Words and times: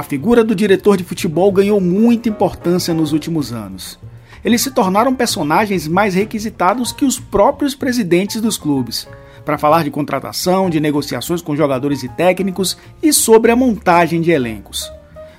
A 0.00 0.02
figura 0.02 0.42
do 0.42 0.54
diretor 0.54 0.96
de 0.96 1.04
futebol 1.04 1.52
ganhou 1.52 1.78
muita 1.78 2.30
importância 2.30 2.94
nos 2.94 3.12
últimos 3.12 3.52
anos. 3.52 3.98
Eles 4.42 4.62
se 4.62 4.70
tornaram 4.70 5.14
personagens 5.14 5.86
mais 5.86 6.14
requisitados 6.14 6.90
que 6.90 7.04
os 7.04 7.20
próprios 7.20 7.74
presidentes 7.74 8.40
dos 8.40 8.56
clubes, 8.56 9.06
para 9.44 9.58
falar 9.58 9.84
de 9.84 9.90
contratação, 9.90 10.70
de 10.70 10.80
negociações 10.80 11.42
com 11.42 11.54
jogadores 11.54 12.02
e 12.02 12.08
técnicos 12.08 12.78
e 13.02 13.12
sobre 13.12 13.52
a 13.52 13.56
montagem 13.56 14.22
de 14.22 14.30
elencos. 14.30 14.90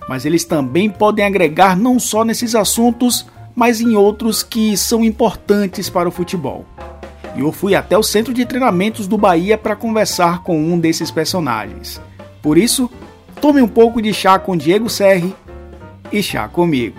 Mas 0.08 0.26
eles 0.28 0.46
também 0.46 0.92
podem 0.92 1.26
agregar 1.26 1.76
não 1.76 2.00
só 2.00 2.24
nesses 2.24 2.54
assuntos, 2.54 3.26
mas 3.56 3.82
em 3.82 3.96
outros 3.96 4.44
que 4.44 4.78
são 4.78 5.04
importantes 5.04 5.90
para 5.90 6.08
o 6.08 6.12
futebol. 6.12 6.68
E 7.36 7.40
eu 7.40 7.52
fui 7.52 7.74
até 7.74 7.98
o 7.98 8.04
centro 8.04 8.32
de 8.32 8.46
treinamentos 8.46 9.08
do 9.08 9.18
Bahia 9.18 9.58
para 9.58 9.76
conversar 9.76 10.44
com 10.44 10.56
um 10.56 10.78
desses 10.78 11.10
personagens. 11.10 12.00
Por 12.44 12.60
isso, 12.60 12.92
Tome 13.42 13.60
um 13.60 13.68
pouco 13.68 14.00
de 14.00 14.14
chá 14.14 14.38
com 14.38 14.56
Diego 14.56 14.88
Serri 14.88 15.36
e 16.12 16.22
chá 16.22 16.48
comigo. 16.48 16.96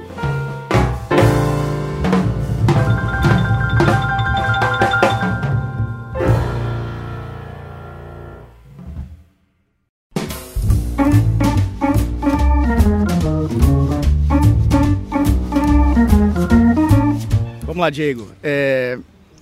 Vamos 17.64 17.80
lá, 17.80 17.88
Diego. 17.88 18.26
É, 18.42 18.98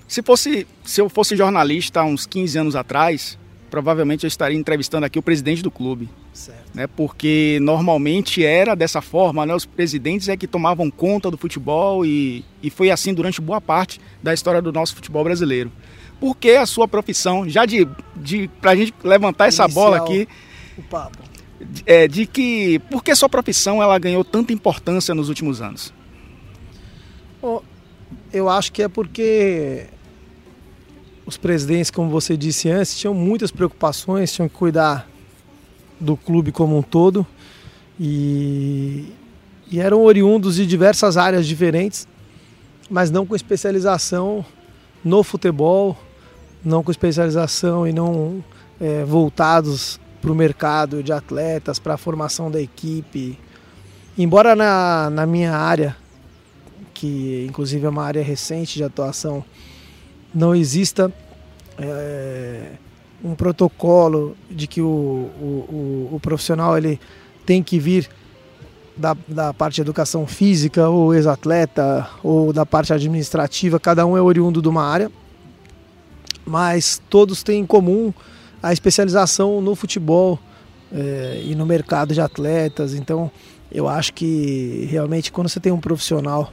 se, 0.07 0.23
fosse, 0.23 0.67
se 0.85 1.01
eu 1.01 1.09
fosse 1.09 1.35
jornalista 1.35 2.01
há 2.01 2.05
uns 2.05 2.27
15 2.27 2.59
anos 2.59 2.77
atrás, 2.77 3.39
provavelmente 3.71 4.25
eu 4.25 4.29
estaria 4.29 4.59
entrevistando 4.59 5.07
aqui 5.07 5.19
o 5.19 5.23
presidente 5.23 5.63
do 5.63 5.71
clube. 5.71 6.09
Certo. 6.33 6.61
Né, 6.75 6.87
porque 6.87 7.59
normalmente 7.63 8.45
era 8.45 8.75
dessa 8.75 9.01
forma, 9.01 9.47
né, 9.47 9.55
os 9.55 9.65
presidentes 9.65 10.29
é 10.29 10.37
que 10.37 10.47
tomavam 10.47 10.91
conta 10.91 11.31
do 11.31 11.39
futebol 11.39 12.05
e, 12.05 12.45
e 12.63 12.69
foi 12.69 12.91
assim 12.91 13.15
durante 13.15 13.41
boa 13.41 13.61
parte 13.61 14.01
da 14.23 14.35
história 14.35 14.61
do 14.61 14.73
nosso 14.73 14.95
futebol 14.95 15.25
brasileiro. 15.25 15.71
Por 16.19 16.37
que 16.37 16.51
a 16.51 16.67
sua 16.67 16.87
profissão, 16.87 17.49
já 17.49 17.65
de, 17.65 17.89
de 18.17 18.49
para 18.61 18.73
a 18.73 18.77
gente 18.77 18.93
levantar 19.03 19.47
essa 19.47 19.65
Inicial, 19.65 19.85
bola 19.85 19.97
aqui, 19.97 20.29
o 20.77 20.83
papo. 20.83 21.19
É, 21.85 22.09
de 22.09 22.27
que 22.27 22.79
por 22.91 23.05
que 23.05 23.11
a 23.11 23.17
sua 23.17 23.29
profissão 23.29 23.83
ela 23.83 23.99
ganhou 23.99 24.25
tanta 24.25 24.53
importância 24.53 25.15
nos 25.15 25.29
últimos 25.29 25.61
anos? 25.61 25.93
Eu 28.33 28.49
acho 28.49 28.73
que 28.73 28.83
é 28.83 28.89
porque 28.89 29.87
os 31.27 31.37
presidentes, 31.37 31.91
como 31.91 32.11
você 32.11 32.37
disse 32.37 32.69
antes, 32.69 32.97
tinham 32.97 33.15
muitas 33.15 33.51
preocupações, 33.51 34.33
tinham 34.33 34.49
que 34.49 34.55
cuidar 34.55 35.09
do 35.99 36.17
clube 36.17 36.51
como 36.51 36.77
um 36.77 36.83
todo 36.83 37.27
e, 37.99 39.13
e 39.71 39.79
eram 39.79 40.03
oriundos 40.03 40.57
de 40.57 40.67
diversas 40.67 41.17
áreas 41.17 41.47
diferentes, 41.47 42.09
mas 42.89 43.11
não 43.11 43.27
com 43.27 43.37
especialização 43.37 44.45
no 45.05 45.23
futebol, 45.23 45.97
não 46.65 46.83
com 46.83 46.91
especialização 46.91 47.87
e 47.87 47.93
não 47.93 48.43
é, 48.81 49.05
voltados 49.05 50.01
para 50.21 50.33
o 50.33 50.35
mercado 50.35 51.03
de 51.03 51.13
atletas, 51.13 51.79
para 51.79 51.95
a 51.95 51.99
formação 51.99 52.51
da 52.51 52.61
equipe. 52.61 53.39
Embora 54.17 54.57
na, 54.57 55.11
na 55.11 55.27
minha 55.27 55.55
área, 55.55 55.97
que 56.93 57.47
inclusive 57.49 57.87
é 57.87 57.89
uma 57.89 58.05
área 58.05 58.23
recente 58.23 58.77
de 58.77 58.85
atuação, 58.85 59.45
não 60.35 60.55
exista 60.55 61.13
é, 61.79 62.73
um 63.23 63.35
protocolo 63.35 64.37
de 64.51 64.67
que 64.67 64.81
o, 64.81 64.87
o, 64.87 66.09
o, 66.13 66.15
o, 66.17 66.21
profissional 66.21 66.77
ele 66.77 67.01
tem 67.45 67.63
que 67.63 67.79
vir 67.79 68.09
da, 68.97 69.17
da 69.27 69.53
parte 69.53 69.77
de 69.77 69.81
educação 69.83 70.27
física 70.27 70.89
ou 70.89 71.15
ex-atleta 71.15 72.09
ou 72.23 72.53
da 72.53 72.65
parte 72.65 72.93
administrativa, 72.93 73.81
cada 73.81 74.07
um 74.07 74.17
é 74.17 74.23
oriundo 74.23 74.61
de 74.61 74.69
uma 74.69 74.85
área, 74.85 75.11
mas 76.45 77.01
todos 77.09 77.43
têm 77.43 77.61
em 77.61 77.67
comum 77.67 78.13
a 78.63 78.73
especialização 78.73 79.61
no 79.61 79.75
futebol 79.75 80.39
é, 80.93 81.43
e 81.45 81.55
no 81.55 81.65
mercado 81.65 82.13
de 82.13 82.21
atletas. 82.21 82.95
Então, 82.95 83.31
eu 83.73 83.89
acho 83.89 84.13
que 84.13 84.87
realmente 84.91 85.31
quando 85.33 85.49
você 85.49 85.61
tem 85.61 85.73
um 85.73 85.81
profissional 85.81 86.53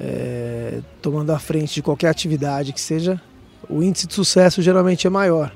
é, 0.00 0.80
tomando 1.02 1.30
a 1.30 1.38
frente 1.38 1.74
de 1.74 1.82
qualquer 1.82 2.08
atividade 2.08 2.72
que 2.72 2.80
seja, 2.80 3.20
o 3.68 3.82
índice 3.82 4.06
de 4.06 4.14
sucesso 4.14 4.62
geralmente 4.62 5.06
é 5.06 5.10
maior. 5.10 5.52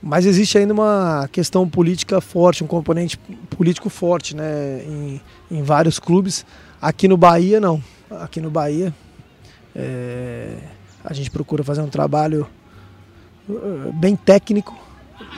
Mas 0.00 0.24
existe 0.24 0.56
ainda 0.56 0.72
uma 0.72 1.28
questão 1.32 1.68
política 1.68 2.20
forte, 2.20 2.62
um 2.62 2.68
componente 2.68 3.18
político 3.50 3.90
forte 3.90 4.36
né, 4.36 4.84
em, 4.86 5.20
em 5.50 5.62
vários 5.62 5.98
clubes. 5.98 6.46
Aqui 6.80 7.08
no 7.08 7.16
Bahia, 7.16 7.60
não. 7.60 7.82
Aqui 8.08 8.40
no 8.40 8.48
Bahia, 8.48 8.94
é, 9.74 10.56
a 11.04 11.12
gente 11.12 11.30
procura 11.30 11.64
fazer 11.64 11.82
um 11.82 11.88
trabalho 11.88 12.46
eh, 13.50 13.90
bem 13.94 14.14
técnico 14.14 14.78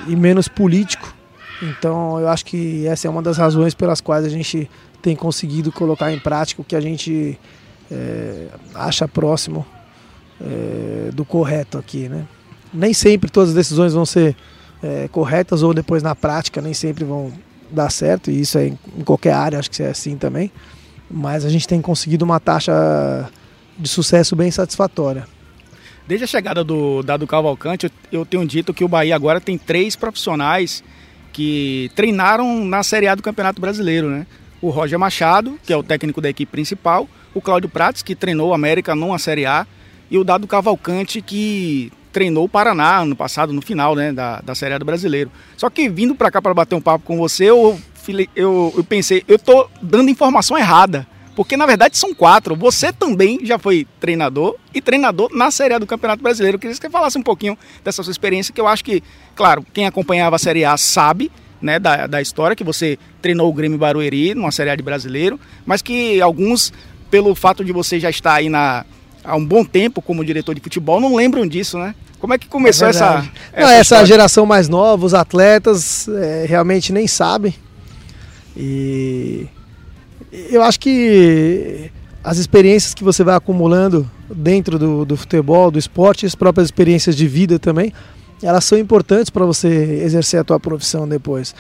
e 0.07 0.15
menos 0.15 0.47
político. 0.47 1.15
Então, 1.63 2.21
eu 2.21 2.29
acho 2.29 2.45
que 2.45 2.87
essa 2.87 3.07
é 3.07 3.11
uma 3.11 3.23
das 3.23 3.39
razões 3.39 3.75
pelas 3.75 4.01
quais 4.01 4.25
a 4.25 4.29
gente 4.29 4.71
tem 5.01 5.17
conseguido 5.17 5.73
colocar 5.73 6.13
em 6.13 6.19
prática 6.19 6.61
o 6.61 6.65
que 6.65 6.77
a 6.77 6.81
gente 6.81 7.39
é, 7.91 8.49
acha 8.75 9.09
próximo 9.09 9.67
é, 10.41 11.11
do 11.13 11.25
correto 11.25 11.79
aqui, 11.79 12.09
né? 12.09 12.27
Nem 12.73 12.95
sempre 12.95 13.31
todas 13.31 13.51
as 13.51 13.55
decisões 13.55 13.93
vão 13.93 14.07
ser 14.07 14.37
é, 14.83 15.09
corretas 15.09 15.63
ou 15.63 15.75
depois 15.75 16.03
na 16.03 16.15
prática 16.15 16.61
nem 16.61 16.73
sempre 16.73 17.05
vão 17.05 17.33
dar 17.71 17.91
certo 17.91 18.31
e 18.31 18.41
isso 18.41 18.59
é 18.59 18.69
em, 18.69 18.79
em 18.97 19.05
qualquer 19.05 19.33
área 19.33 19.59
acho 19.59 19.71
que 19.71 19.83
é 19.83 19.91
assim 19.91 20.17
também. 20.17 20.51
Mas 21.11 21.45
a 21.45 21.49
gente 21.49 21.67
tem 21.67 21.81
conseguido 21.81 22.25
uma 22.25 22.39
taxa 22.39 23.29
de 23.77 23.89
sucesso 23.89 24.37
bem 24.37 24.51
satisfatória. 24.51 25.27
Desde 26.07 26.25
a 26.25 26.27
chegada 26.27 26.65
do 26.65 27.03
Dado 27.03 27.27
Cavalcante, 27.27 27.91
eu 28.11 28.25
tenho 28.25 28.47
dito 28.47 28.75
que 28.75 28.85
o 28.85 28.89
Bahia 28.89 29.15
agora 29.15 29.41
tem 29.41 29.57
três 29.57 29.97
profissionais 29.97 30.83
que 31.33 31.91
treinaram 31.95 32.65
na 32.65 32.83
Série 32.83 33.07
A 33.07 33.15
do 33.15 33.23
Campeonato 33.23 33.61
Brasileiro, 33.61 34.09
né? 34.09 34.27
O 34.61 34.71
Roger 34.71 34.99
Machado, 34.99 35.59
que 35.65 35.73
é 35.73 35.77
o 35.77 35.83
técnico 35.83 36.21
da 36.21 36.29
equipe 36.29 36.51
principal, 36.51 37.09
o 37.35 37.41
Cláudio 37.41 37.69
Prates, 37.69 38.03
que 38.03 38.15
treinou 38.15 38.51
o 38.51 38.55
América 38.55 38.95
numa 38.95 39.19
Série 39.19 39.47
A, 39.47 39.67
e 40.11 40.19
o 40.19 40.25
Dado 40.25 40.47
Cavalcante, 40.47 41.23
que 41.23 41.93
treinou 42.13 42.45
o 42.45 42.49
Paraná 42.49 42.99
ano 42.99 43.15
passado, 43.15 43.53
no 43.53 43.63
final 43.63 43.95
né, 43.95 44.13
da, 44.13 44.41
da 44.41 44.55
Série 44.55 44.75
A 44.75 44.79
do 44.79 44.85
Brasileiro. 44.85 45.31
Só 45.57 45.71
que 45.71 45.89
vindo 45.89 46.15
para 46.15 46.31
cá 46.31 46.43
para 46.43 46.53
bater 46.53 46.75
um 46.75 46.81
papo 46.81 47.05
com 47.05 47.17
você, 47.17 47.45
eu, 47.45 47.79
eu, 48.35 48.75
eu 48.77 48.85
pensei, 48.85 49.23
eu 49.29 49.39
tô 49.39 49.69
dando 49.81 50.11
informação 50.11 50.59
errada. 50.59 51.07
Porque 51.37 51.57
na 51.57 51.65
verdade 51.65 51.97
são 51.97 52.13
quatro. 52.13 52.57
Você 52.57 52.93
também 52.93 53.39
já 53.45 53.59
foi 53.59 53.87
treinador 53.99 54.57
e 54.75 54.81
treinador 54.81 55.31
na 55.33 55.51
Série 55.51 55.75
A 55.75 55.79
do 55.79 55.87
Campeonato 55.87 56.23
Brasileiro. 56.23 56.57
Eu 56.57 56.59
queria 56.59 56.75
que 56.75 56.83
você 56.83 56.91
falasse 56.91 57.17
um 57.17 57.23
pouquinho 57.23 57.57
dessa 57.85 58.03
sua 58.03 58.11
experiência, 58.11 58.53
que 58.53 58.61
eu 58.61 58.67
acho 58.67 58.85
que, 58.85 59.03
claro, 59.35 59.65
quem 59.73 59.87
acompanhava 59.87 60.37
a 60.37 60.39
Série 60.39 60.65
A 60.65 60.77
sabe, 60.77 61.31
né, 61.63 61.79
da, 61.79 62.07
da 62.07 62.21
história, 62.21 62.57
que 62.57 62.65
você 62.65 62.99
treinou 63.23 63.49
o 63.49 63.53
Grêmio 63.53 63.79
Barueri 63.79 64.35
numa 64.35 64.51
Série 64.51 64.71
A 64.71 64.77
de 64.77 64.83
brasileiro, 64.83 65.39
mas 65.65 65.83
que 65.83 66.21
alguns, 66.21 66.73
pelo 67.11 67.35
fato 67.35 67.65
de 67.65 67.73
você 67.73 67.99
já 67.99 68.11
estar 68.11 68.35
aí 68.35 68.49
na, 68.49 68.85
há 69.25 69.37
um 69.37 69.45
bom 69.45 69.65
tempo 69.65 70.01
como 70.01 70.25
diretor 70.25 70.55
de 70.55 70.61
futebol, 70.61 71.01
não 71.01 71.15
lembram 71.15 71.47
disso, 71.47 71.79
né? 71.79 71.95
Como 72.19 72.35
é 72.35 72.39
que 72.39 72.47
começou 72.47 72.87
é 72.87 72.91
essa, 72.91 73.31
essa, 73.53 73.61
não, 73.61 73.69
essa 73.71 74.05
geração 74.05 74.45
mais 74.45 74.69
nova, 74.69 75.07
os 75.07 75.15
atletas 75.15 76.07
é, 76.09 76.45
realmente 76.47 76.93
nem 76.93 77.07
sabem. 77.07 77.55
E 78.57 79.47
eu 80.51 80.63
acho 80.63 80.79
que 80.79 81.91
as 82.23 82.37
experiências 82.37 82.93
que 82.93 83.03
você 83.03 83.25
vai 83.25 83.35
acumulando 83.35 84.09
dentro 84.29 84.79
do, 84.79 85.05
do 85.05 85.17
futebol, 85.17 85.71
do 85.71 85.79
esporte, 85.79 86.27
as 86.27 86.35
próprias 86.35 86.67
experiências 86.67 87.17
de 87.17 87.27
vida 87.27 87.59
também, 87.59 87.93
elas 88.43 88.65
são 88.65 88.79
importantes 88.79 89.31
para 89.31 89.45
você 89.45 89.69
exercer 90.05 90.41
a 90.41 90.45
tua 90.45 90.61
profissão 90.61 91.09
depois. 91.09 91.55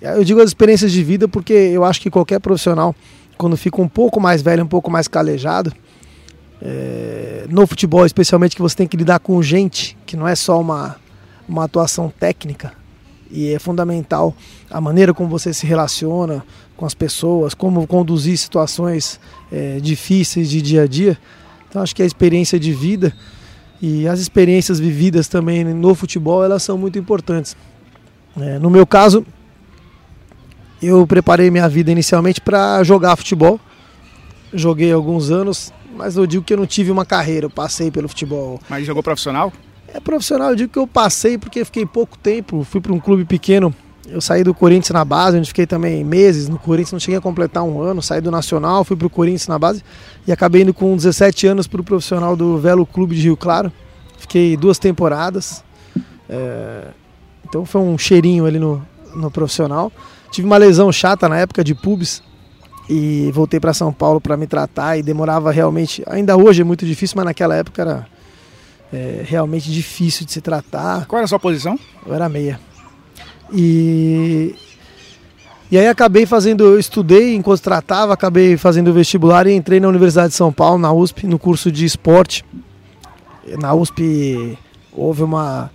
Eu 0.00 0.22
digo 0.22 0.40
as 0.40 0.50
experiências 0.50 0.92
de 0.92 1.02
vida 1.02 1.26
porque 1.26 1.52
eu 1.52 1.84
acho 1.84 2.00
que 2.00 2.10
qualquer 2.10 2.38
profissional, 2.38 2.94
quando 3.36 3.56
fica 3.56 3.80
um 3.80 3.88
pouco 3.88 4.20
mais 4.20 4.42
velho, 4.42 4.64
um 4.64 4.68
pouco 4.68 4.90
mais 4.90 5.08
calejado, 5.08 5.72
é, 6.62 7.46
no 7.48 7.66
futebol, 7.66 8.06
especialmente 8.06 8.56
que 8.56 8.62
você 8.62 8.76
tem 8.76 8.86
que 8.86 8.96
lidar 8.96 9.18
com 9.18 9.42
gente, 9.42 9.96
que 10.06 10.16
não 10.16 10.26
é 10.26 10.34
só 10.34 10.60
uma, 10.60 10.96
uma 11.48 11.64
atuação 11.64 12.12
técnica, 12.18 12.72
e 13.30 13.52
é 13.52 13.58
fundamental 13.58 14.34
a 14.70 14.80
maneira 14.80 15.12
como 15.12 15.28
você 15.28 15.52
se 15.52 15.66
relaciona 15.66 16.44
com 16.76 16.86
as 16.86 16.94
pessoas, 16.94 17.52
como 17.52 17.86
conduzir 17.86 18.38
situações 18.38 19.20
é, 19.50 19.78
difíceis 19.80 20.48
de 20.48 20.62
dia 20.62 20.82
a 20.82 20.86
dia. 20.86 21.18
Então 21.68 21.82
acho 21.82 21.94
que 21.94 22.02
a 22.02 22.06
experiência 22.06 22.58
de 22.58 22.72
vida 22.72 23.12
e 23.82 24.06
as 24.06 24.20
experiências 24.20 24.78
vividas 24.78 25.26
também 25.26 25.64
no 25.64 25.94
futebol 25.94 26.44
elas 26.44 26.62
são 26.62 26.78
muito 26.78 26.98
importantes. 26.98 27.56
É, 28.40 28.58
no 28.58 28.70
meu 28.70 28.86
caso, 28.86 29.26
eu 30.86 31.06
preparei 31.06 31.50
minha 31.50 31.68
vida 31.68 31.90
inicialmente 31.90 32.40
para 32.40 32.82
jogar 32.82 33.16
futebol. 33.16 33.60
Joguei 34.52 34.92
alguns 34.92 35.30
anos 35.30 35.72
mas 35.94 36.16
eu 36.16 36.26
digo 36.26 36.44
que 36.44 36.52
eu 36.52 36.58
não 36.58 36.66
tive 36.66 36.90
uma 36.90 37.04
carreira, 37.04 37.46
eu 37.46 37.50
passei 37.50 37.90
pelo 37.90 38.08
futebol. 38.08 38.60
Mas 38.68 38.84
jogou 38.84 39.02
profissional? 39.02 39.52
É 39.88 40.00
profissional, 40.00 40.50
eu 40.50 40.56
digo 40.56 40.72
que 40.72 40.78
eu 40.78 40.86
passei 40.86 41.38
porque 41.38 41.64
fiquei 41.64 41.86
pouco 41.86 42.18
tempo, 42.18 42.64
fui 42.64 42.80
para 42.80 42.92
um 42.92 42.98
clube 42.98 43.24
pequeno 43.24 43.72
Eu 44.08 44.20
saí 44.20 44.42
do 44.42 44.52
Corinthians 44.52 44.90
na 44.90 45.04
base, 45.04 45.38
onde 45.38 45.46
fiquei 45.48 45.66
também 45.66 46.02
meses 46.02 46.48
no 46.48 46.58
Corinthians, 46.58 46.92
não 46.92 47.00
cheguei 47.00 47.18
a 47.18 47.20
completar 47.20 47.62
um 47.62 47.80
ano. 47.80 48.02
Saí 48.02 48.20
do 48.20 48.30
Nacional, 48.30 48.84
fui 48.84 48.96
para 48.96 49.06
o 49.06 49.10
Corinthians 49.10 49.46
na 49.46 49.58
base 49.58 49.82
e 50.26 50.32
acabei 50.32 50.62
indo 50.62 50.74
com 50.74 50.94
17 50.96 51.46
anos 51.46 51.66
para 51.66 51.80
o 51.80 51.84
profissional 51.84 52.36
do 52.36 52.58
Velo 52.58 52.84
Clube 52.84 53.14
de 53.14 53.22
Rio 53.22 53.36
Claro. 53.36 53.72
Fiquei 54.18 54.56
duas 54.56 54.78
temporadas. 54.78 55.62
É... 56.28 56.88
Então 57.48 57.64
foi 57.64 57.80
um 57.80 57.96
cheirinho 57.96 58.46
ali 58.46 58.58
no, 58.58 58.84
no 59.14 59.30
profissional. 59.30 59.92
Tive 60.34 60.48
uma 60.48 60.56
lesão 60.56 60.90
chata 60.90 61.28
na 61.28 61.38
época 61.38 61.62
de 61.62 61.76
pubis 61.76 62.20
e 62.90 63.30
voltei 63.32 63.60
para 63.60 63.72
São 63.72 63.92
Paulo 63.92 64.20
para 64.20 64.36
me 64.36 64.48
tratar 64.48 64.96
e 64.98 65.02
demorava 65.02 65.52
realmente. 65.52 66.02
Ainda 66.08 66.36
hoje 66.36 66.60
é 66.60 66.64
muito 66.64 66.84
difícil, 66.84 67.14
mas 67.18 67.26
naquela 67.26 67.54
época 67.54 67.80
era 67.80 68.06
é, 68.92 69.22
realmente 69.24 69.70
difícil 69.70 70.26
de 70.26 70.32
se 70.32 70.40
tratar. 70.40 71.06
Qual 71.06 71.18
era 71.18 71.24
a 71.24 71.28
sua 71.28 71.38
posição? 71.38 71.78
Eu 72.04 72.12
era 72.12 72.28
meia. 72.28 72.58
E, 73.52 74.56
e 75.70 75.78
aí 75.78 75.86
acabei 75.86 76.26
fazendo, 76.26 76.64
eu 76.64 76.80
estudei 76.80 77.36
enquanto 77.36 77.60
tratava, 77.62 78.12
acabei 78.12 78.56
fazendo 78.56 78.88
o 78.88 78.92
vestibular 78.92 79.46
e 79.46 79.54
entrei 79.54 79.78
na 79.78 79.86
Universidade 79.86 80.30
de 80.30 80.34
São 80.34 80.52
Paulo, 80.52 80.78
na 80.78 80.92
USP, 80.92 81.28
no 81.28 81.38
curso 81.38 81.70
de 81.70 81.84
esporte. 81.84 82.44
Na 83.60 83.72
USP 83.72 84.58
houve 84.92 85.22
uma, 85.22 85.70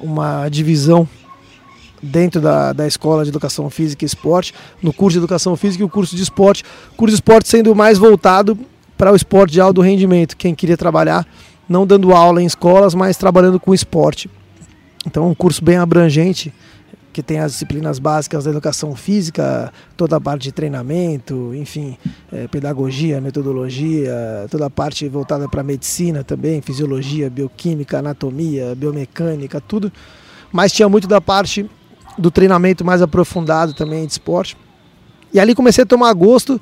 uma 0.00 0.48
divisão 0.48 1.08
dentro 2.04 2.40
da, 2.40 2.72
da 2.72 2.86
Escola 2.86 3.24
de 3.24 3.30
Educação 3.30 3.68
Física 3.70 4.04
e 4.04 4.06
Esporte, 4.06 4.54
no 4.82 4.92
curso 4.92 5.14
de 5.14 5.18
Educação 5.18 5.56
Física 5.56 5.82
e 5.82 5.86
o 5.86 5.88
curso 5.88 6.14
de 6.14 6.22
Esporte. 6.22 6.62
O 6.92 6.96
curso 6.96 7.12
de 7.12 7.16
Esporte 7.16 7.48
sendo 7.48 7.74
mais 7.74 7.98
voltado 7.98 8.58
para 8.96 9.12
o 9.12 9.16
esporte 9.16 9.52
de 9.52 9.60
alto 9.60 9.80
rendimento, 9.80 10.36
quem 10.36 10.54
queria 10.54 10.76
trabalhar, 10.76 11.26
não 11.68 11.86
dando 11.86 12.12
aula 12.12 12.40
em 12.40 12.46
escolas, 12.46 12.94
mas 12.94 13.16
trabalhando 13.16 13.58
com 13.58 13.74
esporte. 13.74 14.30
Então, 15.06 15.28
um 15.28 15.34
curso 15.34 15.62
bem 15.62 15.76
abrangente, 15.76 16.52
que 17.12 17.22
tem 17.22 17.38
as 17.38 17.52
disciplinas 17.52 17.98
básicas 17.98 18.44
da 18.44 18.50
educação 18.50 18.94
física, 18.96 19.72
toda 19.96 20.16
a 20.16 20.20
parte 20.20 20.42
de 20.44 20.52
treinamento, 20.52 21.54
enfim, 21.54 21.96
é, 22.32 22.48
pedagogia, 22.48 23.20
metodologia, 23.20 24.46
toda 24.50 24.66
a 24.66 24.70
parte 24.70 25.08
voltada 25.08 25.48
para 25.48 25.62
medicina 25.62 26.24
também, 26.24 26.60
fisiologia, 26.60 27.30
bioquímica, 27.30 27.98
anatomia, 27.98 28.74
biomecânica, 28.74 29.60
tudo. 29.60 29.92
Mas 30.52 30.72
tinha 30.72 30.88
muito 30.88 31.06
da 31.06 31.20
parte 31.20 31.70
do 32.18 32.30
treinamento 32.30 32.84
mais 32.84 33.02
aprofundado 33.02 33.72
também 33.72 34.06
de 34.06 34.12
esporte. 34.12 34.56
E 35.32 35.40
ali 35.40 35.54
comecei 35.54 35.82
a 35.82 35.86
tomar 35.86 36.12
gosto 36.12 36.60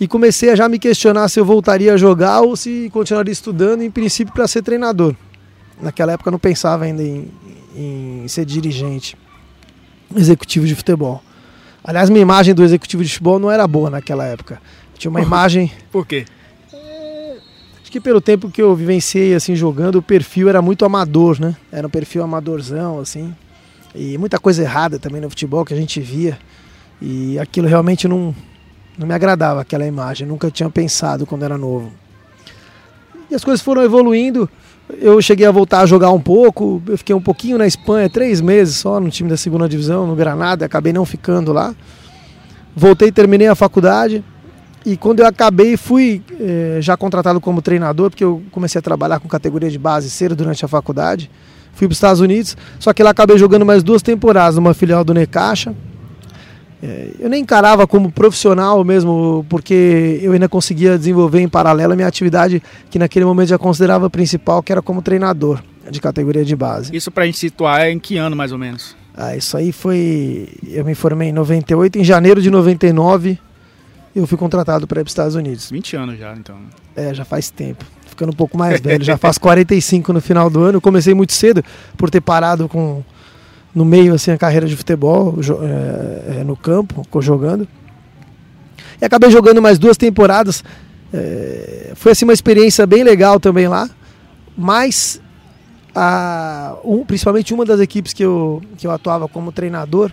e 0.00 0.06
comecei 0.06 0.50
a 0.50 0.56
já 0.56 0.68
me 0.68 0.78
questionar 0.78 1.28
se 1.28 1.38
eu 1.38 1.44
voltaria 1.44 1.94
a 1.94 1.96
jogar 1.96 2.40
ou 2.40 2.56
se 2.56 2.90
continuaria 2.92 3.32
estudando, 3.32 3.82
em 3.82 3.90
princípio, 3.90 4.32
para 4.32 4.46
ser 4.46 4.62
treinador. 4.62 5.14
Naquela 5.80 6.12
época 6.12 6.28
eu 6.28 6.32
não 6.32 6.38
pensava 6.38 6.84
ainda 6.84 7.02
em, 7.02 7.30
em 7.74 8.28
ser 8.28 8.44
dirigente, 8.44 9.16
executivo 10.14 10.66
de 10.66 10.74
futebol. 10.74 11.22
Aliás, 11.84 12.10
minha 12.10 12.22
imagem 12.22 12.54
do 12.54 12.64
executivo 12.64 13.04
de 13.04 13.10
futebol 13.10 13.38
não 13.38 13.50
era 13.50 13.66
boa 13.66 13.90
naquela 13.90 14.24
época. 14.24 14.60
Tinha 14.98 15.10
uma 15.10 15.20
imagem. 15.22 15.70
Por 15.92 16.06
quê? 16.06 16.24
Acho 17.80 17.92
que 17.92 18.00
pelo 18.00 18.20
tempo 18.20 18.50
que 18.50 18.60
eu 18.60 18.74
vivenciei 18.74 19.34
assim 19.34 19.54
jogando, 19.54 19.96
o 19.96 20.02
perfil 20.02 20.48
era 20.48 20.60
muito 20.60 20.84
amador, 20.84 21.38
né? 21.38 21.54
Era 21.70 21.86
um 21.86 21.90
perfil 21.90 22.22
amadorzão, 22.24 22.98
assim. 22.98 23.32
E 23.96 24.18
muita 24.18 24.38
coisa 24.38 24.62
errada 24.62 24.98
também 24.98 25.20
no 25.20 25.30
futebol 25.30 25.64
que 25.64 25.72
a 25.72 25.76
gente 25.76 26.00
via. 26.00 26.38
E 27.00 27.38
aquilo 27.38 27.66
realmente 27.66 28.06
não, 28.06 28.34
não 28.96 29.06
me 29.06 29.14
agradava, 29.14 29.62
aquela 29.62 29.86
imagem. 29.86 30.26
Nunca 30.26 30.50
tinha 30.50 30.68
pensado 30.68 31.24
quando 31.24 31.44
era 31.44 31.56
novo. 31.56 31.92
E 33.30 33.34
as 33.34 33.42
coisas 33.42 33.62
foram 33.62 33.82
evoluindo. 33.82 34.48
Eu 35.00 35.20
cheguei 35.20 35.46
a 35.46 35.50
voltar 35.50 35.80
a 35.80 35.86
jogar 35.86 36.10
um 36.10 36.20
pouco. 36.20 36.82
Eu 36.86 36.98
fiquei 36.98 37.14
um 37.14 37.20
pouquinho 37.20 37.56
na 37.58 37.66
Espanha, 37.66 38.08
três 38.08 38.40
meses 38.40 38.76
só 38.76 39.00
no 39.00 39.10
time 39.10 39.30
da 39.30 39.36
segunda 39.36 39.68
divisão, 39.68 40.06
no 40.06 40.14
Granada. 40.14 40.66
Acabei 40.66 40.92
não 40.92 41.04
ficando 41.04 41.52
lá. 41.52 41.74
Voltei, 42.74 43.10
terminei 43.10 43.48
a 43.48 43.54
faculdade. 43.54 44.22
E 44.84 44.96
quando 44.96 45.20
eu 45.20 45.26
acabei, 45.26 45.76
fui 45.76 46.22
eh, 46.38 46.78
já 46.80 46.96
contratado 46.96 47.40
como 47.40 47.60
treinador, 47.60 48.10
porque 48.10 48.22
eu 48.22 48.40
comecei 48.52 48.78
a 48.78 48.82
trabalhar 48.82 49.18
com 49.18 49.26
categoria 49.26 49.68
de 49.68 49.78
base 49.78 50.08
cedo 50.08 50.36
durante 50.36 50.64
a 50.64 50.68
faculdade 50.68 51.28
fui 51.76 51.86
para 51.86 51.92
os 51.92 51.98
Estados 51.98 52.20
Unidos, 52.20 52.56
só 52.80 52.92
que 52.92 53.02
lá 53.02 53.10
acabei 53.10 53.38
jogando 53.38 53.64
mais 53.64 53.82
duas 53.82 54.02
temporadas 54.02 54.56
numa 54.56 54.74
filial 54.74 55.04
do 55.04 55.14
Necaxa. 55.14 55.74
É, 56.82 57.10
eu 57.18 57.28
nem 57.28 57.42
encarava 57.42 57.86
como 57.86 58.10
profissional 58.10 58.82
mesmo, 58.82 59.44
porque 59.48 60.18
eu 60.22 60.32
ainda 60.32 60.48
conseguia 60.48 60.98
desenvolver 60.98 61.40
em 61.40 61.48
paralelo 61.48 61.92
a 61.92 61.96
minha 61.96 62.08
atividade, 62.08 62.62
que 62.90 62.98
naquele 62.98 63.24
momento 63.24 63.48
já 63.48 63.58
considerava 63.58 64.10
principal, 64.10 64.62
que 64.62 64.72
era 64.72 64.82
como 64.82 65.02
treinador 65.02 65.62
de 65.90 66.00
categoria 66.00 66.44
de 66.44 66.56
base. 66.56 66.96
Isso 66.96 67.10
para 67.10 67.24
a 67.24 67.26
gente 67.26 67.38
situar 67.38 67.82
é 67.82 67.90
em 67.90 67.98
que 67.98 68.16
ano 68.16 68.34
mais 68.34 68.52
ou 68.52 68.58
menos? 68.58 68.96
Ah, 69.14 69.36
isso 69.36 69.56
aí 69.56 69.72
foi. 69.72 70.48
Eu 70.68 70.84
me 70.84 70.94
formei 70.94 71.28
em 71.28 71.32
98, 71.32 71.98
em 71.98 72.04
janeiro 72.04 72.42
de 72.42 72.50
99 72.50 73.38
eu 74.14 74.26
fui 74.26 74.38
contratado 74.38 74.86
para 74.86 75.00
ir 75.00 75.04
para 75.04 75.08
os 75.08 75.12
Estados 75.12 75.34
Unidos. 75.34 75.70
20 75.70 75.96
anos 75.96 76.18
já, 76.18 76.34
então. 76.34 76.56
É, 76.94 77.12
já 77.12 77.24
faz 77.24 77.50
tempo 77.50 77.84
ficando 78.16 78.30
um 78.30 78.36
pouco 78.36 78.56
mais 78.56 78.80
velho, 78.80 79.04
já 79.04 79.18
faz 79.18 79.36
45 79.36 80.10
no 80.14 80.20
final 80.22 80.48
do 80.48 80.62
ano. 80.62 80.80
Comecei 80.80 81.12
muito 81.12 81.34
cedo 81.34 81.62
por 81.98 82.08
ter 82.08 82.22
parado 82.22 82.66
com 82.66 83.04
no 83.74 83.84
meio 83.84 84.14
assim 84.14 84.30
a 84.30 84.38
carreira 84.38 84.66
de 84.66 84.74
futebol 84.74 85.38
é, 85.38 86.40
é, 86.40 86.44
no 86.44 86.56
campo, 86.56 87.06
jogando. 87.20 87.68
E 89.00 89.04
acabei 89.04 89.30
jogando 89.30 89.60
mais 89.60 89.78
duas 89.78 89.98
temporadas. 89.98 90.64
É, 91.12 91.92
foi 91.94 92.12
assim 92.12 92.24
uma 92.24 92.32
experiência 92.32 92.86
bem 92.86 93.04
legal 93.04 93.38
também 93.38 93.68
lá. 93.68 93.90
Mas 94.56 95.20
a, 95.94 96.74
um, 96.82 97.04
principalmente 97.04 97.52
uma 97.52 97.66
das 97.66 97.80
equipes 97.80 98.14
que 98.14 98.24
eu, 98.24 98.62
que 98.78 98.86
eu 98.86 98.90
atuava 98.90 99.28
como 99.28 99.52
treinador, 99.52 100.10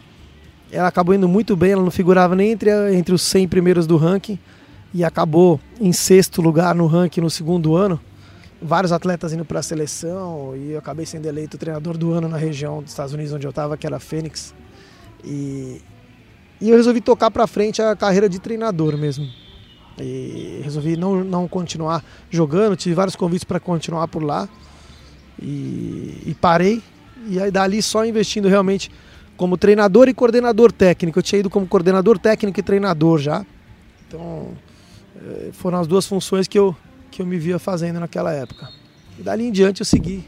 ela 0.70 0.90
acabou 0.90 1.16
indo 1.16 1.30
muito 1.30 1.56
bem, 1.56 1.72
ela 1.72 1.84
não 1.84 1.92
figurava 1.92 2.36
nem 2.36 2.52
entre, 2.52 2.70
entre 2.94 3.16
os 3.16 3.22
100 3.22 3.48
primeiros 3.48 3.88
do 3.88 3.96
ranking 3.96 4.38
e 4.94 5.04
acabou 5.04 5.60
em 5.82 5.92
sexto 5.92 6.42
lugar 6.42 6.76
no 6.76 6.86
ranking 6.86 7.22
no 7.22 7.30
segundo 7.30 7.76
ano. 7.76 8.00
Vários 8.62 8.92
atletas 8.92 9.34
indo 9.34 9.44
para 9.44 9.60
a 9.60 9.64
seleção 9.64 10.56
e 10.56 10.72
eu 10.72 10.80
acabei 10.80 11.06
sendo 11.06 11.26
eleito 11.26 11.58
treinador 11.58 11.98
do 11.98 12.14
ano 12.14 12.30
na 12.30 12.38
região 12.38 12.82
dos 12.82 12.92
Estados 12.92 13.14
Unidos 13.14 13.34
onde 13.34 13.46
eu 13.46 13.50
estava, 13.50 13.76
que 13.76 13.88
era 13.88 14.00
Fênix. 14.00 14.54
E, 15.24 15.82
e 16.62 16.70
eu 16.70 16.78
resolvi 16.78 17.02
tocar 17.02 17.32
para 17.32 17.48
frente 17.48 17.82
a 17.82 17.96
carreira 17.96 18.30
de 18.30 18.40
treinador 18.40 18.96
mesmo. 18.98 19.28
E 20.00 20.62
resolvi 20.64 20.96
não, 20.96 21.24
não 21.24 21.48
continuar 21.48 22.04
jogando, 22.30 22.76
tive 22.76 22.96
vários 22.96 23.16
convites 23.16 23.44
para 23.44 23.60
continuar 23.60 24.08
por 24.08 24.24
lá. 24.24 24.48
E, 25.42 26.24
e 26.26 26.38
parei. 26.40 26.82
E 27.28 27.40
aí 27.40 27.52
dali 27.52 27.82
só 27.82 28.06
investindo 28.06 28.48
realmente 28.48 28.92
como 29.36 29.58
treinador 29.58 30.08
e 30.08 30.14
coordenador 30.14 30.72
técnico. 30.72 31.20
Eu 31.20 31.24
tinha 31.24 31.40
ido 31.40 31.50
como 31.50 31.68
coordenador 31.68 32.18
técnico 32.18 32.60
e 32.60 32.64
treinador 32.64 33.20
já. 33.20 33.46
Então 34.08 34.54
foram 35.54 35.80
as 35.80 35.88
duas 35.88 36.06
funções 36.06 36.48
que 36.48 36.58
eu, 36.58 36.76
que 37.12 37.22
eu 37.22 37.26
me 37.26 37.38
via 37.38 37.60
fazendo 37.60 38.00
naquela 38.00 38.32
época. 38.32 38.70
E 39.18 39.24
dali 39.24 39.46
em 39.46 39.52
diante 39.52 39.82
eu 39.82 39.86
segui 39.86 40.26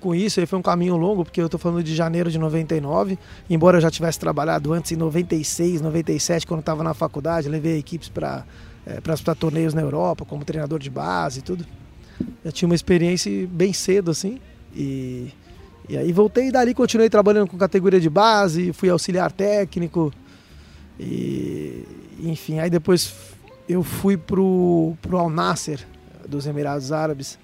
com 0.00 0.14
isso, 0.14 0.40
aí 0.40 0.46
foi 0.46 0.58
um 0.58 0.62
caminho 0.62 0.96
longo, 0.96 1.24
porque 1.24 1.40
eu 1.40 1.46
estou 1.46 1.60
falando 1.60 1.82
de 1.82 1.94
janeiro 1.94 2.30
de 2.30 2.38
99, 2.38 3.18
embora 3.48 3.76
eu 3.76 3.80
já 3.80 3.90
tivesse 3.90 4.18
trabalhado 4.18 4.72
antes 4.72 4.92
em 4.92 4.96
96, 4.96 5.80
97, 5.80 6.46
quando 6.46 6.60
estava 6.60 6.82
na 6.82 6.94
faculdade, 6.94 7.48
levei 7.48 7.78
equipes 7.78 8.08
para 8.08 8.44
é, 8.86 9.00
para 9.00 9.34
torneios 9.34 9.72
na 9.72 9.80
Europa, 9.80 10.24
como 10.24 10.44
treinador 10.44 10.78
de 10.78 10.90
base 10.90 11.40
e 11.40 11.42
tudo. 11.42 11.66
Eu 12.44 12.52
tinha 12.52 12.66
uma 12.68 12.74
experiência 12.74 13.46
bem 13.50 13.72
cedo, 13.72 14.10
assim, 14.10 14.38
e, 14.74 15.30
e 15.88 15.96
aí 15.96 16.12
voltei 16.12 16.48
e 16.48 16.52
dali 16.52 16.74
continuei 16.74 17.08
trabalhando 17.08 17.48
com 17.48 17.56
categoria 17.56 18.00
de 18.00 18.10
base, 18.10 18.72
fui 18.72 18.90
auxiliar 18.90 19.32
técnico, 19.32 20.12
e 20.98 21.84
enfim, 22.20 22.58
aí 22.58 22.70
depois 22.70 23.33
eu 23.68 23.82
fui 23.82 24.16
pro, 24.16 24.96
pro 25.00 25.18
Al 25.18 25.30
Nasser 25.30 25.86
dos 26.28 26.46
Emirados 26.46 26.92
Árabes 26.92 27.38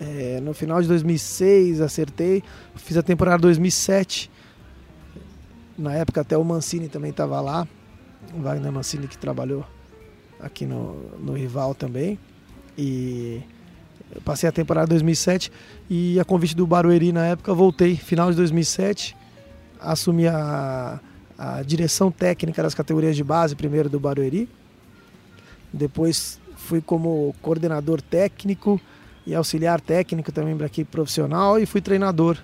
é, 0.00 0.40
no 0.40 0.52
final 0.54 0.82
de 0.82 0.88
2006, 0.88 1.80
acertei. 1.80 2.42
Fiz 2.76 2.96
a 2.96 3.02
temporada 3.02 3.38
2007. 3.38 4.30
Na 5.76 5.94
época 5.94 6.20
até 6.20 6.36
o 6.36 6.44
Mancini 6.44 6.88
também 6.88 7.10
estava 7.10 7.40
lá. 7.40 7.66
O 8.34 8.40
Wagner 8.40 8.72
Mancini 8.72 9.06
que 9.06 9.18
trabalhou 9.18 9.64
aqui 10.40 10.66
no, 10.66 10.94
no 11.18 11.32
rival 11.34 11.74
também. 11.74 12.18
E 12.76 13.40
passei 14.24 14.48
a 14.48 14.52
temporada 14.52 14.88
2007 14.88 15.50
e 15.88 16.18
a 16.18 16.24
convite 16.24 16.56
do 16.56 16.66
Barueri 16.66 17.12
na 17.12 17.26
época 17.26 17.54
voltei, 17.54 17.96
final 17.96 18.30
de 18.30 18.36
2007, 18.36 19.16
assumi 19.80 20.26
a, 20.26 21.00
a 21.38 21.62
direção 21.62 22.10
técnica 22.10 22.62
das 22.62 22.74
categorias 22.74 23.16
de 23.16 23.24
base 23.24 23.54
primeiro 23.54 23.88
do 23.88 23.98
Barueri 24.00 24.48
depois 25.74 26.38
fui 26.56 26.80
como 26.80 27.34
coordenador 27.42 28.00
técnico 28.00 28.80
e 29.26 29.34
auxiliar 29.34 29.80
técnico 29.80 30.30
também 30.30 30.56
para 30.56 30.66
equipe 30.66 30.90
profissional 30.90 31.58
e 31.58 31.66
fui 31.66 31.80
treinador. 31.80 32.38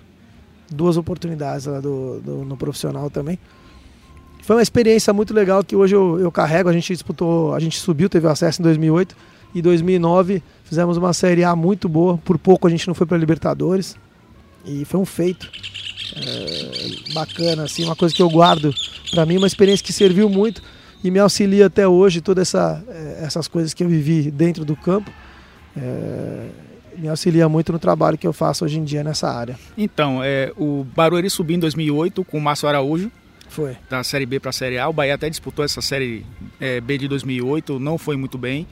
Duas 0.69 0.97
oportunidades 0.97 1.65
lá 1.65 1.79
do, 1.79 2.19
do, 2.21 2.45
no 2.45 2.57
profissional 2.57 3.09
também. 3.09 3.37
Foi 4.43 4.55
uma 4.55 4.61
experiência 4.61 5.13
muito 5.13 5.33
legal 5.33 5.63
que 5.63 5.75
hoje 5.75 5.95
eu, 5.95 6.19
eu 6.19 6.31
carrego. 6.31 6.69
A 6.69 6.73
gente 6.73 6.93
disputou, 6.93 7.53
a 7.53 7.59
gente 7.59 7.79
subiu, 7.79 8.09
teve 8.09 8.27
acesso 8.27 8.61
em 8.61 8.63
2008 8.63 9.15
e 9.53 9.61
2009 9.61 10.41
fizemos 10.63 10.97
uma 10.97 11.13
Série 11.13 11.43
A 11.43 11.55
muito 11.55 11.87
boa. 11.87 12.17
Por 12.17 12.37
pouco 12.37 12.67
a 12.67 12.69
gente 12.69 12.87
não 12.87 12.93
foi 12.93 13.05
para 13.05 13.17
Libertadores 13.17 13.95
e 14.65 14.85
foi 14.85 14.99
um 14.99 15.05
feito. 15.05 15.49
é, 16.15 17.13
bacana, 17.13 17.63
assim, 17.63 17.83
uma 17.83 17.95
coisa 17.95 18.13
que 18.13 18.21
eu 18.21 18.29
guardo 18.29 18.73
para 19.11 19.25
mim, 19.25 19.37
uma 19.37 19.47
experiência 19.47 19.85
que 19.85 19.93
serviu 19.93 20.29
muito 20.29 20.61
e 21.03 21.09
me 21.09 21.19
auxilia 21.19 21.67
até 21.67 21.87
hoje 21.87 22.21
todas 22.21 22.49
essa, 22.49 22.83
é, 22.87 23.23
essas 23.23 23.47
coisas 23.47 23.73
que 23.73 23.83
eu 23.83 23.89
vivi 23.89 24.29
dentro 24.29 24.63
do 24.63 24.75
campo. 24.75 25.11
É, 25.75 26.47
me 26.97 27.07
auxilia 27.07 27.47
muito 27.47 27.71
no 27.71 27.79
trabalho 27.79 28.17
que 28.17 28.27
eu 28.27 28.33
faço 28.33 28.65
hoje 28.65 28.77
em 28.77 28.83
dia 28.83 29.03
nessa 29.03 29.29
área. 29.29 29.57
Então, 29.77 30.21
é, 30.23 30.51
o 30.57 30.85
Barueri 30.95 31.29
subiu 31.29 31.57
em 31.57 31.59
2008 31.59 32.23
com 32.25 32.37
o 32.37 32.41
Márcio 32.41 32.67
Araújo. 32.67 33.11
Foi. 33.49 33.75
Da 33.89 34.03
Série 34.03 34.25
B 34.25 34.39
para 34.39 34.49
a 34.49 34.53
Série 34.53 34.77
A. 34.77 34.87
O 34.87 34.93
Bahia 34.93 35.15
até 35.15 35.29
disputou 35.29 35.65
essa 35.65 35.81
Série 35.81 36.25
é, 36.59 36.79
B 36.79 36.97
de 36.97 37.07
2008, 37.07 37.79
não 37.79 37.97
foi 37.97 38.15
muito 38.15 38.37
bem. 38.37 38.67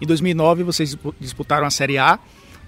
Em 0.00 0.06
2009 0.06 0.62
vocês 0.62 0.96
disputaram 1.20 1.66
a 1.66 1.70
Série 1.70 1.98
A. 1.98 2.18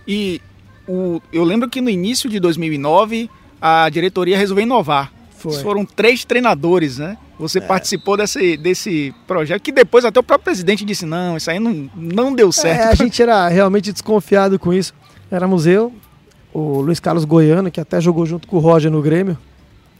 E 0.06 0.40
o, 0.87 1.20
eu 1.32 1.42
lembro 1.42 1.68
que 1.68 1.80
no 1.80 1.90
início 1.90 2.30
de 2.30 2.38
2009 2.38 3.28
a 3.61 3.88
diretoria 3.88 4.38
resolveu 4.38 4.64
inovar. 4.64 5.12
Foi. 5.37 5.61
Foram 5.62 5.85
três 5.85 6.25
treinadores, 6.25 6.99
né? 6.99 7.18
Você 7.38 7.59
é. 7.59 7.61
participou 7.61 8.16
desse, 8.16 8.57
desse 8.57 9.14
projeto 9.26 9.62
que 9.62 9.73
depois 9.73 10.05
até 10.05 10.19
o 10.19 10.23
próprio 10.23 10.45
presidente 10.45 10.85
disse: 10.85 11.05
não, 11.05 11.37
isso 11.37 11.50
aí 11.50 11.59
não, 11.59 11.90
não 11.95 12.35
deu 12.35 12.50
certo. 12.50 12.81
É, 12.81 12.88
a 12.88 12.95
gente 12.95 13.21
era 13.21 13.47
realmente 13.49 13.93
desconfiado 13.93 14.59
com 14.59 14.73
isso. 14.73 14.95
Éramos 15.31 15.66
eu, 15.66 15.93
o 16.52 16.81
Luiz 16.81 16.99
Carlos 16.99 17.25
Goiano, 17.25 17.71
que 17.71 17.81
até 17.81 18.00
jogou 18.00 18.25
junto 18.25 18.49
com 18.49 18.57
o 18.57 18.61
Roger 18.61 18.90
no 18.90 19.02
Grêmio, 19.02 19.37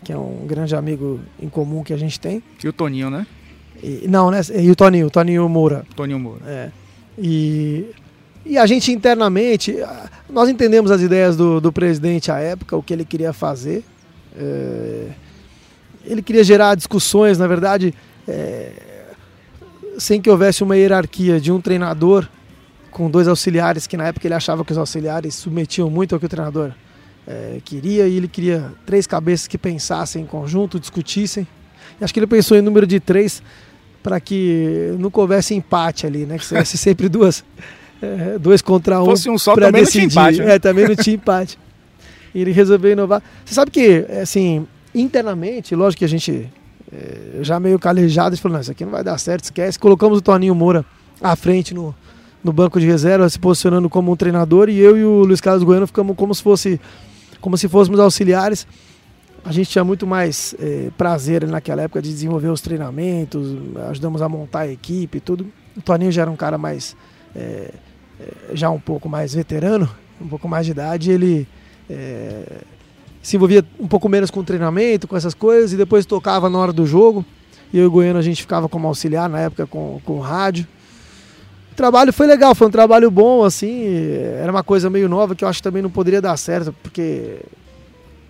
que 0.03 0.13
é 0.13 0.17
um 0.17 0.47
grande 0.47 0.75
amigo 0.75 1.21
em 1.41 1.49
comum 1.49 1.83
que 1.83 1.93
a 1.93 1.97
gente 1.97 2.19
tem. 2.19 2.43
E 2.63 2.69
o 2.69 2.73
Toninho, 2.73 3.11
né? 3.11 3.27
E, 3.83 4.07
não, 4.09 4.31
né? 4.31 4.41
E 4.59 4.71
o 4.71 4.77
Toninho, 4.77 5.09
o 5.09 5.11
Toninho 5.11 5.47
Moura. 5.49 5.85
Toninho 5.95 6.19
Moura. 6.19 6.41
É. 6.47 6.71
E, 7.19 7.91
e 8.47 8.57
a 8.57 8.65
gente 8.65 8.91
internamente, 8.91 9.77
nós 10.31 10.49
entendemos 10.49 10.91
as 10.91 11.03
ideias 11.03 11.37
do, 11.37 11.61
do 11.61 11.71
presidente 11.71 12.31
à 12.31 12.39
época, 12.39 12.77
o 12.77 12.83
que 12.83 12.95
ele 12.95 13.05
queria 13.05 13.33
fazer. 13.33 13.85
É, 14.39 15.09
ele 16.07 16.23
queria 16.23 16.45
gerar 16.45 16.75
discussões, 16.75 17.39
na 17.39 17.47
verdade, 17.47 17.93
é, 18.27 18.71
sem 19.99 20.21
que 20.21 20.31
houvesse 20.31 20.63
uma 20.63 20.77
hierarquia 20.77 21.41
de 21.41 21.51
um 21.51 21.61
treinador 21.61 22.27
com 22.91 23.11
dois 23.11 23.29
auxiliares, 23.29 23.87
que 23.87 23.97
na 23.97 24.07
época 24.07 24.27
ele 24.27 24.35
achava 24.35 24.65
que 24.65 24.73
os 24.73 24.79
auxiliares 24.79 25.35
submetiam 25.35 25.91
muito 25.91 26.15
ao 26.15 26.19
que 26.19 26.27
o 26.27 26.29
treinador 26.29 26.73
é, 27.27 27.61
queria, 27.65 28.07
e 28.07 28.17
ele 28.17 28.29
queria 28.29 28.73
três 28.87 29.07
cabeças 29.07 29.47
que 29.47 29.59
pensassem 29.59 30.23
em 30.23 30.27
conjunto, 30.27 30.81
discutissem. 30.81 31.47
E 32.01 32.05
acho 32.05 32.15
que 32.15 32.21
ele 32.21 32.27
pensou 32.27 32.57
em 32.57 32.63
número 32.63 32.87
de 32.87 33.01
três 33.01 33.43
para 34.03 34.21
que 34.21 34.95
nunca 34.99 35.21
houvesse 35.21 35.55
empate 35.55 36.07
ali, 36.07 36.25
né? 36.25 36.39
Que 36.39 36.45
fosse 36.45 36.79
sempre 36.79 37.09
duas, 37.09 37.45
é, 38.01 38.39
dois 38.39 38.63
contra 38.63 39.03
um. 39.03 39.07
Fosse 39.07 39.29
um 39.29 39.37
só 39.37 39.55
também 39.55 39.83
decidir. 39.83 40.05
não 40.05 40.09
tinha 40.09 40.23
empate. 40.23 40.39
Né? 40.39 40.55
É, 40.55 40.59
também 40.59 40.89
não 40.89 40.95
tinha 40.95 41.17
empate. 41.17 41.59
E 42.35 42.41
ele 42.41 42.53
resolveu 42.53 42.93
inovar. 42.93 43.23
Você 43.45 43.55
sabe 43.55 43.71
que, 43.71 44.07
assim, 44.23 44.67
internamente, 44.97 45.75
lógico 45.75 46.01
que 46.01 46.05
a 46.05 46.09
gente 46.09 46.51
é, 46.93 47.39
já 47.43 47.61
meio 47.61 47.79
calejado, 47.79 48.37
falou, 48.37 48.55
não, 48.55 48.63
isso 48.63 48.71
aqui 48.71 48.85
não 48.85 48.93
vai 48.93 49.05
dar 49.05 49.19
certo, 49.19 49.45
esquece. 49.45 49.79
Colocamos 49.79 50.19
o 50.19 50.23
Toninho 50.23 50.55
Moura 50.55 50.85
à 51.21 51.37
frente 51.37 51.75
no, 51.75 51.95
no 52.43 52.53
banco 52.53 52.81
de 52.81 52.87
reserva, 52.87 53.29
se 53.29 53.39
posicionando 53.39 53.89
como 53.91 54.11
um 54.11 54.17
treinador, 54.17 54.69
e 54.69 54.79
eu 54.79 54.97
e 54.97 55.05
o 55.05 55.25
Luiz 55.25 55.41
Carlos 55.41 55.63
Goiano 55.63 55.87
ficamos 55.87 56.17
como 56.17 56.35
se 56.35 56.43
fosse 56.43 56.81
como 57.41 57.57
se 57.57 57.69
fôssemos 57.69 58.01
auxiliares. 58.01 58.67
A 59.45 59.53
gente 59.53 59.71
tinha 59.71 59.85
muito 59.85 60.07
mais 60.07 60.57
é, 60.59 60.91
prazer 60.97 61.47
naquela 61.47 61.83
época 61.83 62.03
de 62.03 62.09
desenvolver 62.09 62.49
os 62.49 62.61
treinamentos, 62.61 63.57
ajudamos 63.91 64.21
a 64.21 64.29
montar 64.29 64.61
a 64.61 64.69
equipe 64.69 65.19
e 65.19 65.21
tudo. 65.21 65.47
O 65.77 65.83
Toninho 65.83 66.11
já 66.11 66.23
era 66.23 66.31
um 66.31 66.35
cara 66.37 66.59
mais, 66.59 66.97
é, 67.35 67.71
já 68.53 68.71
um 68.71 68.81
pouco 68.81 69.09
mais 69.09 69.35
veterano, 69.35 69.89
um 70.21 70.27
pouco 70.27 70.49
mais 70.49 70.67
de 70.67 70.73
idade, 70.73 71.13
ele 71.13 71.47
é, 71.89 72.63
se 73.27 73.35
envolvia 73.35 73.65
um 73.81 73.89
pouco 73.89 74.09
menos 74.09 74.31
com 74.31 74.39
o 74.39 74.45
treinamento, 74.45 75.09
com 75.09 75.17
essas 75.17 75.35
coisas, 75.35 75.73
e 75.73 75.77
depois 75.77 76.07
tocava 76.07 76.49
na 76.49 76.57
hora 76.59 76.73
do 76.73 76.87
jogo. 76.87 77.25
E 77.73 77.79
eu 77.79 77.83
e 77.83 77.87
o 77.89 77.91
Goiano 77.91 78.21
a 78.21 78.23
gente 78.23 78.41
ficava 78.41 78.69
como 78.69 78.87
auxiliar 78.87 79.29
na 79.29 79.41
época 79.41 79.67
com, 79.67 80.01
com 80.05 80.13
o 80.13 80.21
rádio. 80.21 80.65
O 81.73 81.75
trabalho 81.75 82.13
foi 82.13 82.29
legal, 82.29 82.55
foi 82.55 82.69
um 82.69 82.71
trabalho 82.71 83.11
bom, 83.11 83.43
assim, 83.43 83.85
era 84.41 84.53
uma 84.53 84.63
coisa 84.63 84.89
meio 84.89 85.09
nova 85.09 85.35
que 85.35 85.43
eu 85.43 85.49
acho 85.49 85.59
que 85.59 85.65
também 85.65 85.83
não 85.83 85.91
poderia 85.91 86.23
dar 86.23 86.37
certo, 86.37 86.73
porque 86.81 87.41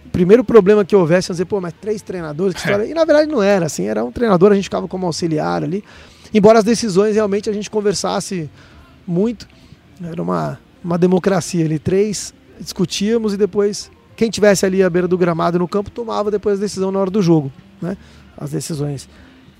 o 0.07 0.09
primeiro 0.09 0.43
problema 0.43 0.83
que 0.83 0.97
houvesse, 0.97 1.31
dizer, 1.31 1.45
pô, 1.45 1.61
mas 1.61 1.75
três 1.79 2.01
treinadores, 2.01 2.55
que 2.55 2.61
história. 2.67 2.87
E 2.87 2.95
na 2.95 3.05
verdade 3.05 3.31
não 3.31 3.43
era, 3.43 3.67
assim, 3.67 3.85
era 3.85 4.03
um 4.03 4.11
treinador, 4.11 4.51
a 4.51 4.55
gente 4.55 4.65
ficava 4.65 4.89
como 4.89 5.05
auxiliar 5.05 5.63
ali. 5.63 5.85
Embora 6.33 6.61
as 6.61 6.65
decisões 6.65 7.17
realmente 7.17 7.51
a 7.51 7.53
gente 7.53 7.69
conversasse 7.69 8.49
muito, 9.07 9.47
era 10.03 10.23
uma, 10.23 10.59
uma 10.83 10.97
democracia 10.97 11.67
ali, 11.67 11.79
três, 11.79 12.33
discutíamos 12.59 13.35
e 13.35 13.37
depois 13.37 13.91
quem 14.17 14.31
tivesse 14.31 14.65
ali 14.65 14.83
à 14.83 14.91
beira 14.91 15.07
do 15.07 15.17
gramado 15.17 15.59
no 15.59 15.69
campo 15.69 15.91
tomava 15.91 16.31
depois 16.31 16.59
a 16.59 16.63
decisão 16.63 16.91
na 16.91 16.99
hora 16.99 17.11
do 17.11 17.23
jogo, 17.23 17.53
né? 17.81 17.97
As 18.37 18.51
decisões. 18.51 19.09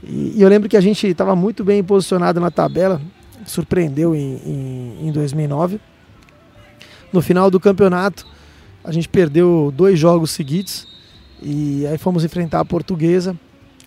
E, 0.03 0.35
e 0.37 0.43
eu 0.43 0.49
lembro 0.49 0.69
que 0.69 0.77
a 0.77 0.81
gente 0.81 1.07
estava 1.07 1.37
muito 1.37 1.63
bem 1.63 1.85
posicionado 1.85 2.41
na 2.41 2.51
tabela, 2.51 3.01
surpreendeu 3.45 4.15
em, 4.15 4.37
em, 4.47 5.09
em 5.09 5.13
2009. 5.13 5.81
No 7.13 7.23
final 7.23 7.51
do 7.51 7.61
campeonato, 7.61 8.27
a 8.83 8.91
gente 8.91 9.09
perdeu 9.09 9.73
dois 9.75 9.99
jogos 9.99 10.31
seguidos 10.31 10.87
e 11.43 11.87
aí 11.87 11.99
fomos 11.99 12.25
enfrentar 12.25 12.61
a 12.61 12.65
Portuguesa 12.65 13.37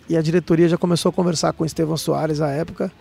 e 0.07 0.17
a 0.17 0.21
diretoria 0.21 0.67
já 0.67 0.77
começou 0.77 1.09
a 1.09 1.13
conversar 1.13 1.53
com 1.53 1.63
o 1.63 1.65
Estevão 1.65 1.97
Soares 1.97 2.41
à 2.41 2.49
época. 2.49 2.91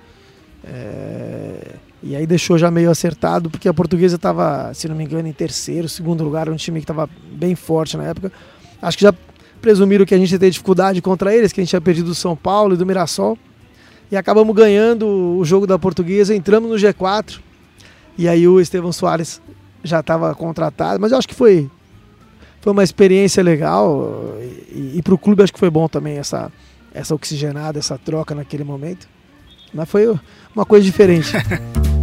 É 0.65 1.77
e 2.03 2.15
aí 2.15 2.27
deixou 2.27 2.57
já 2.57 2.71
meio 2.71 2.91
acertado, 2.91 3.51
porque 3.51 3.69
a 3.69 3.75
portuguesa 3.75 4.17
estava, 4.17 4.73
se 4.73 4.89
não 4.89 4.95
me 4.95 5.05
engano, 5.05 5.27
em 5.27 5.33
terceiro, 5.33 5.89
segundo 5.89 6.23
lugar, 6.23 6.49
um 6.49 6.57
time 6.57 6.79
que 6.79 6.85
estava 6.85 7.09
bem 7.33 7.57
forte 7.57 7.97
na 7.97 8.05
época. 8.05 8.31
Acho 8.81 8.97
que 8.97 9.03
já 9.03 9.13
presumiram 9.61 10.07
que 10.07 10.15
a 10.15 10.19
gente 10.19 10.31
ia 10.31 10.39
ter 10.39 10.51
dificuldade 10.51 11.03
contra 11.03 11.35
eles, 11.35 11.53
que 11.53 11.61
a 11.61 11.65
gente 11.65 11.71
tinha 11.71 11.81
perdido 11.81 12.07
do 12.07 12.15
São 12.15 12.37
Paulo 12.37 12.75
e 12.75 12.77
do 12.77 12.87
Mirassol. 12.87 13.37
E 14.11 14.17
acabamos 14.17 14.55
ganhando 14.55 15.07
o 15.07 15.45
jogo 15.45 15.67
da 15.67 15.79
portuguesa, 15.79 16.35
entramos 16.35 16.71
no 16.71 16.77
G4. 16.77 17.41
E 18.17 18.29
aí 18.29 18.47
o 18.47 18.61
Estevão 18.61 18.93
Soares 18.93 19.43
já 19.83 19.99
estava 20.01 20.33
contratado, 20.35 21.01
mas 21.01 21.11
eu 21.11 21.19
acho 21.19 21.29
que 21.29 21.35
foi, 21.35 21.69
foi 22.61 22.73
uma 22.73 22.85
experiência 22.85 23.43
legal. 23.43 24.37
E, 24.71 24.99
e 24.99 25.03
para 25.03 25.15
o 25.15 25.19
clube 25.19 25.43
acho 25.43 25.53
que 25.53 25.59
foi 25.59 25.69
bom 25.69 25.89
também 25.89 26.17
essa, 26.17 26.51
essa 26.95 27.13
oxigenada, 27.13 27.79
essa 27.79 27.99
troca 27.99 28.37
naquele 28.37 28.63
momento. 28.63 29.09
Mas 29.73 29.89
foi 29.89 30.19
uma 30.55 30.65
coisa 30.65 30.85
diferente. 30.85 31.33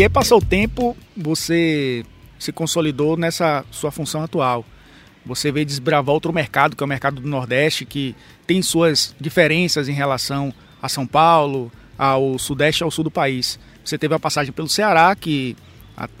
E 0.00 0.02
aí 0.02 0.08
passou 0.08 0.38
o 0.38 0.42
tempo, 0.42 0.96
você 1.14 2.06
se 2.38 2.50
consolidou 2.50 3.18
nessa 3.18 3.66
sua 3.70 3.90
função 3.90 4.22
atual. 4.22 4.64
Você 5.26 5.52
veio 5.52 5.66
desbravar 5.66 6.14
outro 6.14 6.32
mercado, 6.32 6.74
que 6.74 6.82
é 6.82 6.86
o 6.86 6.88
mercado 6.88 7.20
do 7.20 7.28
Nordeste, 7.28 7.84
que 7.84 8.16
tem 8.46 8.62
suas 8.62 9.14
diferenças 9.20 9.90
em 9.90 9.92
relação 9.92 10.54
a 10.80 10.88
São 10.88 11.06
Paulo, 11.06 11.70
ao 11.98 12.38
Sudeste 12.38 12.82
e 12.82 12.84
ao 12.84 12.90
Sul 12.90 13.04
do 13.04 13.10
país. 13.10 13.60
Você 13.84 13.98
teve 13.98 14.14
a 14.14 14.18
passagem 14.18 14.52
pelo 14.52 14.68
Ceará, 14.68 15.14
que 15.14 15.56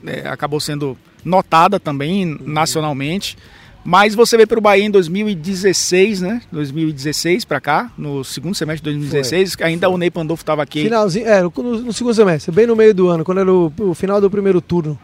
é, 0.06 0.28
acabou 0.28 0.60
sendo 0.60 0.96
notada 1.24 1.78
também 1.78 2.26
uhum. 2.26 2.38
nacionalmente. 2.44 3.36
Mas 3.82 4.14
você 4.14 4.36
veio 4.36 4.46
para 4.46 4.58
o 4.58 4.62
Bahia 4.62 4.84
em 4.84 4.90
2016, 4.90 6.20
né? 6.20 6.42
2016 6.52 7.46
para 7.46 7.60
cá, 7.60 7.90
no 7.96 8.22
segundo 8.22 8.54
semestre 8.54 8.90
de 8.90 8.98
2016, 8.98 9.54
foi, 9.54 9.66
ainda 9.66 9.86
foi. 9.86 9.94
o 9.94 9.98
Ney 9.98 10.10
Pandolfo 10.10 10.42
estava 10.42 10.62
aqui. 10.62 10.82
Finalzinho, 10.82 11.26
é, 11.26 11.42
no, 11.42 11.50
no, 11.56 11.92
segundo 11.92 12.14
semestre, 12.14 12.52
bem 12.52 12.66
no 12.66 12.76
meio 12.76 12.92
do 12.92 13.08
ano, 13.08 13.24
quando 13.24 13.40
era 13.40 13.50
o, 13.50 13.72
o 13.78 13.94
final 13.94 14.20
do 14.20 14.30
primeiro 14.30 14.60
turno. 14.60 14.98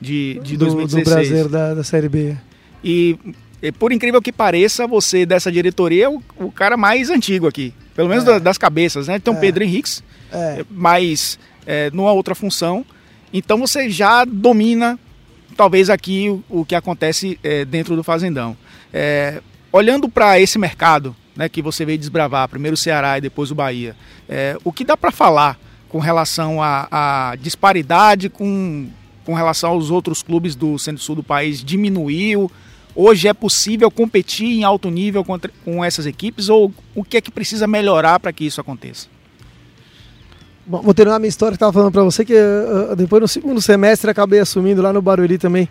De, 0.00 0.40
de 0.42 0.56
2016. 0.56 0.90
Do, 0.90 1.04
do 1.04 1.14
Brasil, 1.14 1.48
da, 1.48 1.74
da 1.74 1.84
Série 1.84 2.08
B. 2.08 2.36
E, 2.82 3.16
e, 3.62 3.72
por 3.72 3.92
incrível 3.92 4.20
que 4.20 4.32
pareça, 4.32 4.86
você 4.86 5.24
dessa 5.24 5.50
diretoria 5.50 6.04
é 6.04 6.08
o, 6.08 6.20
o 6.36 6.50
cara 6.50 6.76
mais 6.76 7.10
antigo 7.10 7.46
aqui. 7.46 7.72
Pelo 7.94 8.08
menos 8.08 8.24
é. 8.24 8.26
das, 8.26 8.42
das 8.42 8.58
cabeças, 8.58 9.06
né? 9.06 9.16
Então, 9.16 9.34
é. 9.34 9.36
Pedro 9.38 9.62
Henriques, 9.62 10.02
é. 10.32 10.64
mais 10.68 11.38
é, 11.66 11.90
numa 11.92 12.12
outra 12.12 12.34
função. 12.34 12.84
Então 13.32 13.58
você 13.58 13.90
já 13.90 14.24
domina 14.24 14.98
talvez 15.56 15.90
aqui 15.90 16.28
o, 16.28 16.60
o 16.60 16.64
que 16.64 16.74
acontece 16.74 17.38
é, 17.42 17.64
dentro 17.64 17.96
do 17.96 18.04
fazendão. 18.04 18.56
É, 18.92 19.42
olhando 19.72 20.08
para 20.08 20.38
esse 20.38 20.58
mercado, 20.58 21.14
né, 21.34 21.48
que 21.48 21.60
você 21.60 21.84
veio 21.84 21.98
desbravar, 21.98 22.48
primeiro 22.48 22.74
o 22.74 22.78
Ceará 22.78 23.18
e 23.18 23.20
depois 23.20 23.50
o 23.50 23.54
Bahia, 23.54 23.96
é, 24.28 24.56
o 24.62 24.72
que 24.72 24.84
dá 24.84 24.96
para 24.96 25.10
falar 25.10 25.58
com 25.88 25.98
relação 25.98 26.58
à 26.62 27.34
disparidade 27.40 28.28
com, 28.28 28.88
com 29.24 29.34
relação 29.34 29.70
aos 29.70 29.90
outros 29.90 30.22
clubes 30.22 30.54
do 30.54 30.78
centro-sul 30.78 31.16
do 31.16 31.22
país 31.22 31.62
diminuiu? 31.64 32.50
Hoje 32.94 33.28
é 33.28 33.34
possível 33.34 33.90
competir 33.90 34.46
em 34.46 34.64
alto 34.64 34.90
nível 34.90 35.22
com 35.64 35.84
essas 35.84 36.06
equipes 36.06 36.48
ou 36.48 36.72
o 36.94 37.04
que 37.04 37.18
é 37.18 37.20
que 37.20 37.30
precisa 37.30 37.66
melhorar 37.66 38.18
para 38.18 38.32
que 38.32 38.46
isso 38.46 38.58
aconteça? 38.58 39.08
Bom, 40.66 40.82
vou 40.82 40.92
terminar 40.92 41.16
a 41.16 41.18
minha 41.18 41.28
história 41.28 41.52
que 41.52 41.56
estava 41.56 41.72
falando 41.72 41.92
para 41.92 42.02
você, 42.02 42.24
que 42.24 42.34
uh, 42.34 42.96
depois 42.96 43.22
no 43.22 43.28
segundo 43.28 43.62
semestre 43.62 44.10
acabei 44.10 44.40
assumindo 44.40 44.82
lá 44.82 44.92
no 44.92 45.00
Barueri 45.00 45.38
também 45.38 45.68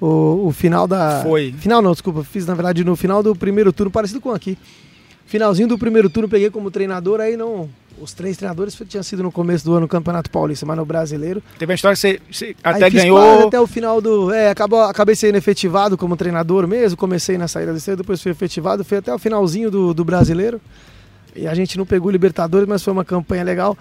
o, 0.00 0.46
o 0.46 0.52
final 0.52 0.86
da... 0.86 1.22
Foi. 1.22 1.52
Final 1.58 1.82
não, 1.82 1.92
desculpa, 1.92 2.24
fiz 2.24 2.46
na 2.46 2.54
verdade 2.54 2.82
no 2.82 2.96
final 2.96 3.22
do 3.22 3.36
primeiro 3.36 3.72
turno, 3.72 3.90
parecido 3.90 4.20
com 4.20 4.32
aqui. 4.32 4.56
Finalzinho 5.26 5.68
do 5.68 5.76
primeiro 5.76 6.08
turno 6.08 6.26
peguei 6.26 6.48
como 6.48 6.70
treinador, 6.70 7.20
aí 7.20 7.36
não. 7.36 7.68
Os 8.00 8.14
três 8.14 8.38
treinadores 8.38 8.74
tinham 8.88 9.02
sido 9.02 9.22
no 9.22 9.30
começo 9.30 9.64
do 9.64 9.72
ano 9.72 9.80
no 9.80 9.88
Campeonato 9.88 10.30
Paulista, 10.30 10.64
mas 10.64 10.76
no 10.76 10.86
brasileiro. 10.86 11.42
Teve 11.58 11.72
a 11.72 11.74
história 11.74 11.94
que 11.94 12.00
você, 12.00 12.20
você 12.30 12.56
até 12.62 12.88
ganhou. 12.88 13.48
até 13.48 13.60
o 13.60 13.66
final 13.66 14.00
do. 14.00 14.32
É, 14.32 14.48
acabou, 14.48 14.80
acabei 14.82 15.14
sendo 15.14 15.36
efetivado 15.36 15.98
como 15.98 16.16
treinador 16.16 16.66
mesmo. 16.66 16.96
Comecei 16.96 17.36
na 17.36 17.46
saída 17.46 17.74
do 17.74 17.80
cedo, 17.80 17.98
depois 17.98 18.22
fui 18.22 18.32
efetivado. 18.32 18.84
Fui 18.84 18.98
até 18.98 19.12
o 19.12 19.18
finalzinho 19.18 19.70
do, 19.70 19.92
do 19.92 20.04
brasileiro. 20.04 20.60
E 21.36 21.46
a 21.46 21.54
gente 21.54 21.76
não 21.76 21.84
pegou 21.84 22.10
Libertadores, 22.10 22.66
mas 22.66 22.82
foi 22.82 22.92
uma 22.92 23.04
campanha 23.04 23.42
legal. 23.42 23.76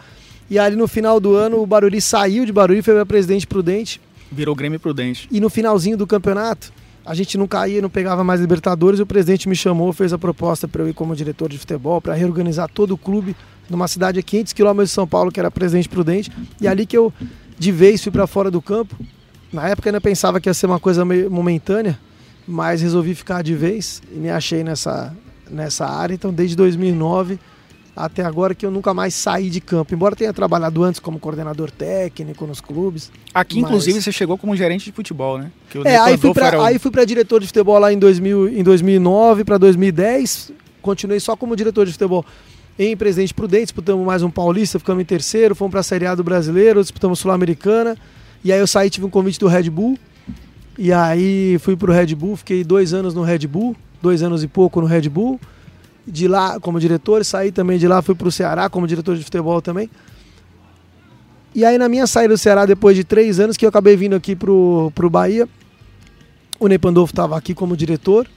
E 0.50 0.58
ali 0.58 0.76
no 0.76 0.88
final 0.88 1.20
do 1.20 1.36
ano 1.36 1.62
o 1.62 1.66
Barulho 1.66 2.02
saiu 2.02 2.46
de 2.46 2.54
Barulho, 2.54 2.84
foi 2.84 2.94
para 2.94 3.06
Presidente 3.06 3.46
Prudente. 3.46 4.00
Virou 4.32 4.56
Grêmio 4.56 4.80
Prudente. 4.80 5.28
E 5.32 5.40
no 5.40 5.50
finalzinho 5.50 5.98
do 5.98 6.08
campeonato, 6.08 6.72
a 7.06 7.14
gente 7.14 7.38
não 7.38 7.48
caía, 7.48 7.82
não 7.82 7.90
pegava 7.90 8.24
mais 8.24 8.42
Libertadores, 8.42 9.00
e 9.00 9.04
o 9.04 9.06
presidente 9.06 9.48
me 9.48 9.56
chamou, 9.56 9.94
fez 9.94 10.12
a 10.12 10.18
proposta 10.18 10.68
para 10.68 10.84
eu 10.84 10.90
ir 10.90 10.94
como 10.94 11.16
diretor 11.16 11.50
de 11.50 11.58
futebol, 11.58 12.02
para 12.02 12.14
reorganizar 12.14 12.70
todo 12.70 12.92
o 12.92 12.98
clube 12.98 13.36
numa 13.70 13.88
cidade 13.88 14.20
a 14.20 14.22
500 14.22 14.54
quilômetros 14.54 14.90
de 14.90 14.96
São 14.96 15.08
Paulo, 15.08 15.32
que 15.32 15.40
era 15.40 15.50
Presidente 15.50 15.88
Prudente, 15.88 16.32
e 16.60 16.68
ali 16.68 16.86
que 16.86 16.98
eu 16.98 17.14
de 17.58 17.72
vez 17.72 18.04
fui 18.04 18.12
para 18.12 18.28
fora 18.28 18.52
do 18.52 18.62
campo. 18.62 18.96
Na 19.52 19.68
época 19.70 19.90
ainda 19.90 20.02
pensava 20.02 20.40
que 20.40 20.50
ia 20.50 20.54
ser 20.54 20.66
uma 20.66 20.80
coisa 20.80 21.04
meio 21.06 21.32
momentânea, 21.32 21.98
mas 22.48 22.82
resolvi 22.82 23.16
ficar 23.16 23.42
de 23.42 23.54
vez 23.54 24.02
e 24.12 24.16
me 24.16 24.30
achei 24.30 24.64
nessa, 24.64 25.16
nessa 25.50 25.86
área. 25.86 26.14
Então, 26.14 26.34
desde 26.34 26.56
2009 26.56 27.40
até 27.98 28.24
agora 28.24 28.54
que 28.54 28.66
eu 28.66 28.70
nunca 28.70 28.94
mais 28.94 29.14
saí 29.16 29.50
de 29.50 29.60
campo. 29.60 29.94
Embora 29.94 30.16
tenha 30.16 30.32
trabalhado 30.32 30.84
antes 30.84 31.00
como 31.00 31.20
coordenador 31.20 31.72
técnico 31.72 32.46
nos 32.46 32.62
clubes. 32.62 33.12
Aqui, 33.34 33.56
mas... 33.56 33.64
inclusive, 33.64 34.02
você 34.02 34.12
chegou 34.12 34.38
como 34.38 34.56
gerente 34.56 34.86
de 34.86 34.92
futebol, 34.92 35.40
né? 35.40 35.52
é, 35.84 35.98
aí 35.98 36.18
fui, 36.18 36.34
pra, 36.34 36.64
aí 36.64 36.78
fui 36.78 36.92
para 36.92 37.04
diretor 37.04 37.42
de 37.42 37.48
futebol 37.48 37.80
lá 37.80 37.92
em, 37.92 37.98
2000, 37.98 38.50
em 38.50 38.64
2009 38.64 39.44
para 39.44 39.58
2010. 39.58 40.52
Continuei 40.82 41.20
só 41.20 41.36
como 41.36 41.56
diretor 41.56 41.86
de 41.86 41.92
futebol 41.92 42.24
em 42.78 42.96
Presidente 42.96 43.34
Prudente. 43.34 43.66
Disputamos 43.66 44.06
mais 44.06 44.22
um 44.22 44.30
Paulista, 44.30 44.78
ficamos 44.78 45.02
em 45.02 45.06
terceiro. 45.06 45.56
Fomos 45.56 45.72
para 45.72 45.80
a 45.80 45.84
Série 45.84 46.06
A 46.06 46.14
do 46.14 46.24
Brasileiro, 46.24 46.82
disputamos 46.82 47.18
Sul-Americana. 47.20 47.98
E 48.44 48.54
aí 48.54 48.60
eu 48.60 48.68
saí, 48.68 48.90
tive 48.92 49.08
um 49.08 49.10
convite 49.10 49.40
do 49.40 49.48
Red 49.48 49.70
Bull. 49.72 49.98
E 50.78 50.94
aí 50.94 51.58
fui 51.60 51.76
para 51.76 51.90
o 51.90 51.94
Red 51.94 52.14
Bull, 52.14 52.38
fiquei 52.38 52.64
dois 52.64 52.94
anos 52.94 53.16
no 53.16 53.24
Red 53.24 53.48
Bull, 53.48 53.76
dois 54.00 54.22
anos 54.22 54.44
e 54.44 54.48
pouco 54.48 54.80
no 54.80 54.86
Red 54.86 55.10
Bull 55.10 55.40
de 56.08 56.28
lá 56.28 56.60
como 56.60 56.80
diretor, 56.80 57.26
saí 57.26 57.52
também 57.52 57.78
de 57.78 57.88
lá, 57.88 58.02
fui 58.02 58.16
para 58.16 58.28
o 58.28 58.32
Ceará 58.32 58.70
como 58.70 58.88
diretor 58.88 59.18
de 59.18 59.24
futebol 59.24 59.62
também. 59.62 59.90
E 61.54 61.66
aí 61.66 61.78
na 61.78 61.90
minha 61.90 62.08
saída 62.08 62.34
do 62.34 62.38
Ceará, 62.38 62.66
depois 62.66 62.96
de 62.96 63.04
três 63.04 63.40
anos, 63.40 63.58
que 63.58 63.66
eu 63.66 63.70
acabei 63.70 63.98
vindo 63.98 64.16
aqui 64.16 64.36
pro, 64.36 64.92
pro 64.96 65.10
Bahia, 65.10 65.48
o 66.60 66.68
Ney 66.68 66.78
Pandolfo 66.78 67.12
estava 67.12 67.38
aqui 67.38 67.54
como 67.54 67.76
diretor 67.76 68.28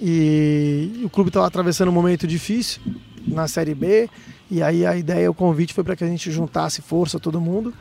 e 0.00 1.00
o 1.04 1.10
clube 1.10 1.28
estava 1.28 1.46
atravessando 1.46 1.88
um 1.88 1.92
momento 1.92 2.26
difícil 2.26 2.80
na 3.26 3.48
Série 3.48 3.74
B. 3.74 4.08
E 4.50 4.62
aí 4.62 4.86
a 4.86 4.96
ideia, 4.96 5.30
o 5.30 5.34
convite 5.34 5.74
foi 5.74 5.82
para 5.82 5.96
que 5.96 6.04
a 6.04 6.06
gente 6.06 6.30
juntasse 6.30 6.80
força 6.80 7.18
todo 7.18 7.40
mundo. 7.40 7.74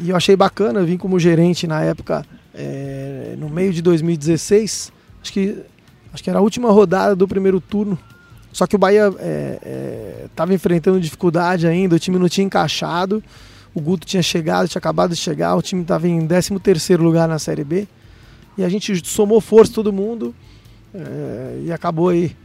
E 0.00 0.10
eu 0.10 0.16
achei 0.16 0.34
bacana, 0.34 0.80
eu 0.80 0.86
vim 0.86 0.96
como 0.96 1.20
gerente 1.20 1.66
na 1.66 1.82
época, 1.82 2.26
é, 2.52 3.36
no 3.38 3.48
meio 3.48 3.72
de 3.72 3.82
2016. 3.82 4.92
Acho 5.22 5.32
que, 5.32 5.58
acho 6.12 6.24
que 6.24 6.30
era 6.30 6.38
a 6.38 6.42
última 6.42 6.70
rodada 6.72 7.14
do 7.14 7.28
primeiro 7.28 7.60
turno 7.60 7.98
só 8.54 8.68
que 8.68 8.76
o 8.76 8.78
Bahia 8.78 9.08
estava 10.30 10.52
é, 10.52 10.54
é, 10.54 10.54
enfrentando 10.54 11.00
dificuldade 11.00 11.66
ainda, 11.66 11.96
o 11.96 11.98
time 11.98 12.20
não 12.20 12.28
tinha 12.28 12.46
encaixado. 12.46 13.20
O 13.74 13.80
Guto 13.80 14.06
tinha 14.06 14.22
chegado, 14.22 14.68
tinha 14.68 14.78
acabado 14.78 15.10
de 15.10 15.16
chegar, 15.16 15.56
o 15.56 15.60
time 15.60 15.82
estava 15.82 16.06
em 16.06 16.24
13 16.24 16.60
terceiro 16.60 17.02
lugar 17.02 17.26
na 17.26 17.40
Série 17.40 17.64
B. 17.64 17.88
E 18.56 18.62
a 18.62 18.68
gente 18.68 19.04
somou 19.04 19.40
força 19.40 19.72
todo 19.72 19.92
mundo 19.92 20.32
é, 20.94 21.62
e 21.64 21.72
acabou 21.72 22.10
aí 22.10 22.36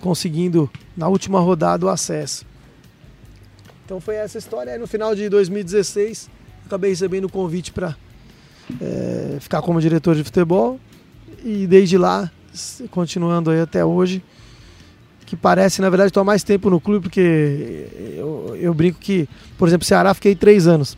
conseguindo 0.00 0.70
na 0.96 1.08
última 1.08 1.38
rodada 1.40 1.84
o 1.84 1.90
acesso. 1.90 2.46
Então 3.84 4.00
foi 4.00 4.14
essa 4.14 4.38
história. 4.38 4.72
Aí 4.72 4.78
no 4.78 4.86
final 4.86 5.14
de 5.14 5.28
2016 5.28 6.30
acabei 6.64 6.88
recebendo 6.88 7.26
o 7.26 7.30
convite 7.30 7.70
para 7.70 7.94
é, 8.80 9.36
ficar 9.40 9.60
como 9.60 9.78
diretor 9.78 10.14
de 10.16 10.24
futebol 10.24 10.80
e 11.44 11.66
desde 11.66 11.98
lá, 11.98 12.30
continuando 12.90 13.50
aí 13.50 13.60
até 13.60 13.84
hoje, 13.84 14.24
que 15.26 15.36
parece, 15.36 15.80
na 15.80 15.88
verdade, 15.88 16.08
estou 16.08 16.24
mais 16.24 16.42
tempo 16.42 16.68
no 16.68 16.80
clube, 16.80 17.04
porque 17.04 17.86
eu, 18.16 18.56
eu 18.60 18.74
brinco 18.74 18.98
que, 18.98 19.28
por 19.56 19.68
exemplo, 19.68 19.86
Ceará 19.86 20.12
fiquei 20.12 20.34
três 20.34 20.66
anos. 20.66 20.96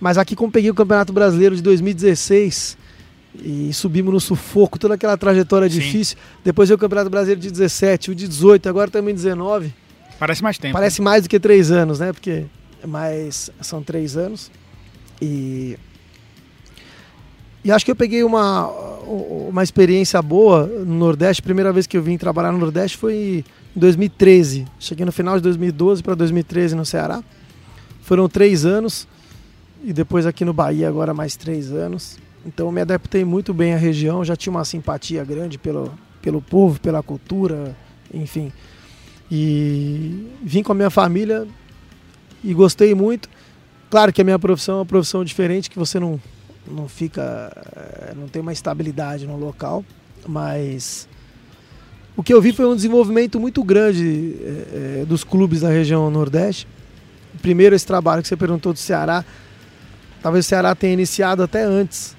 Mas 0.00 0.18
aqui, 0.18 0.34
como 0.34 0.50
peguei 0.50 0.70
o 0.70 0.74
Campeonato 0.74 1.12
Brasileiro 1.12 1.54
de 1.54 1.62
2016 1.62 2.76
e 3.42 3.72
subimos 3.72 4.12
no 4.12 4.20
sufoco, 4.20 4.78
toda 4.78 4.94
aquela 4.94 5.16
trajetória 5.16 5.68
Sim. 5.68 5.78
difícil, 5.78 6.16
depois 6.42 6.68
veio 6.68 6.76
o 6.76 6.80
Campeonato 6.80 7.10
Brasileiro 7.10 7.40
de 7.40 7.50
17, 7.50 8.10
o 8.10 8.14
de 8.14 8.26
18, 8.26 8.68
agora 8.68 8.90
também 8.90 9.14
19. 9.14 9.72
Parece 10.18 10.42
mais 10.42 10.58
tempo. 10.58 10.72
Parece 10.72 11.00
mais 11.00 11.22
do 11.22 11.28
que 11.28 11.38
três 11.38 11.70
anos, 11.70 12.00
né? 12.00 12.12
Porque 12.12 12.44
mais 12.86 13.50
são 13.60 13.82
três 13.82 14.16
anos. 14.16 14.50
E 15.20 15.78
e 17.62 17.70
acho 17.70 17.84
que 17.84 17.90
eu 17.90 17.96
peguei 17.96 18.24
uma, 18.24 18.68
uma 19.10 19.62
experiência 19.62 20.20
boa 20.22 20.66
no 20.66 20.94
Nordeste. 20.94 21.42
Primeira 21.42 21.72
vez 21.72 21.86
que 21.86 21.96
eu 21.96 22.02
vim 22.02 22.16
trabalhar 22.16 22.52
no 22.52 22.58
Nordeste 22.58 22.96
foi 22.96 23.44
em 23.74 23.78
2013. 23.78 24.66
Cheguei 24.78 25.04
no 25.04 25.12
final 25.12 25.36
de 25.36 25.42
2012 25.42 26.02
para 26.02 26.14
2013 26.14 26.76
no 26.76 26.86
Ceará. 26.86 27.22
Foram 28.02 28.28
três 28.28 28.64
anos 28.64 29.08
e 29.84 29.92
depois 29.92 30.26
aqui 30.26 30.44
no 30.44 30.52
Bahia 30.52 30.88
agora 30.88 31.12
mais 31.12 31.36
três 31.36 31.72
anos. 31.72 32.18
Então 32.46 32.70
me 32.70 32.80
adaptei 32.80 33.24
muito 33.24 33.52
bem 33.52 33.74
à 33.74 33.76
região, 33.76 34.24
já 34.24 34.36
tinha 34.36 34.52
uma 34.52 34.64
simpatia 34.64 35.24
grande 35.24 35.58
pelo, 35.58 35.92
pelo 36.22 36.40
povo, 36.40 36.80
pela 36.80 37.02
cultura, 37.02 37.76
enfim. 38.14 38.52
E 39.30 40.26
vim 40.42 40.62
com 40.62 40.72
a 40.72 40.74
minha 40.74 40.90
família 40.90 41.46
e 42.42 42.54
gostei 42.54 42.94
muito. 42.94 43.28
Claro 43.90 44.12
que 44.12 44.20
a 44.20 44.24
minha 44.24 44.38
profissão 44.38 44.76
é 44.76 44.78
uma 44.78 44.86
profissão 44.86 45.24
diferente, 45.24 45.68
que 45.68 45.78
você 45.78 45.98
não, 45.98 46.20
não 46.66 46.88
fica, 46.88 47.52
eh, 47.76 48.14
não 48.16 48.28
tem 48.28 48.42
uma 48.42 48.52
estabilidade 48.52 49.26
no 49.26 49.36
local, 49.36 49.84
mas 50.26 51.08
o 52.16 52.22
que 52.22 52.34
eu 52.34 52.40
vi 52.40 52.52
foi 52.52 52.66
um 52.66 52.76
desenvolvimento 52.76 53.40
muito 53.40 53.62
grande 53.64 54.36
é, 54.42 55.04
dos 55.06 55.24
clubes 55.24 55.62
da 55.62 55.70
região 55.70 56.10
Nordeste. 56.10 56.66
Primeiro, 57.40 57.74
esse 57.74 57.86
trabalho 57.86 58.20
que 58.20 58.28
você 58.28 58.36
perguntou 58.36 58.72
do 58.72 58.78
Ceará. 58.78 59.24
Talvez 60.22 60.44
o 60.44 60.48
Ceará 60.48 60.74
tenha 60.74 60.92
iniciado 60.92 61.42
até 61.42 61.62
antes 61.62 62.14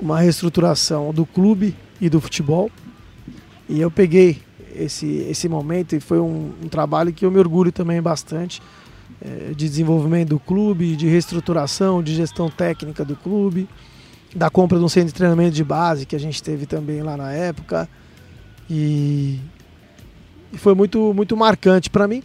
uma 0.00 0.20
reestruturação 0.20 1.12
do 1.12 1.26
clube 1.26 1.76
e 2.00 2.08
do 2.08 2.20
futebol. 2.20 2.70
E 3.68 3.80
eu 3.80 3.90
peguei 3.90 4.40
esse, 4.74 5.06
esse 5.28 5.48
momento 5.48 5.94
e 5.94 6.00
foi 6.00 6.20
um, 6.20 6.52
um 6.62 6.68
trabalho 6.68 7.12
que 7.12 7.26
eu 7.26 7.30
me 7.30 7.38
orgulho 7.38 7.70
também 7.70 8.00
bastante 8.00 8.62
de 9.54 9.68
desenvolvimento 9.68 10.30
do 10.30 10.38
clube, 10.38 10.96
de 10.96 11.06
reestruturação, 11.08 12.02
de 12.02 12.14
gestão 12.14 12.48
técnica 12.48 13.04
do 13.04 13.16
clube, 13.16 13.68
da 14.34 14.50
compra 14.50 14.78
de 14.78 14.84
um 14.84 14.88
centro 14.88 15.08
de 15.08 15.14
treinamento 15.14 15.54
de 15.54 15.64
base 15.64 16.06
que 16.06 16.14
a 16.14 16.20
gente 16.20 16.42
teve 16.42 16.66
também 16.66 17.02
lá 17.02 17.16
na 17.16 17.32
época. 17.32 17.88
E, 18.68 19.40
e 20.52 20.58
foi 20.58 20.74
muito, 20.74 21.12
muito 21.14 21.36
marcante 21.36 21.90
para 21.90 22.06
mim. 22.06 22.22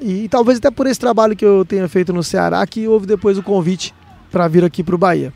E, 0.00 0.24
e, 0.24 0.28
talvez 0.28 0.58
até 0.58 0.70
por 0.70 0.86
esse 0.86 0.98
trabalho 0.98 1.36
que 1.36 1.44
eu 1.44 1.64
tenha 1.64 1.88
feito 1.88 2.12
no 2.12 2.22
Ceará, 2.22 2.66
que 2.66 2.88
houve 2.88 3.06
depois 3.06 3.38
o 3.38 3.42
convite 3.42 3.94
para 4.30 4.48
vir 4.48 4.64
aqui 4.64 4.82
para 4.82 4.94
o 4.94 4.98
Bahia. 4.98 5.32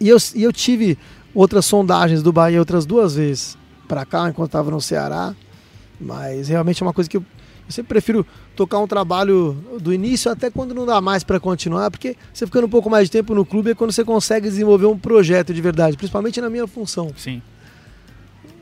E 0.00 0.08
eu, 0.08 0.18
e 0.34 0.42
eu 0.42 0.52
tive 0.52 0.98
outras 1.34 1.64
sondagens 1.64 2.22
do 2.22 2.32
Bahia 2.32 2.58
outras 2.58 2.84
duas 2.84 3.14
vezes 3.14 3.56
para 3.86 4.04
cá, 4.04 4.28
enquanto 4.28 4.48
estava 4.48 4.70
no 4.70 4.80
Ceará. 4.80 5.34
Mas 6.00 6.48
realmente 6.48 6.82
é 6.82 6.86
uma 6.86 6.92
coisa 6.92 7.08
que 7.08 7.16
eu, 7.16 7.24
eu 7.68 7.72
sempre 7.72 7.90
prefiro 7.90 8.26
tocar 8.56 8.78
um 8.78 8.86
trabalho 8.86 9.54
do 9.78 9.92
início 9.92 10.30
até 10.30 10.50
quando 10.50 10.74
não 10.74 10.86
dá 10.86 11.02
mais 11.02 11.22
para 11.22 11.38
continuar, 11.38 11.90
porque 11.90 12.16
você 12.32 12.46
ficando 12.46 12.66
um 12.66 12.70
pouco 12.70 12.88
mais 12.88 13.08
de 13.08 13.10
tempo 13.10 13.34
no 13.34 13.44
clube 13.44 13.70
é 13.70 13.74
quando 13.74 13.92
você 13.92 14.02
consegue 14.02 14.48
desenvolver 14.48 14.86
um 14.86 14.98
projeto 14.98 15.52
de 15.52 15.60
verdade, 15.60 15.94
principalmente 15.96 16.40
na 16.40 16.48
minha 16.48 16.66
função. 16.66 17.10
Sim. 17.14 17.42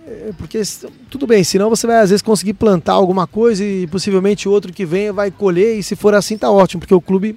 É, 0.05 0.33
porque 0.37 0.61
tudo 1.09 1.25
bem, 1.25 1.45
senão 1.45 1.71
você 1.71 1.87
vai 1.87 1.99
às 1.99 2.11
vezes 2.11 2.21
conseguir 2.21 2.55
plantar 2.55 2.95
alguma 2.95 3.29
coisa 3.29 3.65
e 3.65 3.87
possivelmente 3.87 4.49
outro 4.49 4.73
que 4.73 4.85
venha 4.85 5.13
vai 5.13 5.31
colher, 5.31 5.79
e 5.79 5.83
se 5.85 5.95
for 5.95 6.13
assim 6.13 6.37
tá 6.37 6.51
ótimo, 6.51 6.81
porque 6.81 6.95
o 6.95 7.01
clube 7.01 7.37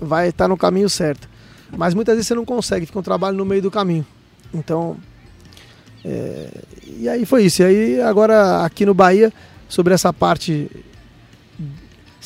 vai 0.00 0.28
estar 0.28 0.44
tá 0.44 0.48
no 0.48 0.56
caminho 0.56 0.90
certo. 0.90 1.28
Mas 1.76 1.94
muitas 1.94 2.16
vezes 2.16 2.26
você 2.26 2.34
não 2.34 2.44
consegue, 2.44 2.86
fica 2.86 2.98
um 2.98 3.02
trabalho 3.02 3.36
no 3.36 3.44
meio 3.44 3.62
do 3.62 3.70
caminho. 3.70 4.04
Então, 4.52 4.96
é, 6.04 6.48
e 6.98 7.08
aí 7.08 7.24
foi 7.24 7.44
isso. 7.44 7.62
E 7.62 7.64
aí 7.64 8.00
agora 8.00 8.64
aqui 8.64 8.84
no 8.84 8.94
Bahia, 8.94 9.32
sobre 9.68 9.92
essa 9.92 10.12
parte, 10.12 10.70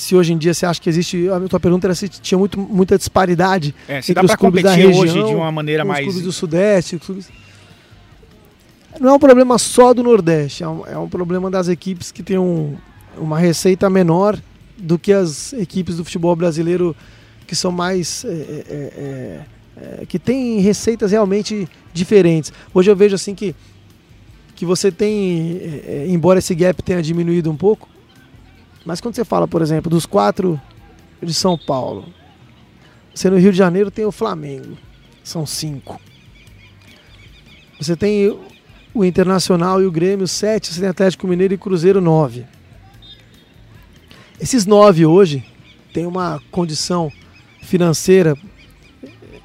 se 0.01 0.17
hoje 0.17 0.33
em 0.33 0.39
dia 0.39 0.55
você 0.55 0.65
acha 0.65 0.81
que 0.81 0.89
existe, 0.89 1.29
a 1.29 1.41
tua 1.41 1.61
pergunta 1.61 1.87
era 1.87 1.95
se 1.95 2.09
tinha 2.09 2.39
muito, 2.39 2.59
muita 2.59 2.97
disparidade 2.97 3.75
é, 3.87 4.01
se 4.01 4.13
entre 4.13 4.27
dá 4.27 4.33
os 4.33 4.35
clubes 4.35 4.63
da 4.63 4.73
região, 4.73 4.99
hoje 4.99 5.13
de 5.13 5.35
uma 5.35 5.53
maneira 5.53 5.85
mais... 5.85 6.01
os 6.01 6.05
clubes 6.07 6.25
do 6.25 6.33
Sudeste, 6.33 6.99
clubes 6.99 7.29
não 8.99 9.11
é 9.11 9.13
um 9.13 9.19
problema 9.19 9.59
só 9.59 9.93
do 9.93 10.03
Nordeste, 10.03 10.65
é 10.65 10.69
um, 10.69 10.87
é 10.87 10.99
um 10.99 11.09
problema 11.09 11.51
das 11.51 11.69
equipes 11.69 12.11
que 12.11 12.23
têm 12.23 12.39
um, 12.39 12.77
uma 13.17 13.39
receita 13.39 13.89
menor 13.89 14.39
do 14.77 14.99
que 14.99 15.13
as 15.13 15.53
equipes 15.53 15.97
do 15.97 16.05
futebol 16.05 16.35
brasileiro 16.35 16.97
que 17.47 17.55
são 17.55 17.71
mais. 17.71 18.25
É, 18.25 18.29
é, 18.29 18.65
é, 18.69 20.03
é 20.03 20.07
que 20.07 20.19
têm 20.19 20.61
receitas 20.61 21.13
realmente 21.13 21.69
diferentes. 21.93 22.53
Hoje 22.75 22.91
eu 22.91 22.97
vejo 22.97 23.15
assim 23.15 23.35
que, 23.35 23.55
que 24.55 24.67
você 24.67 24.91
tem, 24.91 25.59
é, 25.63 26.07
embora 26.09 26.39
esse 26.39 26.55
gap 26.55 26.83
tenha 26.83 27.03
diminuído 27.03 27.51
um 27.51 27.57
pouco, 27.57 27.89
mas 28.85 29.01
quando 29.01 29.15
você 29.15 29.25
fala, 29.25 29.47
por 29.47 29.63
exemplo, 29.63 29.91
dos 29.91 30.07
quatro 30.07 30.61
de 31.23 31.35
São 31.35 31.57
Paulo, 31.57 32.07
você 33.15 33.29
no 33.29 33.37
Rio 33.37 33.53
de 33.53 33.59
Janeiro 33.59 33.91
tem 33.91 34.05
o 34.05 34.13
Flamengo, 34.13 34.77
são 35.23 35.45
cinco. 35.45 36.01
Você 37.79 37.97
tem 37.97 38.39
o 38.95 39.05
Internacional 39.05 39.81
e 39.81 39.87
o 39.87 39.93
Grêmio, 39.93 40.27
sete, 40.27 40.73
você 40.73 40.81
tem 40.81 40.89
Atlético 40.89 41.27
Mineiro 41.27 41.55
e 41.55 41.59
Cruzeiro, 41.59 42.01
nove. 42.01 42.47
Esses 44.41 44.65
nove 44.67 45.05
hoje 45.05 45.45
têm 45.93 46.07
uma 46.07 46.41
condição 46.51 47.13
financeira 47.63 48.37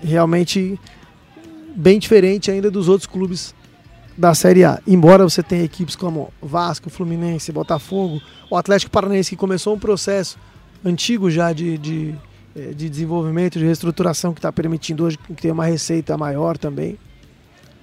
realmente 0.02 0.80
bem 1.76 2.00
diferente 2.00 2.50
ainda 2.50 2.72
dos 2.72 2.88
outros 2.88 3.08
clubes 3.08 3.54
da 4.18 4.34
Série 4.34 4.64
A. 4.64 4.82
Embora 4.88 5.24
você 5.24 5.44
tenha 5.44 5.64
equipes 5.64 5.96
como 5.96 6.32
Vasco, 6.42 6.90
Fluminense, 6.90 7.52
Botafogo, 7.52 8.22
o 8.50 8.56
Atlético 8.56 8.92
Paranaense 8.92 9.32
que 9.32 9.36
começou 9.36 9.76
um 9.76 9.80
processo 9.80 10.38
antigo 10.84 11.30
já 11.30 11.52
de, 11.52 11.78
de, 11.78 12.16
eh, 12.56 12.74
de 12.74 12.90
desenvolvimento, 12.90 13.60
de 13.60 13.66
reestruturação 13.66 14.34
que 14.34 14.40
está 14.40 14.52
permitindo 14.52 15.04
hoje 15.04 15.18
que 15.18 15.34
tenha 15.34 15.54
uma 15.54 15.66
receita 15.66 16.18
maior 16.18 16.58
também. 16.58 16.98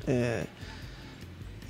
É, 0.06 0.44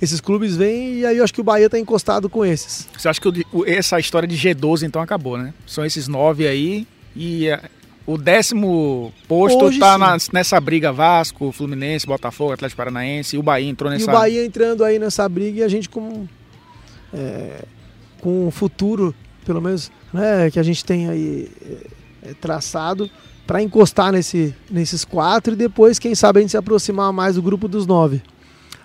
esses 0.01 0.19
clubes 0.19 0.55
vêm 0.55 0.99
e 0.99 1.05
aí 1.05 1.17
eu 1.17 1.23
acho 1.23 1.33
que 1.33 1.41
o 1.41 1.43
Bahia 1.43 1.65
está 1.65 1.79
encostado 1.79 2.29
com 2.29 2.45
esses. 2.45 2.87
Você 2.97 3.07
acha 3.07 3.21
que 3.21 3.45
o, 3.51 3.65
essa 3.65 3.99
história 3.99 4.27
de 4.27 4.35
G12 4.35 4.83
então 4.83 5.01
acabou, 5.01 5.37
né? 5.37 5.53
São 5.65 5.85
esses 5.85 6.07
nove 6.07 6.47
aí 6.47 6.87
e 7.15 7.47
é, 7.47 7.61
o 8.05 8.17
décimo 8.17 9.13
posto 9.27 9.69
está 9.69 9.97
nessa 10.31 10.59
briga 10.59 10.91
Vasco, 10.91 11.51
Fluminense, 11.51 12.05
Botafogo, 12.05 12.51
Atlético 12.51 12.77
Paranaense 12.77 13.35
e 13.35 13.39
o 13.39 13.43
Bahia 13.43 13.69
entrou 13.69 13.89
nessa. 13.89 14.05
E 14.05 14.07
o 14.07 14.11
Bahia 14.11 14.45
entrando 14.45 14.83
aí 14.83 14.99
nessa 14.99 15.27
briga 15.29 15.61
e 15.61 15.63
a 15.63 15.67
gente 15.67 15.87
com 15.87 16.27
é, 17.13 17.63
com 18.19 18.47
um 18.47 18.51
futuro, 18.51 19.13
pelo 19.45 19.61
menos, 19.61 19.91
né, 20.11 20.49
que 20.51 20.59
a 20.59 20.63
gente 20.63 20.83
tem 20.83 21.09
aí 21.09 21.49
é, 22.23 22.29
é 22.31 22.33
traçado 22.33 23.09
para 23.45 23.61
encostar 23.61 24.11
nesse, 24.11 24.55
nesses 24.69 25.03
quatro 25.03 25.53
e 25.53 25.55
depois, 25.55 25.99
quem 25.99 26.15
sabe, 26.15 26.39
a 26.39 26.41
gente 26.41 26.51
se 26.51 26.57
aproximar 26.57 27.11
mais 27.11 27.35
do 27.35 27.41
grupo 27.41 27.67
dos 27.67 27.85
nove. 27.85 28.21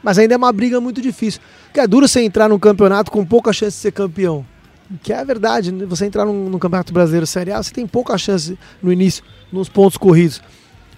Mas 0.02 0.18
ainda 0.18 0.34
é 0.34 0.36
uma 0.36 0.52
briga 0.52 0.80
muito 0.80 1.00
difícil. 1.00 1.40
Porque 1.66 1.80
é 1.80 1.86
duro 1.86 2.06
você 2.06 2.20
entrar 2.20 2.48
num 2.48 2.58
campeonato 2.58 3.10
com 3.10 3.24
pouca 3.24 3.52
chance 3.52 3.76
de 3.76 3.82
ser 3.82 3.92
campeão. 3.92 4.44
Que 5.02 5.12
é 5.12 5.18
a 5.18 5.24
verdade, 5.24 5.70
né? 5.70 5.84
você 5.84 6.06
entrar 6.06 6.24
num 6.24 6.58
Campeonato 6.58 6.92
Brasileiro 6.92 7.26
Série 7.26 7.52
A, 7.52 7.62
você 7.62 7.72
tem 7.72 7.86
pouca 7.86 8.16
chance 8.16 8.58
no 8.82 8.92
início, 8.92 9.22
nos 9.52 9.68
pontos 9.68 9.98
corridos. 9.98 10.40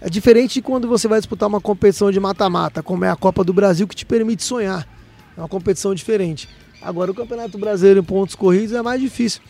É 0.00 0.09
diferente 0.09 0.55
de 0.55 0.62
quando 0.62 0.88
você 0.88 1.09
vai 1.09 1.18
disputar 1.18 1.48
uma 1.48 1.61
competição 1.61 2.11
de 2.11 2.18
mata-mata, 2.18 2.83
como 2.83 3.05
é 3.05 3.11
a 3.11 3.16
Copa 3.16 3.44
do 3.44 3.53
Brasil, 3.53 3.87
que 3.87 3.94
te 3.94 4.07
permite 4.07 4.42
sonhar. 4.42 4.87
É 5.37 5.40
uma 5.40 5.48
competição 5.48 5.94
diferente. 5.94 6.48
Agora, 6.81 7.11
o 7.11 7.14
Campeonato 7.14 7.59
Brasileiro 7.59 8.00
em 8.00 8.05
pontos 8.05 8.35
corridos 8.35 8.72
é 8.74 8.81
mais 8.81 9.00
difícil. 9.00 9.42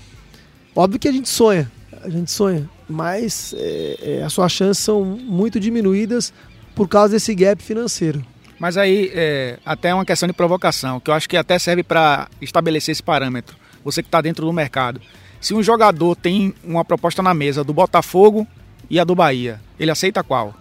Óbvio 0.74 0.98
que 0.98 1.06
a 1.08 1.12
gente 1.12 1.28
sonha, 1.28 1.70
a 2.02 2.08
gente 2.08 2.30
sonha, 2.30 2.68
mas 2.88 3.54
é, 3.56 3.98
é, 4.00 4.22
as 4.22 4.32
suas 4.32 4.50
chances 4.50 4.82
são 4.82 5.04
muito 5.04 5.60
diminuídas 5.60 6.32
por 6.74 6.88
causa 6.88 7.14
desse 7.14 7.34
gap 7.34 7.62
financeiro. 7.62 8.24
Mas 8.58 8.76
aí, 8.76 9.10
é, 9.14 9.58
até 9.64 9.88
é 9.88 9.94
uma 9.94 10.04
questão 10.04 10.26
de 10.26 10.32
provocação, 10.32 11.00
que 11.00 11.10
eu 11.10 11.14
acho 11.14 11.28
que 11.28 11.36
até 11.36 11.58
serve 11.58 11.82
para 11.82 12.28
estabelecer 12.40 12.92
esse 12.92 13.02
parâmetro. 13.02 13.56
Você 13.84 14.02
que 14.02 14.08
está 14.08 14.20
dentro 14.20 14.44
do 14.44 14.52
mercado. 14.52 15.00
Se 15.40 15.54
um 15.54 15.62
jogador 15.62 16.14
tem 16.16 16.54
uma 16.62 16.84
proposta 16.84 17.22
na 17.22 17.32
mesa 17.32 17.64
do 17.64 17.72
Botafogo 17.72 18.46
e 18.88 19.00
a 19.00 19.04
do 19.04 19.14
Bahia, 19.14 19.60
ele 19.78 19.90
aceita 19.90 20.22
qual? 20.22 20.54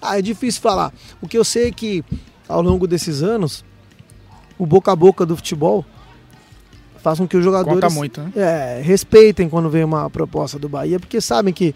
Ah, 0.00 0.18
é 0.18 0.22
difícil 0.22 0.62
falar. 0.62 0.92
O 1.20 1.26
que 1.26 1.36
eu 1.36 1.44
sei 1.44 1.68
é 1.68 1.72
que 1.72 2.04
ao 2.48 2.62
longo 2.62 2.86
desses 2.86 3.22
anos, 3.22 3.64
o 4.58 4.64
boca 4.64 4.90
a 4.92 4.96
boca 4.96 5.26
do 5.26 5.36
futebol 5.36 5.84
faz 7.02 7.18
com 7.18 7.28
que 7.28 7.36
os 7.36 7.44
jogadores 7.44 7.80
Conta 7.80 7.94
muito, 7.94 8.20
né? 8.20 8.32
é, 8.34 8.80
respeitem 8.82 9.48
quando 9.48 9.70
vem 9.70 9.84
uma 9.84 10.08
proposta 10.10 10.58
do 10.58 10.68
Bahia, 10.68 10.98
porque 10.98 11.20
sabem 11.20 11.52
que 11.52 11.74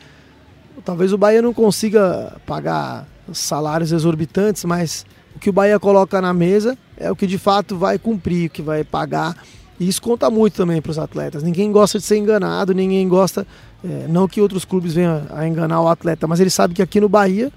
talvez 0.85 1.13
o 1.13 1.19
Bahia 1.19 1.43
não 1.43 1.53
consiga 1.53 2.37
pagar 2.47 3.07
salários 3.33 3.93
exorbitantes, 3.93 4.65
mas 4.65 5.07
o 5.37 5.39
que 5.39 5.51
o 5.51 5.53
Bahia 5.53 5.79
coloca 5.79 6.21
na 6.21 6.33
mesa 6.33 6.77
é 6.97 7.11
o 7.11 7.17
que 7.17 7.27
de 7.27 7.39
fato 7.39 7.77
vai 7.77 7.99
cumprir, 7.99 8.49
o 8.49 8.51
que 8.51 8.63
vai 8.63 8.83
pagar. 8.83 9.37
E 9.81 9.89
isso 9.89 10.01
conta 10.01 10.31
muito 10.31 10.55
também 10.55 10.81
para 10.81 10.91
os 10.91 10.99
atletas. 10.99 11.43
Ninguém 11.43 11.73
gosta 11.73 11.99
de 11.99 12.05
ser 12.05 12.17
enganado, 12.17 12.75
ninguém 12.75 13.07
gosta, 13.09 13.47
é, 13.85 14.07
não 14.09 14.29
que 14.29 14.41
outros 14.41 14.65
clubes 14.65 14.95
venham 14.95 15.27
a 15.31 15.47
enganar 15.47 15.81
o 15.81 15.89
atleta, 15.89 16.27
mas 16.27 16.41
ele 16.41 16.51
sabe 16.51 16.75
que 16.75 16.83
aqui 16.83 17.01
no 17.01 17.09
Bahia 17.09 17.51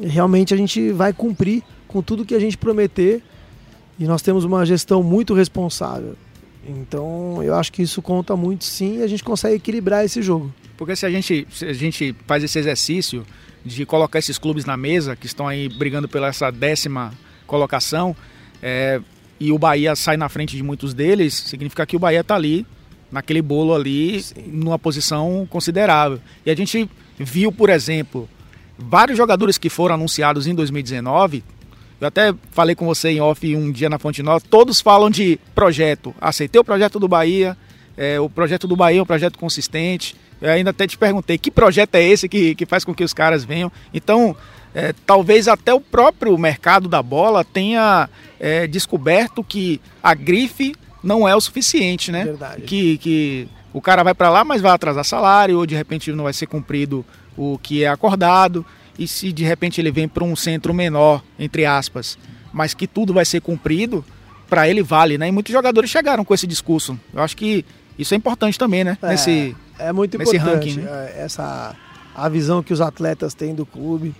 realmente 0.00 0.52
a 0.52 0.56
gente 0.56 0.90
vai 0.92 1.12
cumprir 1.12 1.62
com 1.86 2.02
tudo 2.02 2.24
que 2.24 2.34
a 2.34 2.40
gente 2.40 2.58
prometer 2.58 3.22
e 3.98 4.04
nós 4.04 4.20
temos 4.20 4.44
uma 4.44 4.66
gestão 4.66 5.02
muito 5.02 5.32
responsável. 5.32 6.16
Então 6.66 7.42
eu 7.42 7.54
acho 7.54 7.72
que 7.72 7.82
isso 7.82 8.02
conta 8.02 8.36
muito 8.36 8.64
sim 8.64 8.98
e 8.98 9.02
a 9.02 9.06
gente 9.06 9.22
consegue 9.22 9.56
equilibrar 9.56 10.04
esse 10.04 10.20
jogo. 10.20 10.52
Porque 10.76 10.96
se 10.96 11.06
a 11.06 11.10
gente, 11.10 11.46
se 11.52 11.66
a 11.66 11.72
gente 11.72 12.14
faz 12.26 12.42
esse 12.42 12.58
exercício, 12.58 13.24
de 13.64 13.86
colocar 13.86 14.18
esses 14.18 14.36
clubes 14.36 14.64
na 14.64 14.76
mesa, 14.76 15.16
que 15.16 15.26
estão 15.26 15.48
aí 15.48 15.68
brigando 15.68 16.08
pela 16.08 16.28
essa 16.28 16.50
décima 16.50 17.12
colocação, 17.46 18.14
é, 18.62 19.00
e 19.44 19.52
o 19.52 19.58
Bahia 19.58 19.94
sai 19.94 20.16
na 20.16 20.28
frente 20.30 20.56
de 20.56 20.62
muitos 20.62 20.94
deles, 20.94 21.34
significa 21.34 21.84
que 21.84 21.96
o 21.96 21.98
Bahia 21.98 22.20
está 22.20 22.34
ali, 22.34 22.66
naquele 23.12 23.42
bolo 23.42 23.74
ali, 23.74 24.22
Sim. 24.22 24.34
numa 24.46 24.78
posição 24.78 25.46
considerável. 25.50 26.18
E 26.46 26.50
a 26.50 26.56
gente 26.56 26.88
viu, 27.18 27.52
por 27.52 27.68
exemplo, 27.68 28.26
vários 28.78 29.18
jogadores 29.18 29.58
que 29.58 29.68
foram 29.68 29.96
anunciados 29.96 30.46
em 30.46 30.54
2019. 30.54 31.44
Eu 32.00 32.08
até 32.08 32.34
falei 32.52 32.74
com 32.74 32.86
você 32.86 33.10
em 33.10 33.20
off 33.20 33.54
um 33.54 33.70
dia 33.70 33.90
na 33.90 33.98
Fonte 33.98 34.22
Nova, 34.22 34.40
todos 34.40 34.80
falam 34.80 35.10
de 35.10 35.38
projeto. 35.54 36.14
Aceitei 36.18 36.58
o 36.58 36.64
projeto 36.64 36.98
do 36.98 37.06
Bahia, 37.06 37.54
é, 37.98 38.18
o 38.18 38.30
projeto 38.30 38.66
do 38.66 38.74
Bahia 38.74 39.00
é 39.00 39.02
um 39.02 39.06
projeto 39.06 39.38
consistente. 39.38 40.16
Eu 40.40 40.50
ainda 40.50 40.70
até 40.70 40.86
te 40.86 40.96
perguntei 40.96 41.36
que 41.36 41.50
projeto 41.50 41.96
é 41.96 42.02
esse 42.02 42.30
que, 42.30 42.54
que 42.54 42.64
faz 42.64 42.82
com 42.82 42.94
que 42.94 43.04
os 43.04 43.12
caras 43.12 43.44
venham. 43.44 43.70
Então, 43.92 44.34
é, 44.74 44.92
talvez 45.06 45.46
até 45.46 45.72
o 45.72 45.80
próprio 45.80 46.36
mercado 46.36 46.88
da 46.88 47.02
bola 47.02 47.44
tenha 47.44 48.08
é, 48.40 48.66
descoberto 48.66 49.44
que 49.44 49.80
a 50.02 50.14
grife 50.14 50.74
não 51.02 51.28
é 51.28 51.36
o 51.36 51.40
suficiente, 51.40 52.10
né? 52.10 52.24
Verdade. 52.24 52.62
Que, 52.62 52.98
que 52.98 53.48
o 53.72 53.80
cara 53.80 54.02
vai 54.02 54.14
para 54.14 54.30
lá, 54.30 54.44
mas 54.44 54.60
vai 54.60 54.72
atrasar 54.72 55.04
salário, 55.04 55.58
ou 55.58 55.66
de 55.66 55.74
repente 55.74 56.10
não 56.12 56.24
vai 56.24 56.32
ser 56.32 56.46
cumprido 56.46 57.04
o 57.36 57.58
que 57.58 57.84
é 57.84 57.88
acordado. 57.88 58.64
E 58.98 59.06
se 59.06 59.32
de 59.32 59.44
repente 59.44 59.80
ele 59.80 59.90
vem 59.90 60.08
para 60.08 60.24
um 60.24 60.34
centro 60.34 60.72
menor, 60.74 61.22
entre 61.38 61.66
aspas, 61.66 62.18
mas 62.52 62.74
que 62.74 62.86
tudo 62.86 63.12
vai 63.12 63.24
ser 63.24 63.40
cumprido, 63.40 64.04
para 64.48 64.68
ele 64.68 64.82
vale, 64.82 65.18
né? 65.18 65.28
E 65.28 65.32
muitos 65.32 65.52
jogadores 65.52 65.90
chegaram 65.90 66.24
com 66.24 66.34
esse 66.34 66.46
discurso. 66.46 66.98
Eu 67.12 67.22
acho 67.22 67.36
que 67.36 67.64
isso 67.98 68.14
é 68.14 68.16
importante 68.16 68.58
também, 68.58 68.84
né? 68.84 68.98
É, 69.02 69.08
nesse, 69.08 69.56
é 69.78 69.92
muito 69.92 70.18
nesse 70.18 70.36
importante 70.36 70.68
ranking, 70.68 70.80
né? 70.80 71.12
É, 71.16 71.24
essa 71.24 71.74
a 72.14 72.28
visão 72.28 72.62
que 72.62 72.72
os 72.72 72.80
atletas 72.80 73.34
têm 73.34 73.54
do 73.54 73.66
clube. 73.66 74.14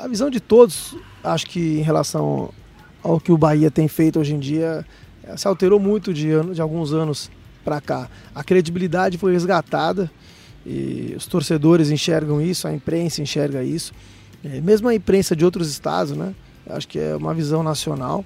A 0.00 0.06
visão 0.06 0.30
de 0.30 0.38
todos, 0.38 0.96
acho 1.24 1.44
que 1.46 1.78
em 1.78 1.82
relação 1.82 2.54
ao 3.02 3.18
que 3.18 3.32
o 3.32 3.36
Bahia 3.36 3.68
tem 3.68 3.88
feito 3.88 4.20
hoje 4.20 4.32
em 4.32 4.38
dia, 4.38 4.86
se 5.36 5.48
alterou 5.48 5.80
muito 5.80 6.14
de, 6.14 6.28
de 6.54 6.62
alguns 6.62 6.92
anos 6.92 7.28
para 7.64 7.80
cá. 7.80 8.08
A 8.32 8.44
credibilidade 8.44 9.18
foi 9.18 9.32
resgatada 9.32 10.08
e 10.64 11.14
os 11.16 11.26
torcedores 11.26 11.90
enxergam 11.90 12.40
isso, 12.40 12.68
a 12.68 12.72
imprensa 12.72 13.20
enxerga 13.20 13.64
isso. 13.64 13.92
É, 14.44 14.60
mesmo 14.60 14.86
a 14.86 14.94
imprensa 14.94 15.34
de 15.34 15.44
outros 15.44 15.68
estados, 15.68 16.16
né? 16.16 16.32
Acho 16.70 16.86
que 16.86 17.00
é 17.00 17.16
uma 17.16 17.34
visão 17.34 17.64
nacional. 17.64 18.24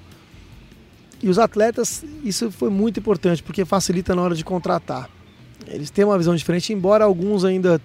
E 1.22 1.28
os 1.30 1.38
atletas, 1.38 2.04
isso 2.22 2.50
foi 2.50 2.68
muito 2.68 3.00
importante, 3.00 3.42
porque 3.42 3.64
facilita 3.64 4.14
na 4.14 4.20
hora 4.20 4.35
de 4.35 4.44
contratar. 4.44 5.08
Eles 5.66 5.88
têm 5.88 6.04
uma 6.04 6.18
visão 6.18 6.37
diferente, 6.37 6.70
embora 6.70 7.04
alguns 7.04 7.46
ainda, 7.46 7.80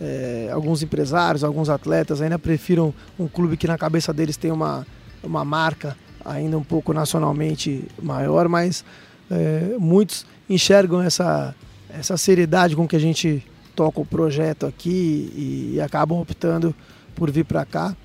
é, 0.00 0.50
alguns 0.52 0.82
empresários, 0.82 1.42
alguns 1.42 1.68
atletas 1.68 2.20
ainda 2.20 2.38
prefiram 2.38 2.94
um 3.18 3.26
clube 3.26 3.56
que 3.56 3.66
na 3.66 3.76
cabeça 3.76 4.12
deles 4.12 4.36
tem 4.36 4.50
uma, 4.50 4.86
uma 5.22 5.44
marca 5.44 5.96
ainda 6.24 6.56
um 6.56 6.62
pouco 6.62 6.92
nacionalmente 6.92 7.84
maior, 8.00 8.48
mas 8.48 8.84
é, 9.30 9.76
muitos 9.78 10.26
enxergam 10.48 11.02
essa, 11.02 11.54
essa 11.90 12.16
seriedade 12.16 12.76
com 12.76 12.86
que 12.86 12.96
a 12.96 13.00
gente 13.00 13.44
toca 13.74 14.00
o 14.00 14.04
projeto 14.04 14.66
aqui 14.66 15.32
e, 15.34 15.72
e 15.74 15.80
acabam 15.80 16.20
optando 16.20 16.74
por 17.14 17.30
vir 17.30 17.44
para 17.44 17.64
cá. 17.64 17.96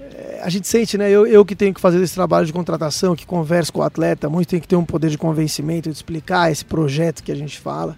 É, 0.00 0.40
a 0.42 0.48
gente 0.48 0.66
sente, 0.66 0.96
né? 0.96 1.10
Eu, 1.10 1.26
eu 1.26 1.44
que 1.44 1.54
tenho 1.54 1.74
que 1.74 1.80
fazer 1.80 2.02
esse 2.02 2.14
trabalho 2.14 2.46
de 2.46 2.52
contratação, 2.52 3.14
que 3.14 3.26
converso 3.26 3.72
com 3.72 3.80
o 3.80 3.82
atleta, 3.82 4.28
muito 4.28 4.48
tem 4.48 4.60
que 4.60 4.68
ter 4.68 4.76
um 4.76 4.84
poder 4.84 5.10
de 5.10 5.18
convencimento, 5.18 5.88
de 5.88 5.96
explicar 5.96 6.50
esse 6.50 6.64
projeto 6.64 7.22
que 7.22 7.32
a 7.32 7.34
gente 7.34 7.58
fala. 7.58 7.96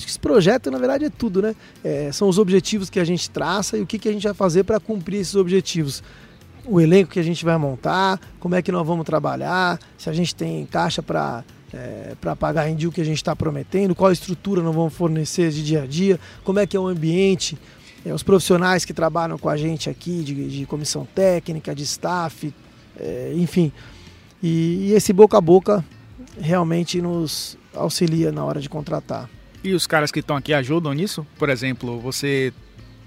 Acho 0.00 0.06
que 0.06 0.12
esse 0.12 0.18
projeto, 0.18 0.70
na 0.70 0.78
verdade, 0.78 1.04
é 1.04 1.10
tudo, 1.10 1.42
né? 1.42 1.54
É, 1.84 2.10
são 2.10 2.26
os 2.26 2.38
objetivos 2.38 2.88
que 2.88 2.98
a 2.98 3.04
gente 3.04 3.28
traça 3.28 3.76
e 3.76 3.82
o 3.82 3.86
que, 3.86 3.98
que 3.98 4.08
a 4.08 4.12
gente 4.12 4.22
vai 4.22 4.32
fazer 4.32 4.64
para 4.64 4.80
cumprir 4.80 5.20
esses 5.20 5.34
objetivos. 5.34 6.02
O 6.64 6.80
elenco 6.80 7.10
que 7.10 7.20
a 7.20 7.22
gente 7.22 7.44
vai 7.44 7.58
montar, 7.58 8.18
como 8.38 8.54
é 8.54 8.62
que 8.62 8.72
nós 8.72 8.86
vamos 8.86 9.04
trabalhar, 9.04 9.78
se 9.98 10.08
a 10.08 10.12
gente 10.14 10.34
tem 10.34 10.64
caixa 10.64 11.02
para 11.02 11.44
é, 11.72 12.14
para 12.18 12.34
pagar 12.34 12.68
em 12.68 12.74
dia 12.74 12.88
o 12.88 12.92
que 12.92 13.00
a 13.00 13.04
gente 13.04 13.18
está 13.18 13.36
prometendo, 13.36 13.94
qual 13.94 14.10
estrutura 14.10 14.62
nós 14.62 14.74
vamos 14.74 14.94
fornecer 14.94 15.50
de 15.50 15.62
dia 15.62 15.82
a 15.82 15.86
dia, 15.86 16.18
como 16.42 16.58
é 16.58 16.66
que 16.66 16.76
é 16.76 16.80
o 16.80 16.86
ambiente, 16.86 17.58
é, 18.04 18.12
os 18.12 18.22
profissionais 18.22 18.86
que 18.86 18.94
trabalham 18.94 19.38
com 19.38 19.50
a 19.50 19.56
gente 19.56 19.90
aqui, 19.90 20.22
de, 20.22 20.48
de 20.48 20.66
comissão 20.66 21.06
técnica, 21.14 21.74
de 21.74 21.82
staff, 21.82 22.52
é, 22.98 23.34
enfim. 23.36 23.70
E, 24.42 24.88
e 24.88 24.92
esse 24.94 25.12
boca 25.12 25.36
a 25.36 25.40
boca 25.40 25.84
realmente 26.40 27.02
nos 27.02 27.58
auxilia 27.74 28.32
na 28.32 28.44
hora 28.44 28.60
de 28.60 28.68
contratar. 28.68 29.28
E 29.62 29.72
os 29.74 29.86
caras 29.86 30.10
que 30.10 30.20
estão 30.20 30.36
aqui 30.36 30.52
ajudam 30.54 30.92
nisso? 30.92 31.26
Por 31.38 31.48
exemplo, 31.50 31.98
você 32.00 32.52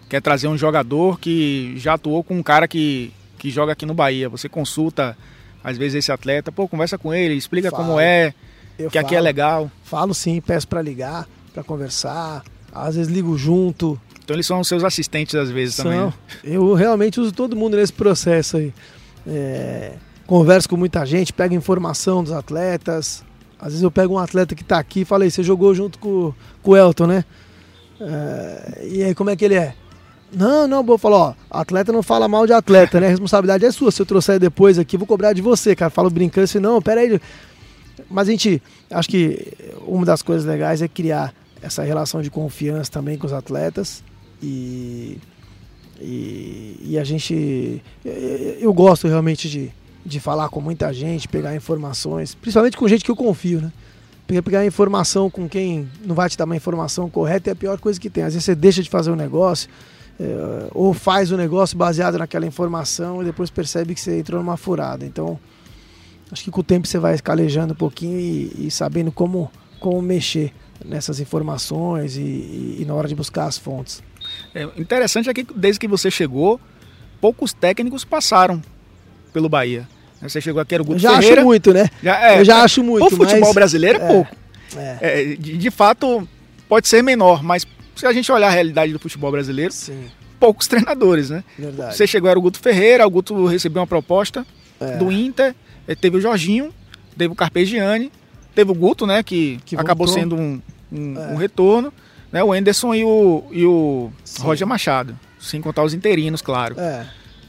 quer 0.09 0.21
trazer 0.21 0.47
um 0.47 0.57
jogador 0.57 1.19
que 1.19 1.73
já 1.77 1.95
atuou 1.95 2.23
com 2.23 2.35
um 2.37 2.43
cara 2.43 2.67
que, 2.67 3.11
que 3.39 3.49
joga 3.49 3.73
aqui 3.73 3.85
no 3.85 3.93
Bahia. 3.93 4.29
Você 4.29 4.47
consulta, 4.47 5.17
às 5.63 5.77
vezes, 5.77 5.95
esse 5.95 6.11
atleta, 6.11 6.51
pô, 6.51 6.67
conversa 6.67 6.97
com 6.97 7.13
ele, 7.13 7.33
explica 7.33 7.71
Falo. 7.71 7.83
como 7.83 7.99
é, 7.99 8.33
que 8.77 8.97
aqui 8.97 9.15
é 9.15 9.17
falo- 9.17 9.23
legal. 9.23 9.71
Falo 9.83 10.13
sim, 10.13 10.39
peço 10.41 10.67
para 10.67 10.81
ligar, 10.81 11.27
para 11.53 11.63
conversar. 11.63 12.43
Às 12.71 12.95
vezes 12.95 13.11
ligo 13.11 13.35
junto. 13.37 13.99
Então 14.23 14.35
eles 14.35 14.45
são 14.45 14.59
os 14.59 14.67
seus 14.67 14.83
assistentes 14.83 15.35
às 15.35 15.49
vezes 15.49 15.75
também. 15.75 15.99
São. 15.99 16.07
né? 16.07 16.13
Eu 16.43 16.73
realmente 16.75 17.19
uso 17.19 17.31
todo 17.31 17.55
mundo 17.55 17.75
nesse 17.77 17.91
processo 17.93 18.57
aí. 18.57 18.73
É, 19.27 19.93
converso 20.25 20.69
com 20.69 20.77
muita 20.77 21.05
gente, 21.05 21.33
pego 21.33 21.53
informação 21.53 22.23
dos 22.23 22.31
atletas. 22.31 23.23
Às 23.63 23.69
vezes 23.69 23.82
eu 23.82 23.89
pego 23.89 24.15
um 24.15 24.19
atleta 24.19 24.54
que 24.54 24.63
tá 24.63 24.78
aqui 24.78 25.02
e 25.02 25.06
falei, 25.06 25.32
você 25.32 25.41
jogou 25.41 25.73
junto 25.73 25.97
com, 25.97 26.34
com 26.62 26.71
o 26.71 26.76
Elton, 26.76 27.08
né? 27.08 27.23
É, 28.02 28.88
e 28.91 29.04
aí, 29.04 29.15
como 29.15 29.30
é 29.30 29.38
que 29.38 29.45
ele 29.45 29.56
é? 29.56 29.73
Não, 30.34 30.67
não, 30.67 30.84
vou 30.84 30.97
falar, 30.97 31.17
ó, 31.17 31.34
atleta 31.49 31.89
não 31.93 32.04
fala 32.04 32.28
mal 32.28 32.45
de 32.45 32.52
atleta, 32.52 32.99
né? 32.99 33.08
A 33.08 33.10
responsabilidade 33.12 33.63
é 33.63 33.71
sua. 33.71 33.89
Se 33.89 34.02
eu 34.02 34.06
trouxer 34.06 34.38
depois 34.38 34.78
aqui, 34.78 34.97
vou 34.97 35.08
cobrar 35.08 35.32
de 35.32 35.41
você, 35.41 35.73
cara. 35.78 35.89
Falo 35.89 36.10
brincando 36.10 36.43
assim, 36.43 36.60
não, 36.60 36.82
peraí. 36.82 37.21
Mas 38.10 38.28
a 38.28 38.32
gente, 38.32 38.62
acho 38.91 39.08
que 39.08 39.54
uma 39.88 40.06
das 40.06 40.21
coisas 40.21 40.45
legais 40.45 40.82
é 40.82 40.88
criar 40.89 41.34
essa 41.62 41.84
relação 41.84 42.21
de 42.21 42.30
confiança 42.30 42.91
também 42.91 43.17
com 43.17 43.26
os 43.26 43.32
atletas. 43.32 44.04
E, 44.41 45.19
e, 46.02 46.80
e 46.82 46.99
a 46.99 47.04
gente. 47.06 47.82
Eu, 48.04 48.58
eu 48.60 48.73
gosto 48.73 49.08
realmente 49.08 49.49
de, 49.49 49.71
de 50.05 50.19
falar 50.19 50.49
com 50.49 50.59
muita 50.61 50.91
gente, 50.93 51.27
pegar 51.27 51.55
informações, 51.55 52.35
principalmente 52.35 52.75
com 52.77 52.87
gente 52.87 53.03
que 53.03 53.11
eu 53.11 53.15
confio, 53.15 53.61
né? 53.61 53.71
Pegar, 54.27 54.41
pegar 54.41 54.65
informação 54.65 55.29
com 55.29 55.47
quem 55.49 55.87
não 56.05 56.15
vai 56.15 56.29
te 56.29 56.37
dar 56.37 56.45
uma 56.45 56.55
informação 56.55 57.09
correta 57.09 57.49
é 57.49 57.53
a 57.53 57.55
pior 57.55 57.79
coisa 57.79 57.99
que 57.99 58.09
tem. 58.09 58.23
Às 58.23 58.33
vezes 58.33 58.45
você 58.45 58.55
deixa 58.55 58.81
de 58.81 58.89
fazer 58.89 59.11
o 59.11 59.15
negócio, 59.15 59.69
é, 60.19 60.67
ou 60.71 60.93
faz 60.93 61.31
o 61.31 61.37
negócio 61.37 61.77
baseado 61.77 62.17
naquela 62.17 62.45
informação 62.45 63.21
e 63.21 63.25
depois 63.25 63.49
percebe 63.49 63.93
que 63.93 63.99
você 64.01 64.19
entrou 64.19 64.41
numa 64.41 64.55
furada. 64.57 65.05
Então, 65.05 65.37
acho 66.31 66.43
que 66.43 66.51
com 66.51 66.61
o 66.61 66.63
tempo 66.63 66.87
você 66.87 66.97
vai 66.99 67.17
calejando 67.19 67.73
um 67.73 67.75
pouquinho 67.75 68.17
e, 68.19 68.67
e 68.67 68.71
sabendo 68.71 69.11
como, 69.11 69.51
como 69.79 70.01
mexer 70.01 70.53
nessas 70.85 71.19
informações 71.19 72.15
e, 72.17 72.21
e- 72.21 72.77
e 72.81 72.85
na 72.85 72.93
hora 72.93 73.07
de 73.07 73.15
buscar 73.15 73.45
as 73.45 73.57
fontes. 73.57 74.01
É, 74.55 74.63
interessante 74.77 75.29
é 75.29 75.33
que 75.33 75.43
desde 75.55 75.79
que 75.79 75.87
você 75.87 76.09
chegou, 76.09 76.59
poucos 77.19 77.51
técnicos 77.53 78.03
passaram 78.05 78.61
pelo 79.33 79.49
Bahia. 79.49 79.87
Você 80.21 80.39
chegou 80.39 80.61
aqui, 80.61 80.73
era 80.73 80.81
o 80.81 80.85
Eu 80.85 80.87
Guto 80.87 80.99
já 80.99 81.15
Ferreira. 81.17 81.41
acho 81.41 81.45
muito, 81.45 81.73
né? 81.73 81.89
Já, 82.01 82.29
é, 82.31 82.39
eu 82.39 82.45
já 82.45 82.63
acho 82.63 82.81
muito. 82.83 83.07
o 83.07 83.09
futebol 83.09 83.39
mas- 83.41 83.53
brasileiro 83.53 83.99
é, 83.99 84.03
é, 84.03 84.07
pouco. 84.07 84.35
É, 84.77 84.97
É, 85.01 85.23
de, 85.35 85.57
de 85.57 85.71
fato, 85.71 86.25
pode 86.69 86.87
ser 86.87 87.01
menor, 87.03 87.43
mas 87.43 87.67
se 87.95 88.05
a 88.07 88.13
gente 88.13 88.31
olhar 88.31 88.47
a 88.47 88.51
realidade 88.51 88.93
do 88.93 88.99
futebol 88.99 89.31
brasileiro, 89.31 89.73
sim, 89.73 90.05
poucos 90.39 90.65
treinadores, 90.67 91.29
né? 91.29 91.43
verdade. 91.59 91.97
Você 91.97 92.07
chegou, 92.07 92.29
era 92.29 92.39
o 92.39 92.41
Guto 92.41 92.57
Ferreira, 92.59 93.05
o 93.05 93.09
Guto 93.09 93.45
recebeu 93.47 93.81
uma 93.81 93.87
proposta 93.87 94.45
É. 94.79 94.95
do 94.97 95.11
Inter, 95.11 95.53
eh, 95.87 95.93
teve 95.95 96.17
o 96.17 96.21
Jorginho, 96.21 96.73
teve 97.17 97.33
o 97.33 97.35
Carpegiani, 97.35 98.09
teve 98.55 98.71
o 98.71 98.75
Guto, 98.75 99.05
né, 99.05 99.21
que, 99.23 99.59
Que 99.65 99.75
acabou 99.75 100.07
voltou. 100.07 100.23
sendo 100.23 100.35
um, 100.37 100.61
um- 100.91 101.17
É. 101.19 101.27
um 101.33 101.35
retorno, 101.35 101.91
né, 102.31 102.41
o 102.43 102.55
Enderson 102.55 102.95
e 102.95 103.03
o, 103.03 103.43
e 103.51 103.65
o 103.65 104.09
Sim. 104.23 104.41
Roger 104.43 104.65
Machado, 104.65 105.19
sem 105.39 105.59
contar 105.61 105.83
os 105.83 105.93
interinos, 105.93 106.41
claro. 106.41 106.75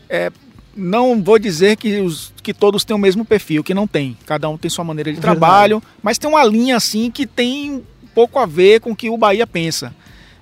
É, 0.08 0.30
Não 0.76 1.22
vou 1.22 1.38
dizer 1.38 1.76
que, 1.76 2.00
os, 2.00 2.32
que 2.42 2.52
todos 2.52 2.84
têm 2.84 2.96
o 2.96 2.98
mesmo 2.98 3.24
perfil, 3.24 3.62
que 3.62 3.74
não 3.74 3.87
tem. 3.87 4.16
Cada 4.26 4.48
um 4.48 4.58
tem 4.58 4.70
sua 4.70 4.84
maneira 4.84 5.10
de 5.10 5.20
Verdade. 5.20 5.38
trabalho, 5.38 5.82
mas 6.02 6.18
tem 6.18 6.28
uma 6.28 6.44
linha 6.44 6.76
assim 6.76 7.10
que 7.10 7.26
tem 7.26 7.82
pouco 8.14 8.38
a 8.38 8.46
ver 8.46 8.80
com 8.80 8.92
o 8.92 8.96
que 8.96 9.08
o 9.10 9.16
Bahia 9.16 9.46
pensa. 9.46 9.94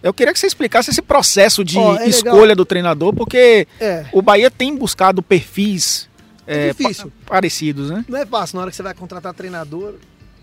Eu 0.02 0.12
queria 0.12 0.32
que 0.32 0.38
você 0.38 0.46
explicasse 0.46 0.90
esse 0.90 1.00
processo 1.00 1.64
de 1.64 1.78
Ó, 1.78 1.90
é 1.90 1.92
legal. 1.92 2.08
escolha 2.08 2.56
do 2.56 2.64
treinador, 2.64 3.14
porque 3.14 3.68
é. 3.80 4.06
o 4.12 4.20
Bahia 4.20 4.50
tem 4.50 4.76
buscado 4.76 5.22
perfis 5.22 6.08
É 6.46 6.68
é, 6.68 6.74
parecidos, 7.24 7.88
né? 7.90 8.04
Não 8.08 8.18
é 8.18 8.26
fácil, 8.26 8.56
na 8.56 8.62
hora 8.62 8.70
que 8.70 8.76
você 8.76 8.82
vai 8.82 8.94
contratar 8.94 9.32
treinador, 9.32 9.94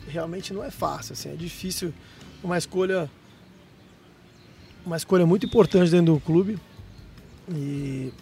realmente 0.08 0.54
não 0.54 0.64
é 0.64 0.72
fácil. 0.72 1.14
Assim, 1.14 1.30
é 1.30 1.36
difícil 1.36 1.94
uma 2.44 2.58
escolha. 2.58 3.10
Uma 4.86 4.96
escolha 4.96 5.26
muito 5.26 5.46
importante 5.46 5.92
dentro 5.92 6.14
do 6.14 6.20
clube. 6.22 6.58
E 7.52 8.14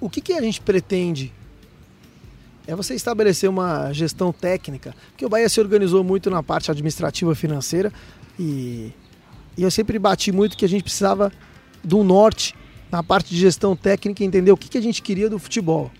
o 0.00 0.08
que, 0.08 0.20
que 0.20 0.32
a 0.32 0.40
gente 0.40 0.60
pretende? 0.60 1.32
É 2.66 2.74
você 2.74 2.94
estabelecer 2.94 3.48
uma 3.48 3.92
gestão 3.92 4.32
técnica, 4.32 4.94
porque 5.10 5.26
o 5.26 5.28
Bahia 5.28 5.48
se 5.48 5.60
organizou 5.60 6.04
muito 6.04 6.30
na 6.30 6.42
parte 6.42 6.70
administrativa 6.70 7.34
financeira 7.34 7.92
e, 8.38 8.92
e 9.56 9.62
eu 9.62 9.70
sempre 9.70 9.98
bati 9.98 10.30
muito 10.32 10.56
que 10.56 10.64
a 10.64 10.68
gente 10.68 10.82
precisava 10.82 11.32
do 11.82 12.04
norte 12.04 12.54
na 12.90 13.02
parte 13.02 13.30
de 13.30 13.38
gestão 13.38 13.76
técnica 13.76 14.24
entender 14.24 14.52
o 14.52 14.56
que, 14.56 14.68
que 14.68 14.78
a 14.78 14.82
gente 14.82 15.02
queria 15.02 15.28
do 15.28 15.38
futebol 15.38 15.90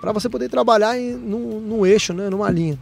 para 0.00 0.12
você 0.12 0.28
poder 0.28 0.48
trabalhar 0.48 0.98
em, 0.98 1.14
num, 1.14 1.60
num 1.60 1.86
eixo, 1.86 2.12
né, 2.12 2.28
numa 2.30 2.50
linha. 2.50 2.78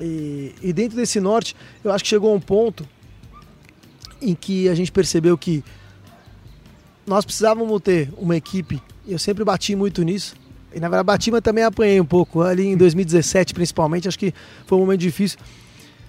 E, 0.00 0.54
e 0.62 0.72
dentro 0.72 0.96
desse 0.96 1.20
norte, 1.20 1.54
eu 1.84 1.92
acho 1.92 2.02
que 2.02 2.10
chegou 2.10 2.32
a 2.32 2.34
um 2.34 2.40
ponto 2.40 2.88
em 4.20 4.34
que 4.34 4.68
a 4.68 4.74
gente 4.74 4.90
percebeu 4.90 5.36
que 5.36 5.64
nós 7.06 7.24
precisávamos 7.24 7.80
ter 7.80 8.12
uma 8.16 8.36
equipe, 8.36 8.80
e 9.06 9.12
eu 9.12 9.18
sempre 9.18 9.44
bati 9.44 9.74
muito 9.74 10.02
nisso, 10.02 10.34
e 10.74 10.80
na 10.80 10.88
verdade 10.88 11.06
bati, 11.06 11.30
mas 11.30 11.40
também 11.40 11.64
apanhei 11.64 12.00
um 12.00 12.04
pouco, 12.04 12.42
ali 12.42 12.66
em 12.66 12.76
2017 12.76 13.54
principalmente, 13.54 14.08
acho 14.08 14.18
que 14.18 14.32
foi 14.66 14.78
um 14.78 14.82
momento 14.82 15.00
difícil. 15.00 15.38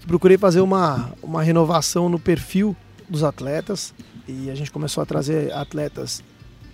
Procurei 0.08 0.38
fazer 0.38 0.62
uma, 0.62 1.14
uma 1.22 1.42
renovação 1.42 2.10
no 2.10 2.20
perfil 2.20 2.76
dos 3.10 3.24
atletas, 3.24 3.94
e 4.28 4.50
a 4.50 4.56
gente 4.56 4.72
começou 4.72 5.02
a 5.02 5.06
trazer 5.06 5.52
atletas 5.54 6.24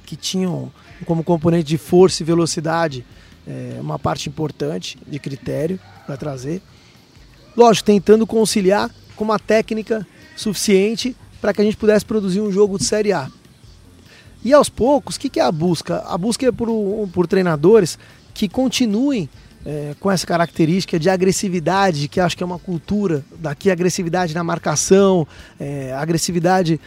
que 0.05 0.15
tinham 0.15 0.71
como 1.05 1.23
componente 1.23 1.65
de 1.65 1.77
força 1.77 2.23
e 2.23 2.25
velocidade 2.25 3.05
é, 3.47 3.77
uma 3.79 3.97
parte 3.97 4.29
importante 4.29 4.97
de 5.07 5.19
critério 5.19 5.79
para 6.05 6.17
trazer. 6.17 6.61
Lógico, 7.55 7.87
tentando 7.87 8.25
conciliar 8.25 8.89
com 9.15 9.23
uma 9.23 9.39
técnica 9.39 10.05
suficiente 10.35 11.15
para 11.41 11.53
que 11.53 11.61
a 11.61 11.63
gente 11.63 11.77
pudesse 11.77 12.05
produzir 12.05 12.41
um 12.41 12.51
jogo 12.51 12.77
de 12.77 12.85
Série 12.85 13.11
A. 13.11 13.29
E 14.43 14.53
aos 14.53 14.69
poucos, 14.69 15.15
o 15.15 15.19
que, 15.19 15.29
que 15.29 15.39
é 15.39 15.43
a 15.43 15.51
busca? 15.51 16.03
A 16.07 16.17
busca 16.17 16.45
é 16.45 16.51
por, 16.51 16.69
por 17.11 17.27
treinadores 17.27 17.99
que 18.33 18.47
continuem 18.47 19.29
é, 19.65 19.93
com 19.99 20.09
essa 20.09 20.25
característica 20.25 20.97
de 20.97 21.09
agressividade, 21.09 22.07
que 22.07 22.21
acho 22.21 22.37
que 22.37 22.43
é 22.43 22.45
uma 22.45 22.57
cultura 22.57 23.23
daqui, 23.37 23.69
agressividade 23.69 24.33
na 24.33 24.43
marcação, 24.43 25.27
é, 25.59 25.93
agressividade 25.93 26.79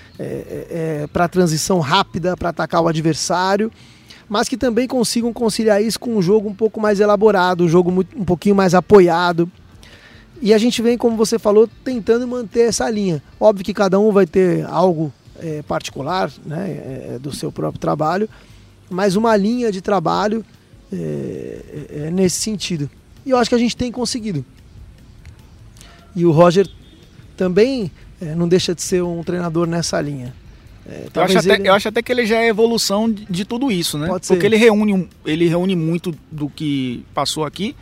para 1.13 1.29
transição 1.29 1.81
rápida, 1.81 2.35
para 2.37 2.49
atacar 2.49 2.81
o 2.81 2.89
adversário, 2.89 3.71
mas 4.29 4.49
que 4.49 4.57
também 4.57 4.89
consigam 4.89 5.31
conciliar 5.31 5.83
isso 5.83 6.01
com 6.01 6.17
um 6.17 6.23
jogo 6.23 6.49
um 6.49 6.55
pouco 6.55 6.81
mais 6.81 7.01
elaborado, 7.01 7.65
um 7.65 7.69
jogo 7.69 7.93
muito- 7.93 8.19
um 8.19 8.25
pouquinho 8.25 8.55
mais 8.55 8.75
apoiado. 8.75 9.51
E 10.41 10.55
a 10.55 10.59
gente 10.59 10.81
vem, 10.81 10.97
como 10.97 11.17
você 11.17 11.39
falou, 11.39 11.69
tentando 11.85 12.27
manter 12.27 12.63
essa 12.63 12.89
linha. 12.89 13.23
Óbvio 13.39 13.65
que 13.65 13.75
cada 13.75 14.01
um 14.01 14.11
vai 14.11 14.27
ter 14.27 14.65
algo 14.65 15.13
é, 15.43 15.63
particular 15.63 16.31
né, 16.47 17.15
é, 17.15 17.19
do 17.19 17.33
seu 17.33 17.51
próprio 17.51 17.81
trabalho, 17.81 18.29
mas 18.89 19.17
uma 19.17 19.37
linha 19.37 19.73
de 19.73 19.81
trabalho 19.81 20.45
é, 20.93 20.97
é, 20.97 22.07
é 22.07 22.11
nesse 22.11 22.37
sentido. 22.41 22.89
E 23.27 23.31
eu 23.31 23.37
acho 23.37 23.49
que 23.51 23.55
a 23.55 23.59
gente 23.59 23.77
tem 23.77 23.91
conseguido. 23.91 24.45
E 26.15 26.25
o 26.27 26.31
Roger 26.31 26.69
também 27.37 27.91
é, 28.21 28.35
não 28.35 28.47
deixa 28.49 28.75
de 28.75 28.83
ser 28.83 29.03
um 29.03 29.23
treinador 29.23 29.67
nessa 29.67 30.01
linha. 30.01 30.35
É, 30.87 31.07
Eu 31.15 31.23
acho, 31.23 31.39
até, 31.39 31.55
ele- 31.55 31.69
eu 31.69 31.75
acho 31.75 31.89
até 31.89 32.03
que 32.03 32.13
ele 32.13 32.27
já 32.27 32.39
é 32.43 32.49
evolução 32.49 33.11
de, 33.11 33.25
de 33.27 33.45
tudo 33.45 33.71
isso, 33.71 33.97
né? 33.97 34.09
Pode 34.09 34.27
ser. 34.27 34.35
Porque 34.35 34.47
ele 34.47 34.57
reúne, 34.57 35.09
ele 35.25 35.49
reúne 35.49 35.77
muito 35.77 36.15
do 36.31 36.49
que 36.49 37.05
passou 37.15 37.45
aqui. 37.45 37.75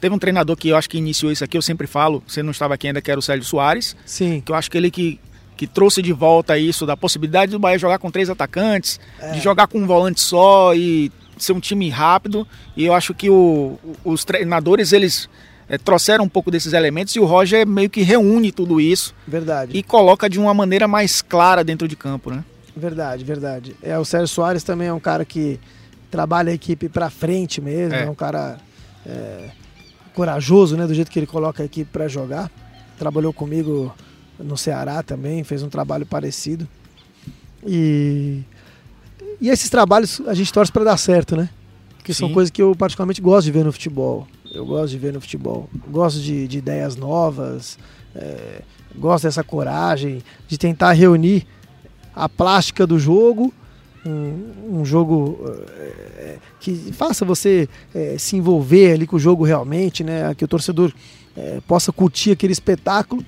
Teve 0.00 0.14
um 0.14 0.18
treinador 0.18 0.54
que 0.56 0.68
eu 0.68 0.76
acho 0.76 0.88
que 0.90 0.98
iniciou 0.98 1.32
isso 1.32 1.42
aqui, 1.42 1.56
eu 1.56 1.62
sempre 1.62 1.86
falo, 1.86 2.22
você 2.26 2.42
não 2.42 2.50
estava 2.50 2.74
aqui 2.74 2.86
ainda, 2.86 3.00
que 3.00 3.10
era 3.10 3.18
o 3.18 3.22
Sérgio 3.22 3.44
Soares, 3.46 3.96
Sim, 4.04 4.42
que 4.44 4.52
eu 4.52 4.56
acho 4.56 4.70
que 4.70 4.76
ele 4.76 4.90
que, 4.90 5.18
que 5.56 5.66
trouxe 5.66 6.02
de 6.02 6.12
volta 6.12 6.58
isso, 6.58 6.84
da 6.86 6.96
possibilidade 6.96 7.52
do 7.52 7.58
Bahia 7.58 7.78
jogar 7.78 7.98
com 7.98 8.10
três 8.10 8.28
atacantes, 8.30 8.98
É. 9.20 9.32
de 9.32 9.40
jogar 9.40 9.66
com 9.68 9.78
um 9.78 9.86
volante 9.86 10.20
só 10.20 10.74
e 10.74 11.10
ser 11.38 11.52
um 11.52 11.60
time 11.60 11.88
rápido. 11.88 12.46
E 12.76 12.84
eu 12.84 12.92
acho 12.94 13.14
que 13.14 13.28
o- 13.30 13.78
os 14.04 14.24
treinadores, 14.24 14.92
eles 14.92 15.28
eh, 15.68 15.78
trouxeram 15.78 16.24
um 16.24 16.28
pouco 16.28 16.50
desses 16.50 16.74
elementos 16.74 17.16
e 17.16 17.20
o 17.20 17.24
Roger 17.24 17.66
meio 17.66 17.88
que 17.88 18.02
reúne 18.02 18.52
tudo 18.52 18.78
isso 18.80 19.14
verdade. 19.26 19.74
e 19.74 19.82
coloca 19.82 20.28
de 20.28 20.38
uma 20.38 20.52
maneira 20.52 20.86
mais 20.86 21.22
clara 21.22 21.64
dentro 21.64 21.88
de 21.88 21.96
campo, 21.96 22.30
né? 22.30 22.44
Verdade, 22.76 23.24
verdade. 23.24 23.74
É, 23.82 23.96
o 23.98 24.04
Sérgio 24.04 24.28
Soares 24.28 24.62
também 24.62 24.88
é 24.88 24.92
um 24.92 25.00
cara 25.00 25.24
que 25.24 25.58
trabalha 26.10 26.50
a 26.50 26.54
equipe 26.54 26.88
pra 26.88 27.08
frente 27.08 27.60
mesmo, 27.62 27.94
É. 27.94 28.02
é, 28.04 28.10
um 28.10 28.14
cara 28.14 28.58
é, 29.06 29.48
corajoso, 30.14 30.76
né, 30.76 30.86
do 30.86 30.94
jeito 30.94 31.10
que 31.10 31.18
ele 31.18 31.26
coloca 31.26 31.62
a 31.62 31.66
equipe 31.66 31.90
pra 31.90 32.08
jogar. 32.08 32.50
Trabalhou 32.98 33.32
comigo 33.32 33.92
no 34.38 34.56
Ceará 34.56 35.02
também, 35.02 35.44
fez 35.44 35.62
um 35.62 35.68
trabalho 35.68 36.06
parecido. 36.06 36.68
E 37.66 38.42
e 39.40 39.48
esses 39.48 39.68
trabalhos 39.68 40.20
a 40.26 40.34
gente 40.34 40.52
torce 40.52 40.72
pra 40.72 40.84
dar 40.84 40.96
certo, 40.96 41.36
né? 41.36 41.48
Porque 41.96 42.14
são 42.14 42.32
coisas 42.32 42.50
que 42.50 42.62
eu 42.62 42.74
particularmente 42.74 43.20
gosto 43.20 43.46
de 43.46 43.52
ver 43.52 43.64
no 43.64 43.72
futebol. 43.72 44.26
eu 44.52 44.64
gosto 44.64 44.90
de 44.90 44.98
ver 44.98 45.12
no 45.12 45.20
futebol. 45.20 45.68
Gosto 45.88 46.20
de, 46.20 46.46
de 46.46 46.58
ideias 46.58 46.96
novas, 46.96 47.78
é, 48.14 48.62
gosto 48.94 49.24
dessa 49.24 49.42
coragem 49.42 50.22
de 50.46 50.56
tentar 50.58 50.92
reunir 50.92 51.46
a 52.14 52.28
plástica 52.28 52.86
do 52.86 52.98
jogo, 52.98 53.52
um, 54.06 54.80
um 54.80 54.84
jogo 54.84 55.40
é, 56.18 56.38
que 56.60 56.92
faça 56.92 57.24
você 57.24 57.68
é, 57.94 58.16
se 58.18 58.36
envolver 58.36 58.92
ali 58.92 59.06
com 59.06 59.16
o 59.16 59.20
jogo 59.20 59.44
realmente, 59.44 60.04
né? 60.04 60.34
Que 60.34 60.44
o 60.44 60.48
torcedor 60.48 60.92
é, 61.36 61.60
possa 61.66 61.90
curtir 61.90 62.30
aquele 62.30 62.52
espetáculo. 62.52 63.24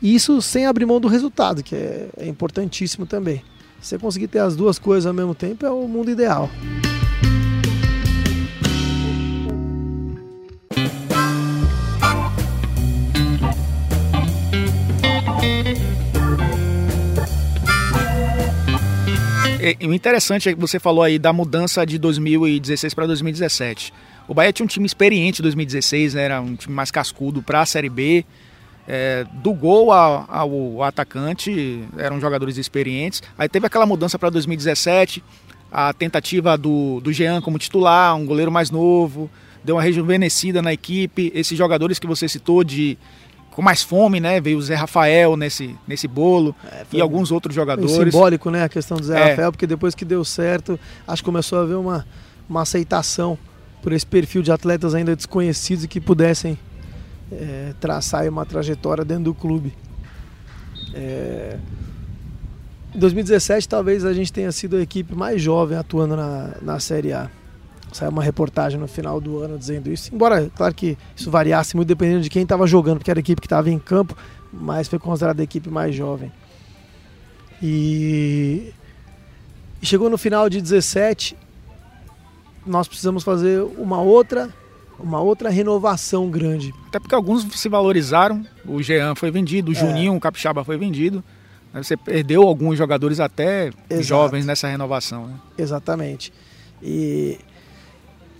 E 0.00 0.14
isso 0.14 0.40
sem 0.40 0.66
abrir 0.66 0.86
mão 0.86 1.00
do 1.00 1.08
resultado, 1.08 1.62
que 1.62 1.74
é, 1.74 2.08
é 2.16 2.28
importantíssimo 2.28 3.06
também. 3.06 3.42
Se 3.80 3.90
você 3.90 3.98
conseguir 3.98 4.28
ter 4.28 4.40
as 4.40 4.56
duas 4.56 4.78
coisas 4.78 5.06
ao 5.06 5.14
mesmo 5.14 5.34
tempo, 5.34 5.64
é 5.64 5.70
o 5.70 5.86
mundo 5.86 6.10
ideal. 6.10 6.50
É, 19.60 19.86
o 19.86 19.92
interessante 19.92 20.48
é 20.48 20.54
que 20.54 20.60
você 20.60 20.78
falou 20.78 21.02
aí 21.02 21.18
da 21.18 21.32
mudança 21.32 21.84
de 21.84 21.98
2016 21.98 22.94
para 22.94 23.06
2017. 23.06 23.92
O 24.26 24.32
Bahia 24.32 24.52
tinha 24.52 24.64
um 24.64 24.68
time 24.68 24.86
experiente 24.86 25.40
em 25.40 25.42
2016, 25.42 26.14
né? 26.14 26.22
era 26.22 26.40
um 26.40 26.54
time 26.54 26.74
mais 26.74 26.90
cascudo 26.90 27.42
para 27.42 27.60
a 27.62 27.66
Série 27.66 27.88
B. 27.88 28.24
É, 28.90 29.26
do 29.34 29.52
gol 29.52 29.92
ao, 29.92 30.24
ao, 30.26 30.82
atacante 30.82 31.84
eram 31.98 32.18
jogadores 32.18 32.56
experientes. 32.56 33.22
Aí 33.36 33.46
teve 33.46 33.66
aquela 33.66 33.84
mudança 33.84 34.18
para 34.18 34.30
2017, 34.30 35.22
a 35.70 35.92
tentativa 35.92 36.56
do, 36.56 36.98
do 37.00 37.12
Jean 37.12 37.42
como 37.42 37.58
titular, 37.58 38.16
um 38.16 38.24
goleiro 38.24 38.50
mais 38.50 38.70
novo, 38.70 39.30
deu 39.62 39.76
uma 39.76 39.82
rejuvenescida 39.82 40.62
na 40.62 40.72
equipe. 40.72 41.30
Esses 41.34 41.58
jogadores 41.58 41.98
que 41.98 42.06
você 42.06 42.26
citou 42.26 42.64
de 42.64 42.96
com 43.50 43.60
mais 43.60 43.82
fome, 43.82 44.20
né? 44.20 44.40
Veio 44.40 44.56
o 44.56 44.62
Zé 44.62 44.76
Rafael 44.76 45.36
nesse, 45.36 45.76
nesse 45.86 46.06
bolo 46.06 46.54
é, 46.72 46.86
e 46.92 47.00
alguns 47.00 47.32
outros 47.32 47.54
jogadores. 47.54 47.90
Simbólico, 47.90 48.50
né? 48.50 48.62
A 48.62 48.68
questão 48.68 48.96
do 48.96 49.04
Zé 49.04 49.18
é. 49.18 49.30
Rafael, 49.30 49.52
porque 49.52 49.66
depois 49.66 49.94
que 49.94 50.04
deu 50.04 50.24
certo, 50.24 50.78
acho 51.06 51.22
que 51.22 51.26
começou 51.26 51.58
a 51.58 51.62
haver 51.62 51.74
uma, 51.74 52.06
uma 52.48 52.62
aceitação 52.62 53.36
por 53.82 53.92
esse 53.92 54.06
perfil 54.06 54.42
de 54.42 54.52
atletas 54.52 54.94
ainda 54.94 55.14
desconhecidos 55.14 55.84
e 55.84 55.88
que 55.88 56.00
pudessem 56.00 56.56
é, 57.32 57.74
traçar 57.80 58.28
uma 58.28 58.44
trajetória 58.44 59.04
dentro 59.04 59.24
do 59.24 59.34
clube. 59.34 59.74
É... 60.94 61.58
Em 62.94 62.98
2017, 62.98 63.68
talvez 63.68 64.04
a 64.04 64.12
gente 64.12 64.32
tenha 64.32 64.50
sido 64.50 64.76
a 64.76 64.80
equipe 64.80 65.14
mais 65.14 65.40
jovem 65.40 65.76
atuando 65.76 66.16
na, 66.16 66.54
na 66.62 66.80
Série 66.80 67.12
A. 67.12 67.30
Saiu 67.92 68.10
uma 68.10 68.22
reportagem 68.22 68.78
no 68.78 68.88
final 68.88 69.20
do 69.20 69.38
ano 69.38 69.58
dizendo 69.58 69.90
isso. 69.90 70.14
Embora, 70.14 70.50
claro 70.54 70.74
que 70.74 70.96
isso 71.16 71.30
variasse 71.30 71.76
muito 71.76 71.88
dependendo 71.88 72.22
de 72.22 72.30
quem 72.30 72.42
estava 72.42 72.66
jogando, 72.66 72.98
porque 72.98 73.10
era 73.10 73.18
a 73.18 73.22
equipe 73.22 73.40
que 73.40 73.46
estava 73.46 73.70
em 73.70 73.78
campo, 73.78 74.16
mas 74.52 74.88
foi 74.88 74.98
considerada 74.98 75.42
a 75.42 75.44
equipe 75.44 75.70
mais 75.70 75.94
jovem. 75.94 76.32
E... 77.62 78.72
chegou 79.82 80.08
no 80.08 80.18
final 80.18 80.48
de 80.48 80.60
17, 80.60 81.36
nós 82.66 82.86
precisamos 82.86 83.22
fazer 83.22 83.62
uma 83.78 84.00
outra 84.00 84.50
uma 84.98 85.20
outra 85.20 85.48
renovação 85.48 86.30
grande. 86.30 86.74
Até 86.88 86.98
porque 86.98 87.14
alguns 87.14 87.44
se 87.58 87.68
valorizaram, 87.68 88.44
o 88.66 88.82
Jean 88.82 89.14
foi 89.14 89.30
vendido, 89.30 89.70
o 89.70 89.74
é. 89.74 89.76
Juninho, 89.76 90.14
o 90.14 90.20
Capixaba 90.20 90.64
foi 90.64 90.76
vendido. 90.76 91.22
Você 91.74 91.96
perdeu 91.96 92.42
alguns 92.42 92.78
jogadores 92.78 93.20
até 93.20 93.70
Exato. 93.88 94.02
jovens 94.02 94.46
nessa 94.46 94.66
renovação. 94.66 95.26
Né? 95.26 95.34
Exatamente. 95.58 96.32
E 96.82 97.38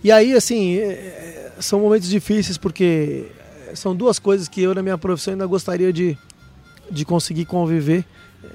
e 0.01 0.11
aí, 0.11 0.33
assim, 0.33 0.77
é, 0.77 1.51
são 1.59 1.81
momentos 1.81 2.07
difíceis 2.07 2.57
porque 2.57 3.25
são 3.73 3.93
duas 3.93 4.17
coisas 4.17 4.47
que 4.47 4.61
eu, 4.61 4.73
na 4.73 4.81
minha 4.81 4.97
profissão, 4.97 5.33
ainda 5.33 5.45
gostaria 5.45 5.91
de, 5.91 6.17
de 6.89 7.03
conseguir 7.03 7.45
conviver 7.45 8.05
é, 8.41 8.47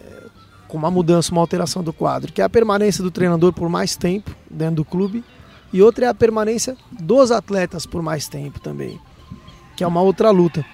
com 0.67 0.79
uma 0.79 0.91
mudança, 0.91 1.31
uma 1.33 1.43
alteração 1.43 1.83
do 1.83 1.93
quadro, 1.93 2.33
que 2.33 2.41
é 2.41 2.45
a 2.45 2.49
permanência 2.49 3.05
do 3.05 3.11
treinador 3.11 3.53
por 3.53 3.69
mais 3.69 3.95
tempo 3.95 4.35
dentro 4.51 4.77
do 4.77 4.85
clube 4.87 5.23
e 5.75 5.83
outra 5.83 6.07
é 6.07 6.09
a 6.09 6.15
permanência 6.15 6.77
dos 6.93 7.33
atletas 7.33 7.85
por 7.85 8.01
mais 8.01 8.29
tempo 8.29 8.61
também, 8.61 9.01
que 9.77 9.83
é 9.83 9.87
uma 9.87 10.01
outra 10.01 10.31
luta. 10.31 10.65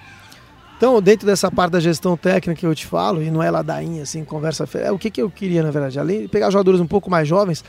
Então, 0.77 1.01
dentro 1.01 1.25
dessa 1.25 1.49
parte 1.49 1.71
da 1.71 1.79
gestão 1.79 2.15
técnica 2.15 2.59
que 2.59 2.67
eu 2.67 2.75
te 2.75 2.85
falo, 2.85 3.19
e 3.19 3.31
não 3.31 3.41
é 3.41 3.49
ladainha, 3.49 4.03
assim, 4.03 4.23
conversa, 4.23 4.69
é 4.75 4.91
o 4.91 4.99
que, 4.99 5.09
que 5.09 5.19
eu 5.19 5.27
queria, 5.27 5.63
na 5.63 5.71
verdade, 5.71 5.99
além 5.99 6.21
de 6.21 6.27
pegar 6.27 6.51
jogadores 6.51 6.79
um 6.79 6.85
pouco 6.85 7.09
mais 7.09 7.27
jovens, 7.27 7.65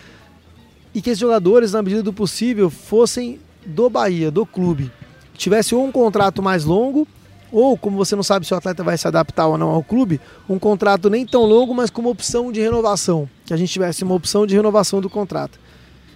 e 0.94 1.00
que 1.00 1.08
esses 1.08 1.20
jogadores, 1.20 1.72
na 1.72 1.80
medida 1.80 2.02
do 2.02 2.12
possível, 2.12 2.68
fossem 2.68 3.40
do 3.64 3.88
Bahia, 3.88 4.30
do 4.30 4.44
clube. 4.44 4.92
Tivesse 5.32 5.74
ou 5.74 5.86
um 5.86 5.90
contrato 5.90 6.42
mais 6.42 6.66
longo, 6.66 7.08
ou, 7.50 7.78
como 7.78 7.96
você 7.96 8.14
não 8.14 8.22
sabe 8.22 8.46
se 8.46 8.52
o 8.52 8.56
atleta 8.58 8.84
vai 8.84 8.98
se 8.98 9.08
adaptar 9.08 9.46
ou 9.46 9.56
não 9.56 9.70
ao 9.70 9.82
clube, 9.82 10.20
um 10.46 10.58
contrato 10.58 11.08
nem 11.08 11.24
tão 11.24 11.46
longo, 11.46 11.74
mas 11.74 11.88
com 11.88 12.02
uma 12.02 12.10
opção 12.10 12.52
de 12.52 12.60
renovação. 12.60 13.26
Que 13.46 13.54
a 13.54 13.56
gente 13.56 13.72
tivesse 13.72 14.04
uma 14.04 14.14
opção 14.14 14.46
de 14.46 14.54
renovação 14.54 15.00
do 15.00 15.08
contrato. 15.08 15.58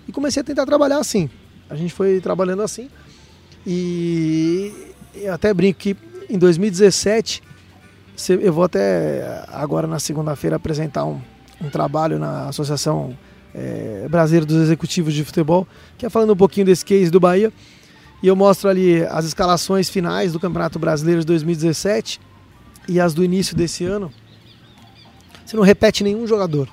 E 0.06 0.12
comecei 0.12 0.40
a 0.40 0.44
tentar 0.44 0.66
trabalhar 0.66 0.98
assim. 0.98 1.28
A 1.68 1.74
gente 1.74 1.92
foi 1.92 2.20
trabalhando 2.20 2.62
assim. 2.62 2.88
E 3.66 4.72
eu 5.14 5.32
até 5.32 5.52
brinco 5.52 5.78
que 5.78 5.96
em 6.28 6.38
2017, 6.38 7.42
eu 8.40 8.52
vou 8.52 8.64
até 8.64 9.44
agora 9.48 9.86
na 9.86 9.98
segunda-feira 9.98 10.56
apresentar 10.56 11.04
um, 11.04 11.20
um 11.60 11.68
trabalho 11.70 12.18
na 12.18 12.48
Associação 12.48 13.16
é, 13.54 14.06
brasileiro 14.08 14.46
dos 14.46 14.56
executivos 14.56 15.14
de 15.14 15.24
futebol, 15.24 15.66
que 15.96 16.06
é 16.06 16.10
falando 16.10 16.32
um 16.32 16.36
pouquinho 16.36 16.66
desse 16.66 16.84
case 16.84 17.10
do 17.10 17.18
Bahia. 17.18 17.52
E 18.22 18.28
eu 18.28 18.36
mostro 18.36 18.68
ali 18.68 19.02
as 19.04 19.24
escalações 19.24 19.88
finais 19.88 20.32
do 20.32 20.40
Campeonato 20.40 20.78
Brasileiro 20.78 21.20
de 21.20 21.26
2017 21.26 22.20
e 22.88 23.00
as 23.00 23.14
do 23.14 23.24
início 23.24 23.56
desse 23.56 23.84
ano. 23.84 24.12
Você 25.44 25.56
não 25.56 25.62
repete 25.62 26.02
nenhum 26.02 26.26
jogador. 26.26 26.68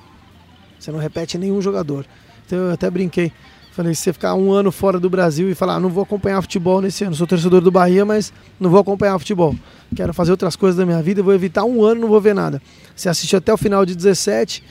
Você 0.78 0.90
não 0.90 0.98
repete 0.98 1.38
nenhum 1.38 1.60
jogador. 1.60 2.06
Então 2.46 2.58
eu 2.58 2.72
até 2.72 2.90
brinquei. 2.90 3.32
Falei, 3.72 3.94
se 3.94 4.02
você 4.02 4.12
ficar 4.12 4.34
um 4.34 4.52
ano 4.52 4.70
fora 4.70 5.00
do 5.00 5.10
Brasil 5.10 5.50
e 5.50 5.54
falar, 5.54 5.74
ah, 5.74 5.80
não 5.80 5.88
vou 5.88 6.04
acompanhar 6.04 6.40
futebol 6.40 6.80
nesse 6.80 7.02
ano, 7.02 7.16
sou 7.16 7.26
torcedor 7.26 7.60
do 7.60 7.72
Bahia, 7.72 8.04
mas 8.04 8.32
não 8.60 8.70
vou 8.70 8.78
acompanhar 8.78 9.18
futebol. 9.18 9.54
Quero 9.96 10.14
fazer 10.14 10.30
outras 10.30 10.54
coisas 10.54 10.76
da 10.76 10.86
minha 10.86 11.02
vida, 11.02 11.24
vou 11.24 11.34
evitar 11.34 11.64
um 11.64 11.82
ano, 11.84 12.02
não 12.02 12.08
vou 12.08 12.20
ver 12.20 12.34
nada. 12.34 12.62
Você 12.94 13.08
assiste 13.08 13.34
até 13.34 13.52
o 13.52 13.56
final 13.56 13.84
de 13.84 13.96
17 13.96 14.62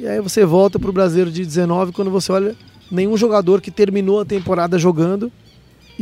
e 0.00 0.06
aí 0.06 0.20
você 0.20 0.44
volta 0.44 0.80
para 0.80 0.90
o 0.90 0.92
Brasileiro 0.92 1.30
de 1.30 1.44
19 1.44 1.92
quando 1.92 2.10
você 2.10 2.32
olha 2.32 2.56
nenhum 2.90 3.16
jogador 3.16 3.60
que 3.60 3.70
terminou 3.70 4.20
a 4.20 4.24
temporada 4.24 4.78
jogando 4.78 5.30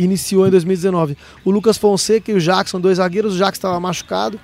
iniciou 0.04 0.46
em 0.46 0.50
2019. 0.50 1.16
O 1.44 1.50
Lucas 1.50 1.76
Fonseca 1.76 2.30
e 2.30 2.34
o 2.34 2.40
Jackson, 2.40 2.80
dois 2.80 2.98
zagueiros, 2.98 3.34
o 3.34 3.38
Jackson 3.38 3.58
estava 3.58 3.80
machucado 3.80 4.38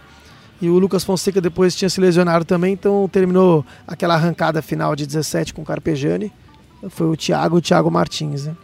e 0.60 0.68
o 0.68 0.78
Lucas 0.78 1.04
Fonseca 1.04 1.40
depois 1.40 1.74
tinha 1.74 1.88
se 1.88 2.00
lesionado 2.00 2.44
também, 2.44 2.72
então 2.72 3.08
terminou 3.10 3.64
aquela 3.87 4.14
arrancada 4.14 4.62
final 4.62 4.94
de 4.96 5.06
17 5.06 5.54
com 5.54 5.62
o 5.62 5.64
Carpegiani. 5.64 6.32
Foi 6.90 7.07
o 7.07 7.16
Thiago, 7.16 7.57
o 7.57 7.61
Thiago 7.61 7.90
Martins. 7.90 8.47
Né? 8.47 8.57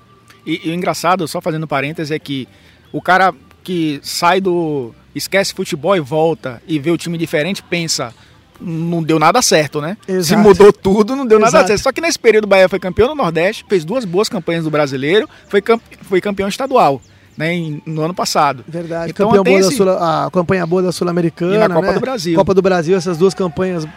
E, 0.47 0.69
e 0.69 0.71
o 0.71 0.75
engraçado, 0.75 1.27
só 1.29 1.41
fazendo 1.41 1.67
parênteses, 1.67 2.11
é 2.11 2.19
que 2.19 2.49
o 2.93 3.01
cara 3.01 3.35
que 3.63 4.01
sai 4.03 4.41
do. 4.41 4.95
esquece 5.15 5.55
futebol 5.55 5.97
e 5.97 6.01
volta 6.01 6.63
e 6.67 6.79
vê 6.79 6.91
o 6.91 6.99
time 6.99 7.19
diferente, 7.19 7.63
pensa 7.63 8.15
não 8.61 9.03
deu 9.03 9.19
nada 9.19 9.41
certo, 9.41 9.81
né? 9.81 9.97
Exato. 10.07 10.25
Se 10.25 10.37
mudou 10.37 10.73
tudo, 10.73 11.17
não 11.17 11.25
deu 11.25 11.39
Exato. 11.39 11.55
nada 11.55 11.67
certo. 11.67 11.83
Só 11.83 11.93
que 11.93 12.01
nesse 12.01 12.19
período 12.19 12.45
o 12.45 12.47
Bahia 12.47 12.69
foi 12.69 12.79
campeão 12.79 13.09
no 13.09 13.15
Nordeste, 13.15 13.65
fez 13.67 13.85
duas 13.85 14.05
boas 14.05 14.29
campanhas 14.29 14.65
do 14.65 14.71
Brasileiro, 14.71 15.29
foi, 15.49 15.63
camp 15.63 15.81
foi 16.03 16.21
campeão 16.21 16.49
estadual. 16.49 17.01
Né, 17.39 17.81
no 17.87 18.03
ano 18.03 18.13
passado. 18.13 18.63
Verdade, 18.69 19.13
então, 19.13 19.29
campeão 19.29 19.45
boa 19.45 19.61
esse... 19.61 19.75
Sul, 19.75 19.89
a 19.89 20.29
campanha 20.31 20.67
boa 20.67 20.83
da 20.83 20.93
Sul-Americana. 20.93 21.55
E 21.55 21.59
na 21.59 21.69
Copa 21.71 21.87
né? 21.87 21.93
do 21.95 22.01
Brasil. 22.01 22.37
Copa 22.37 22.53
do 22.53 22.61
Brasil, 22.61 22.95
essas 22.95 23.17
duas 23.17 23.33
campanhas 23.33 23.89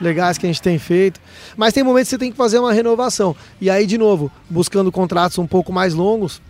legais 0.00 0.38
que 0.38 0.46
a 0.46 0.48
gente 0.48 0.62
tem 0.62 0.78
feito. 0.78 1.20
Mas 1.56 1.72
tem 1.72 1.82
momentos 1.82 2.08
que 2.08 2.16
você 2.16 2.18
tem 2.18 2.30
que 2.30 2.36
fazer 2.36 2.58
uma 2.58 2.72
renovação. 2.72 3.34
E 3.60 3.68
aí, 3.70 3.86
de 3.86 3.98
novo, 3.98 4.30
buscando 4.48 4.92
contratos 4.92 5.38
um 5.38 5.46
pouco 5.46 5.72
mais 5.72 5.94
longos, 5.94 6.40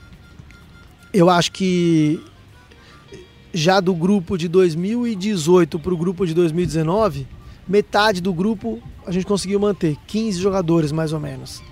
eu 1.13 1.31
acho 1.31 1.53
que 1.53 2.23
já 3.53 3.81
do 3.81 3.95
grupo 3.95 4.37
de 4.37 4.49
2018 4.49 5.79
para 5.79 5.95
o 5.95 5.97
grupo 5.97 6.27
de 6.27 6.35
2019 6.35 7.27
metade 7.69 8.21
do 8.21 8.33
grupo 8.33 8.81
a 9.07 9.13
gente 9.13 9.27
conseguiu 9.27 9.61
manter, 9.61 9.97
15 10.07 10.41
jogadores 10.41 10.91
mais 10.91 11.13
ou 11.13 11.21
menos. 11.21 11.63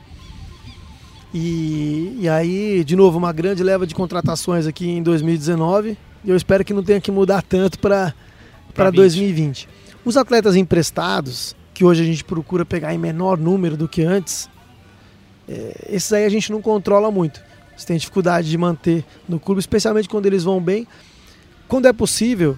E, 1.34 2.16
e 2.20 2.28
aí, 2.28 2.82
de 2.84 2.96
novo, 2.96 3.18
uma 3.18 3.32
grande 3.32 3.62
leva 3.62 3.86
de 3.86 3.94
contratações 3.94 4.66
aqui 4.66 4.88
em 4.88 5.02
2019. 5.02 5.98
E 6.24 6.30
eu 6.30 6.36
espero 6.36 6.64
que 6.64 6.72
não 6.72 6.82
tenha 6.82 7.00
que 7.00 7.10
mudar 7.10 7.42
tanto 7.42 7.78
para 7.78 8.14
2020. 8.90 9.68
Os 10.04 10.16
atletas 10.16 10.56
emprestados, 10.56 11.54
que 11.76 11.84
hoje 11.84 12.02
a 12.02 12.06
gente 12.06 12.24
procura 12.24 12.64
pegar 12.64 12.94
em 12.94 12.98
menor 12.98 13.36
número 13.36 13.76
do 13.76 13.86
que 13.86 14.02
antes, 14.02 14.48
é, 15.46 15.88
esses 15.90 16.10
aí 16.10 16.24
a 16.24 16.28
gente 16.30 16.50
não 16.50 16.62
controla 16.62 17.10
muito. 17.10 17.38
Você 17.76 17.86
tem 17.86 17.98
dificuldade 17.98 18.48
de 18.48 18.56
manter 18.56 19.04
no 19.28 19.38
clube, 19.38 19.60
especialmente 19.60 20.08
quando 20.08 20.24
eles 20.24 20.42
vão 20.42 20.58
bem. 20.58 20.86
Quando 21.68 21.86
é 21.86 21.92
possível, 21.92 22.56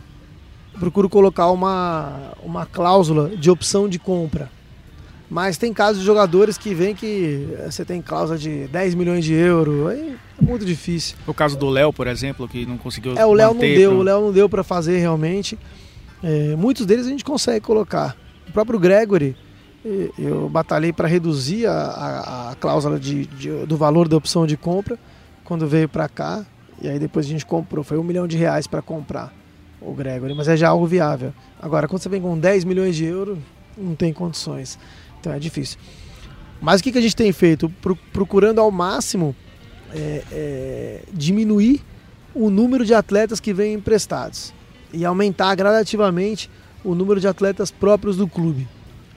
procuro 0.78 1.08
colocar 1.08 1.50
uma, 1.50 2.32
uma 2.44 2.64
cláusula 2.64 3.30
de 3.30 3.50
opção 3.50 3.88
de 3.88 3.98
compra. 3.98 4.48
Mas 5.28 5.58
tem 5.58 5.72
casos 5.72 5.98
de 5.98 6.06
jogadores 6.06 6.56
que 6.56 6.72
vêm 6.72 6.94
que 6.94 7.48
você 7.66 7.84
tem 7.84 8.00
cláusula 8.00 8.38
de 8.38 8.68
10 8.68 8.94
milhões 8.94 9.24
de 9.24 9.34
euros. 9.34 9.88
Aí 9.88 10.16
É 10.40 10.44
muito 10.44 10.64
difícil. 10.64 11.16
O 11.26 11.34
caso 11.34 11.58
do 11.58 11.68
Léo, 11.68 11.92
por 11.92 12.06
exemplo, 12.06 12.46
que 12.46 12.64
não 12.64 12.78
conseguiu. 12.78 13.18
É, 13.18 13.26
o 13.26 13.32
Léo 13.32 13.52
não 13.52 13.60
deu, 13.60 13.90
pro... 13.90 13.98
o 13.98 14.02
Léo 14.04 14.20
não 14.20 14.32
deu 14.32 14.48
para 14.48 14.62
fazer 14.62 14.98
realmente. 14.98 15.58
É, 16.22 16.54
muitos 16.54 16.86
deles 16.86 17.04
a 17.04 17.10
gente 17.10 17.24
consegue 17.24 17.60
colocar. 17.60 18.16
O 18.48 18.52
próprio 18.52 18.78
Gregory, 18.78 19.36
eu 20.18 20.48
batalhei 20.48 20.92
para 20.92 21.06
reduzir 21.06 21.66
a, 21.66 21.72
a, 21.72 22.50
a 22.50 22.54
cláusula 22.56 22.98
de, 22.98 23.26
de, 23.26 23.66
do 23.66 23.76
valor 23.76 24.08
da 24.08 24.16
opção 24.16 24.46
de 24.46 24.56
compra 24.56 24.98
quando 25.44 25.66
veio 25.66 25.88
para 25.88 26.08
cá. 26.08 26.44
E 26.80 26.88
aí 26.88 26.98
depois 26.98 27.26
a 27.26 27.28
gente 27.28 27.44
comprou. 27.46 27.84
Foi 27.84 27.98
um 27.98 28.02
milhão 28.02 28.26
de 28.26 28.36
reais 28.36 28.66
para 28.66 28.82
comprar 28.82 29.32
o 29.80 29.92
Gregory, 29.92 30.34
mas 30.34 30.48
é 30.48 30.56
já 30.56 30.68
algo 30.68 30.86
viável. 30.86 31.32
Agora, 31.60 31.86
quando 31.86 32.02
você 32.02 32.08
vem 32.08 32.20
com 32.20 32.38
10 32.38 32.64
milhões 32.64 32.96
de 32.96 33.04
euros, 33.04 33.38
não 33.76 33.94
tem 33.94 34.12
condições. 34.12 34.78
Então 35.20 35.32
é 35.32 35.38
difícil. 35.38 35.78
Mas 36.60 36.80
o 36.80 36.84
que, 36.84 36.92
que 36.92 36.98
a 36.98 37.00
gente 37.00 37.16
tem 37.16 37.32
feito? 37.32 37.72
Procurando 38.12 38.60
ao 38.60 38.70
máximo 38.70 39.34
é, 39.94 40.22
é, 40.32 41.02
diminuir 41.12 41.80
o 42.34 42.50
número 42.50 42.84
de 42.84 42.94
atletas 42.94 43.40
que 43.40 43.52
vêm 43.52 43.74
emprestados 43.74 44.52
e 44.92 45.04
aumentar 45.04 45.54
gradativamente 45.54 46.50
o 46.84 46.94
número 46.94 47.20
de 47.20 47.28
atletas 47.28 47.70
próprios 47.70 48.16
do 48.16 48.26
clube. 48.26 48.68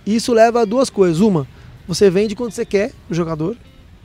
Isso 0.05 0.33
leva 0.33 0.61
a 0.61 0.65
duas 0.65 0.89
coisas. 0.89 1.19
Uma, 1.19 1.47
você 1.87 2.09
vende 2.09 2.35
quando 2.35 2.51
você 2.51 2.65
quer 2.65 2.93
o 3.09 3.13
jogador, 3.13 3.55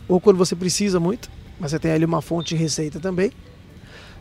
ou 0.09 0.21
quando 0.21 0.37
você 0.37 0.55
precisa 0.55 1.01
muito, 1.01 1.31
mas 1.59 1.71
você 1.71 1.79
tem 1.79 1.93
ali 1.93 2.05
uma 2.05 2.23
fonte 2.23 2.55
de 2.55 2.57
receita 2.57 3.01
também. 3.01 3.33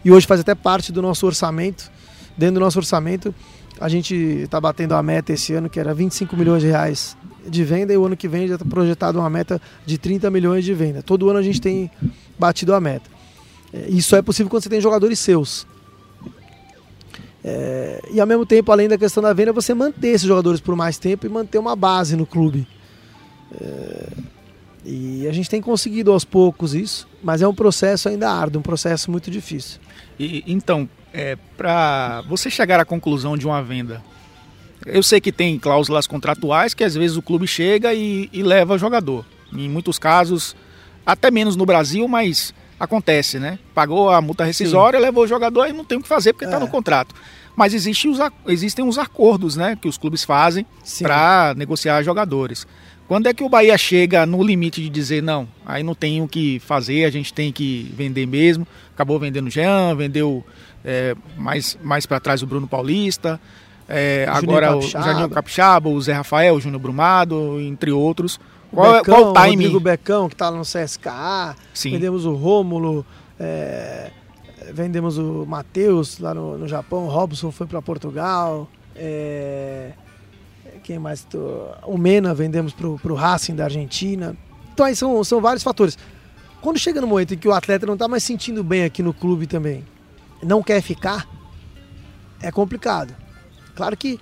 E 0.04 0.12
hoje 0.12 0.26
faz 0.26 0.40
até 0.40 0.56
parte 0.56 0.92
do 0.92 1.02
nosso 1.02 1.26
orçamento. 1.26 1.92
Dentro 2.38 2.56
do 2.56 2.60
nosso 2.60 2.78
orçamento, 2.78 3.34
a 3.80 3.88
gente 3.88 4.14
está 4.14 4.60
batendo 4.60 4.94
a 4.94 5.02
meta 5.02 5.34
esse 5.34 5.54
ano, 5.54 5.70
que 5.70 5.80
era 5.80 5.94
25 5.94 6.36
milhões 6.36 6.62
de 6.62 6.68
reais 6.68 7.16
de 7.48 7.64
venda, 7.64 7.94
e 7.94 7.98
o 7.98 8.06
ano 8.06 8.18
que 8.18 8.28
vem 8.28 8.48
já 8.48 8.56
está 8.56 8.66
projetado 8.66 9.20
uma 9.20 9.30
meta 9.30 9.62
de 9.86 9.98
30 9.98 10.30
milhões 10.30 10.66
de 10.66 10.74
venda. 10.74 11.02
Todo 11.02 11.30
ano 11.30 11.40
a 11.40 11.44
gente 11.44 11.62
tem 11.62 11.90
batido 12.38 12.74
a 12.74 12.82
meta. 12.82 13.10
É, 13.74 13.88
isso 13.90 14.16
é 14.16 14.22
possível 14.22 14.50
quando 14.50 14.64
você 14.64 14.70
tem 14.70 14.82
jogadores 14.82 15.20
seus. 15.20 15.68
É, 17.48 18.02
e 18.12 18.20
ao 18.20 18.26
mesmo 18.26 18.43
tempo, 18.43 18.72
além 18.72 18.88
da 18.88 18.98
questão 18.98 19.22
da 19.22 19.32
venda, 19.32 19.54
você 19.54 19.72
manter 19.76 20.08
esses 20.08 20.28
jogadores 20.28 20.60
por 20.60 20.76
mais 20.76 20.98
tempo 20.98 21.28
e 21.28 21.30
manter 21.30 21.60
uma 21.60 21.76
base 21.76 22.16
no 22.16 22.26
clube. 22.26 22.68
É, 23.62 24.08
e 24.84 25.28
a 25.28 25.32
gente 25.32 25.48
tem 25.48 25.62
conseguido 25.62 26.12
aos 26.12 26.26
poucos 26.26 26.74
isso, 26.74 27.08
mas 27.24 27.43
é 27.43 27.48
um 27.48 27.54
processo 27.54 28.10
ainda 28.10 28.32
árduo, 28.32 28.62
um 28.62 28.64
processo 28.64 29.12
muito 29.12 29.30
difícil. 29.30 29.80
E, 30.20 30.43
então, 30.48 30.89
é, 31.14 31.38
para 31.56 32.22
você 32.22 32.50
chegar 32.50 32.80
à 32.80 32.86
conclusão 32.86 33.38
de 33.38 33.46
uma 33.46 33.62
venda, 33.62 34.04
eu 34.84 35.04
sei 35.04 35.22
que 35.22 35.32
tem 35.32 35.60
cláusulas 35.60 36.08
contratuais 36.08 36.74
que 36.74 36.84
às 36.84 36.96
vezes 36.96 37.16
o 37.16 37.22
clube 37.22 37.46
chega 37.46 37.93
e, 37.93 38.28
e 38.34 38.41
leva 38.41 38.74
o 38.74 38.78
jogador. 38.80 39.24
Em 39.54 39.70
muitos 39.70 40.00
casos, 40.00 40.56
até 41.06 41.30
menos 41.30 41.56
no 41.56 41.66
Brasil, 41.66 42.08
mas 42.08 42.56
acontece, 42.80 43.39
né? 43.39 43.59
Pagou 43.73 44.09
a 44.09 44.21
multa 44.21 44.43
rescisória, 44.43 44.99
Sim. 44.99 45.05
levou 45.05 45.23
o 45.23 45.28
jogador 45.28 45.67
e 45.67 45.73
não 45.73 45.86
tem 45.86 45.97
o 45.97 46.01
que 46.01 46.07
fazer 46.07 46.34
porque 46.34 46.45
está 46.45 46.57
é. 46.57 46.59
no 46.59 46.67
contrato. 46.67 47.15
Mas 47.55 47.73
existe 47.73 48.07
os, 48.07 48.19
existem 48.47 48.86
os 48.86 48.97
acordos, 48.97 49.55
né? 49.55 49.78
Que 49.82 49.88
os 49.88 49.97
clubes 49.97 50.23
fazem 50.23 50.65
para 51.01 51.53
negociar 51.55 52.03
jogadores. 52.03 52.67
Quando 53.07 53.28
é 53.28 53.34
que 53.34 53.43
o 53.43 53.49
Bahia 53.49 53.78
chega 53.78 54.26
no 54.26 54.43
limite 54.43 54.82
de 54.82 54.89
dizer 54.89 55.21
não, 55.21 55.47
aí 55.65 55.84
não 55.84 55.93
tem 55.93 56.21
o 56.21 56.28
que 56.28 56.59
fazer, 56.59 57.05
a 57.05 57.11
gente 57.11 57.32
tem 57.32 57.51
que 57.51 57.93
vender 57.95 58.26
mesmo? 58.26 58.67
Acabou 58.93 59.19
vendendo 59.19 59.45
o 59.45 59.49
Jean, 59.49 59.95
vendeu 59.95 60.43
é, 60.84 61.15
mais, 61.38 61.78
mais 61.84 62.05
para 62.07 62.19
trás 62.19 62.41
o 62.41 62.47
Bruno 62.47 62.67
Paulista, 62.67 63.39
é, 63.88 64.26
agora 64.28 64.69
Capixaba. 64.69 65.03
o 65.03 65.07
Jardim 65.07 65.34
Capixaba, 65.34 65.89
o 65.89 66.01
Zé 66.01 66.13
Rafael, 66.13 66.55
o 66.55 66.59
Júnior 66.59 66.82
Brumado, 66.82 67.59
entre 67.61 67.91
outros. 67.91 68.39
Qual, 68.72 68.93
Becão, 68.93 69.16
qual 69.16 69.32
o 69.32 69.34
time? 69.34 69.63
Rodrigo 69.63 69.80
Becão, 69.80 70.28
que 70.28 70.36
está 70.36 70.51
no 70.51 70.61
CSKA. 70.61 71.55
Sim. 71.74 71.91
Vendemos 71.91 72.26
o 72.26 72.34
Rômulo, 72.34 73.05
é, 73.39 74.11
vendemos 74.74 75.18
o 75.18 75.45
Matheus 75.45 76.20
lá 76.20 76.34
no, 76.34 76.57
no 76.57 76.68
Japão, 76.68 77.05
o 77.05 77.09
Robson 77.09 77.51
foi 77.51 77.68
para 77.68 77.82
Portugal. 77.82 78.68
É, 78.95 79.93
quem 80.84 80.99
mais? 80.99 81.26
O 81.84 81.97
Mena 81.97 82.34
vendemos 82.34 82.74
para 82.74 82.88
o 82.88 83.16
Racing 83.16 83.55
da 83.55 83.66
Argentina. 83.66 84.36
Então 84.74 84.86
aí 84.86 84.95
são, 84.95 85.24
são 85.24 85.41
vários 85.41 85.63
fatores. 85.63 85.97
Quando 86.61 86.80
chega 86.80 86.99
no 86.99 87.07
momento 87.07 87.34
em 87.34 87.38
que 87.38 87.47
o 87.47 87.53
atleta 87.53 87.86
não 87.86 87.93
está 87.93 88.07
mais 88.07 88.24
sentindo 88.24 88.63
bem 88.63 88.84
aqui 88.84 89.01
no 89.03 89.13
clube 89.13 89.47
também, 89.47 89.84
não 90.41 90.61
quer 90.61 90.82
ficar, 90.82 91.28
é 92.41 92.51
complicado. 92.51 93.16
Claro 93.76 93.95
que 93.95 94.20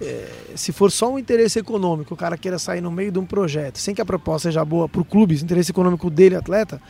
é, 0.00 0.26
se 0.54 0.72
for 0.72 0.90
só 0.90 1.12
um 1.12 1.18
interesse 1.18 1.58
econômico, 1.58 2.14
o 2.14 2.16
cara 2.16 2.36
queira 2.38 2.58
sair 2.58 2.80
no 2.80 2.90
meio 2.90 3.12
de 3.12 3.18
um 3.18 3.26
projeto, 3.26 3.78
sem 3.78 3.94
que 3.94 4.00
a 4.00 4.04
proposta 4.04 4.48
seja 4.48 4.64
boa 4.64 4.88
para 4.88 5.00
o 5.00 5.04
clube, 5.04 5.34
o 5.34 5.38
interesse 5.38 5.70
econômico 5.70 6.08
dele, 6.08 6.36
atleta, 6.36 6.80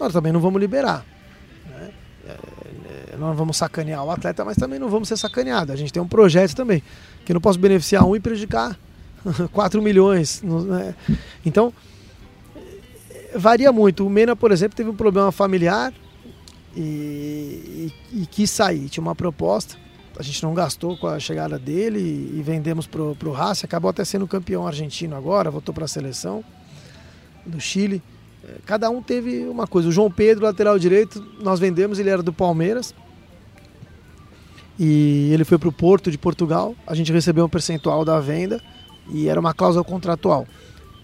nós 0.00 0.12
também 0.12 0.32
não 0.32 0.40
vamos 0.40 0.60
liberar. 0.60 1.04
Né? 1.68 1.90
É, 2.26 2.30
é, 3.12 3.16
nós 3.18 3.36
vamos 3.36 3.56
sacanear 3.56 4.02
o 4.02 4.10
atleta, 4.10 4.44
mas 4.44 4.56
também 4.56 4.78
não 4.78 4.88
vamos 4.88 5.08
ser 5.08 5.18
sacaneados. 5.18 5.74
A 5.74 5.76
gente 5.76 5.92
tem 5.92 6.02
um 6.02 6.08
projeto 6.08 6.54
também, 6.54 6.82
que 7.24 7.32
eu 7.32 7.34
não 7.34 7.40
posso 7.40 7.58
beneficiar 7.58 8.04
um 8.06 8.16
e 8.16 8.20
prejudicar 8.20 8.78
4 9.52 9.82
milhões. 9.82 10.42
Né? 10.42 10.94
Então, 11.44 11.72
varia 13.34 13.70
muito. 13.70 14.06
O 14.06 14.10
Mena, 14.10 14.34
por 14.34 14.52
exemplo, 14.52 14.74
teve 14.74 14.88
um 14.88 14.96
problema 14.96 15.30
familiar 15.30 15.92
e, 16.74 17.92
e, 18.10 18.22
e 18.22 18.26
quis 18.26 18.50
sair. 18.50 18.88
Tinha 18.88 19.02
uma 19.02 19.14
proposta 19.14 19.76
a 20.18 20.22
gente 20.22 20.42
não 20.42 20.54
gastou 20.54 20.96
com 20.96 21.06
a 21.06 21.18
chegada 21.18 21.58
dele 21.58 21.98
e, 21.98 22.42
vendemos 22.42 22.86
pro, 22.86 23.16
pro 23.16 23.32
Racing, 23.32 23.66
acabou 23.66 23.90
até 23.90 24.04
sendo 24.04 24.26
campeão 24.26 24.66
argentino 24.66 25.16
agora, 25.16 25.50
voltou 25.50 25.74
para 25.74 25.84
a 25.84 25.88
seleção 25.88 26.44
do 27.44 27.60
Chile. 27.60 28.02
É, 28.44 28.58
cada 28.64 28.88
um 28.90 29.02
teve 29.02 29.44
uma 29.46 29.66
coisa. 29.66 29.88
O 29.88 29.92
João 29.92 30.10
Pedro, 30.10 30.44
lateral 30.44 30.78
direito, 30.78 31.24
nós 31.40 31.58
vendemos, 31.58 31.98
ele 31.98 32.10
era 32.10 32.22
do 32.22 32.32
Palmeiras. 32.32 32.94
E 34.78 35.30
ele 35.32 35.44
foi 35.44 35.58
para 35.58 35.68
o 35.68 35.72
Porto 35.72 36.10
de 36.10 36.18
Portugal. 36.18 36.74
A 36.86 36.94
gente 36.94 37.12
recebeu 37.12 37.44
um 37.44 37.48
percentual 37.48 38.04
da 38.04 38.20
venda 38.20 38.60
e 39.10 39.28
era 39.28 39.38
uma 39.38 39.54
cláusula 39.54 39.84
contratual. 39.84 40.46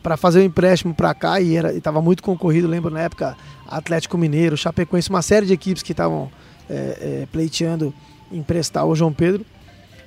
Para 0.03 0.17
fazer 0.17 0.41
o 0.41 0.43
um 0.43 0.47
empréstimo 0.47 0.95
para 0.95 1.13
cá, 1.15 1.41
e 1.41 1.57
estava 1.77 2.01
muito 2.01 2.23
concorrido, 2.23 2.67
lembro 2.67 2.91
na 2.91 3.01
época 3.01 3.37
Atlético 3.67 4.17
Mineiro, 4.17 4.57
Chapecoense, 4.57 5.11
uma 5.11 5.21
série 5.21 5.47
de 5.47 5.53
equipes 5.53 5.83
que 5.83 5.93
estavam 5.93 6.31
é, 6.69 6.75
é, 7.23 7.29
pleiteando 7.31 7.93
emprestar 8.31 8.87
o 8.87 8.95
João 8.95 9.13
Pedro. 9.13 9.45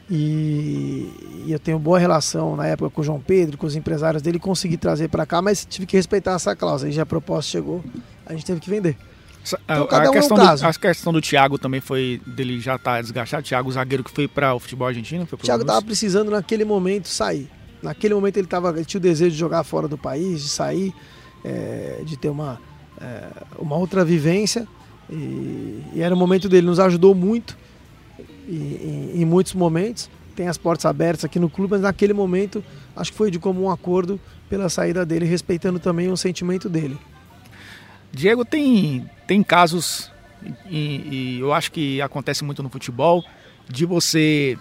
E, 0.09 1.09
e, 1.45 1.51
eu 1.51 1.59
tenho 1.59 1.80
boa 1.80 1.97
relação 1.97 2.55
na 2.55 2.67
época 2.67 2.89
com 2.89 3.01
o 3.01 3.03
João 3.03 3.19
Pedro, 3.19 3.57
com 3.57 3.65
os 3.65 3.76
empresários 3.76 4.21
dele, 4.21 4.38
consegui 4.38 4.76
trazer 4.78 5.07
para 5.07 5.26
cá, 5.26 5.41
mas 5.41 5.65
tive 5.65 5.86
que 5.86 5.95
respeitar 5.95 6.34
essa 6.34 6.55
cláusula. 6.55 6.89
Aí 6.89 6.93
já 6.93 7.03
a 7.03 7.05
proposta 7.05 7.49
chegou, 7.51 7.84
a 8.26 8.34
gente 8.34 8.45
teve 8.45 8.59
que 8.59 8.69
vender. 8.69 8.97
Então, 9.65 9.88
a, 9.89 10.05
a, 10.05 10.09
um 10.09 10.11
questão 10.11 10.38
do, 10.38 10.43
a 10.43 10.74
questão 10.74 11.13
do 11.13 11.21
Thiago 11.21 11.57
também 11.57 11.82
foi 11.82 12.21
dele 12.26 12.59
já 12.59 12.76
estar 12.76 12.95
tá 12.95 13.01
desgastado. 13.01 13.43
Thiago, 13.43 13.71
zagueiro 13.71 14.03
que 14.03 14.11
foi 14.11 14.28
para 14.28 14.53
o 14.53 14.59
futebol 14.59 14.88
argentino. 14.88 15.26
Foi 15.26 15.38
o 15.38 15.41
Thiago 15.41 15.63
estava 15.63 15.82
precisando 15.82 16.32
naquele 16.32 16.63
momento 16.63 17.07
sair. 17.07 17.49
Naquele 17.82 18.13
momento 18.13 18.38
ele, 18.38 18.47
tava, 18.47 18.69
ele 18.69 18.86
tinha 18.86 18.99
o 18.99 19.01
desejo 19.01 19.32
de 19.32 19.38
jogar 19.38 19.63
fora 19.63 19.89
do 19.89 19.97
país, 19.97 20.41
de 20.41 20.49
sair, 20.49 20.93
é, 21.43 22.01
de 22.05 22.15
ter 22.15 22.30
uma, 22.30 22.59
é, 23.01 23.28
uma 23.59 23.76
outra 23.76 24.05
vivência. 24.05 24.65
E, 25.09 25.84
e, 25.93 26.01
era 26.01 26.15
o 26.15 26.17
momento 26.17 26.47
dele, 26.47 26.65
nos 26.65 26.80
ajudou 26.80 27.13
muito 27.13 27.57
em, 28.47 29.21
em 29.21 29.25
muitos 29.25 29.53
momentos. 29.53 30.09
Tem 30.35 30.47
as 30.47 30.57
portas 30.57 30.85
abertas 30.85 31.25
aqui 31.25 31.39
no 31.39 31.49
clube, 31.49 31.71
mas 31.71 31.81
naquele 31.81 32.13
momento 32.13 32.63
acho 32.95 33.11
que 33.11 33.17
foi 33.17 33.29
de 33.29 33.37
comum 33.37 33.69
acordo 33.69 34.19
pela 34.49 34.69
saída 34.69 35.05
dele, 35.05 35.25
respeitando 35.25 35.79
também 35.79 36.11
o 36.11 36.17
sentimento 36.17 36.69
dele. 36.69 36.97
Diego, 38.11 38.45
tem, 38.45 39.09
tem 39.25 39.41
casos, 39.41 40.11
e, 40.69 40.77
e 40.77 41.39
eu 41.39 41.51
acho 41.51 41.71
que 41.71 42.01
acontece 42.01 42.43
muito 42.43 42.61
no 42.61 42.69
futebol, 42.69 43.23
de 43.67 43.85
você 43.85 44.57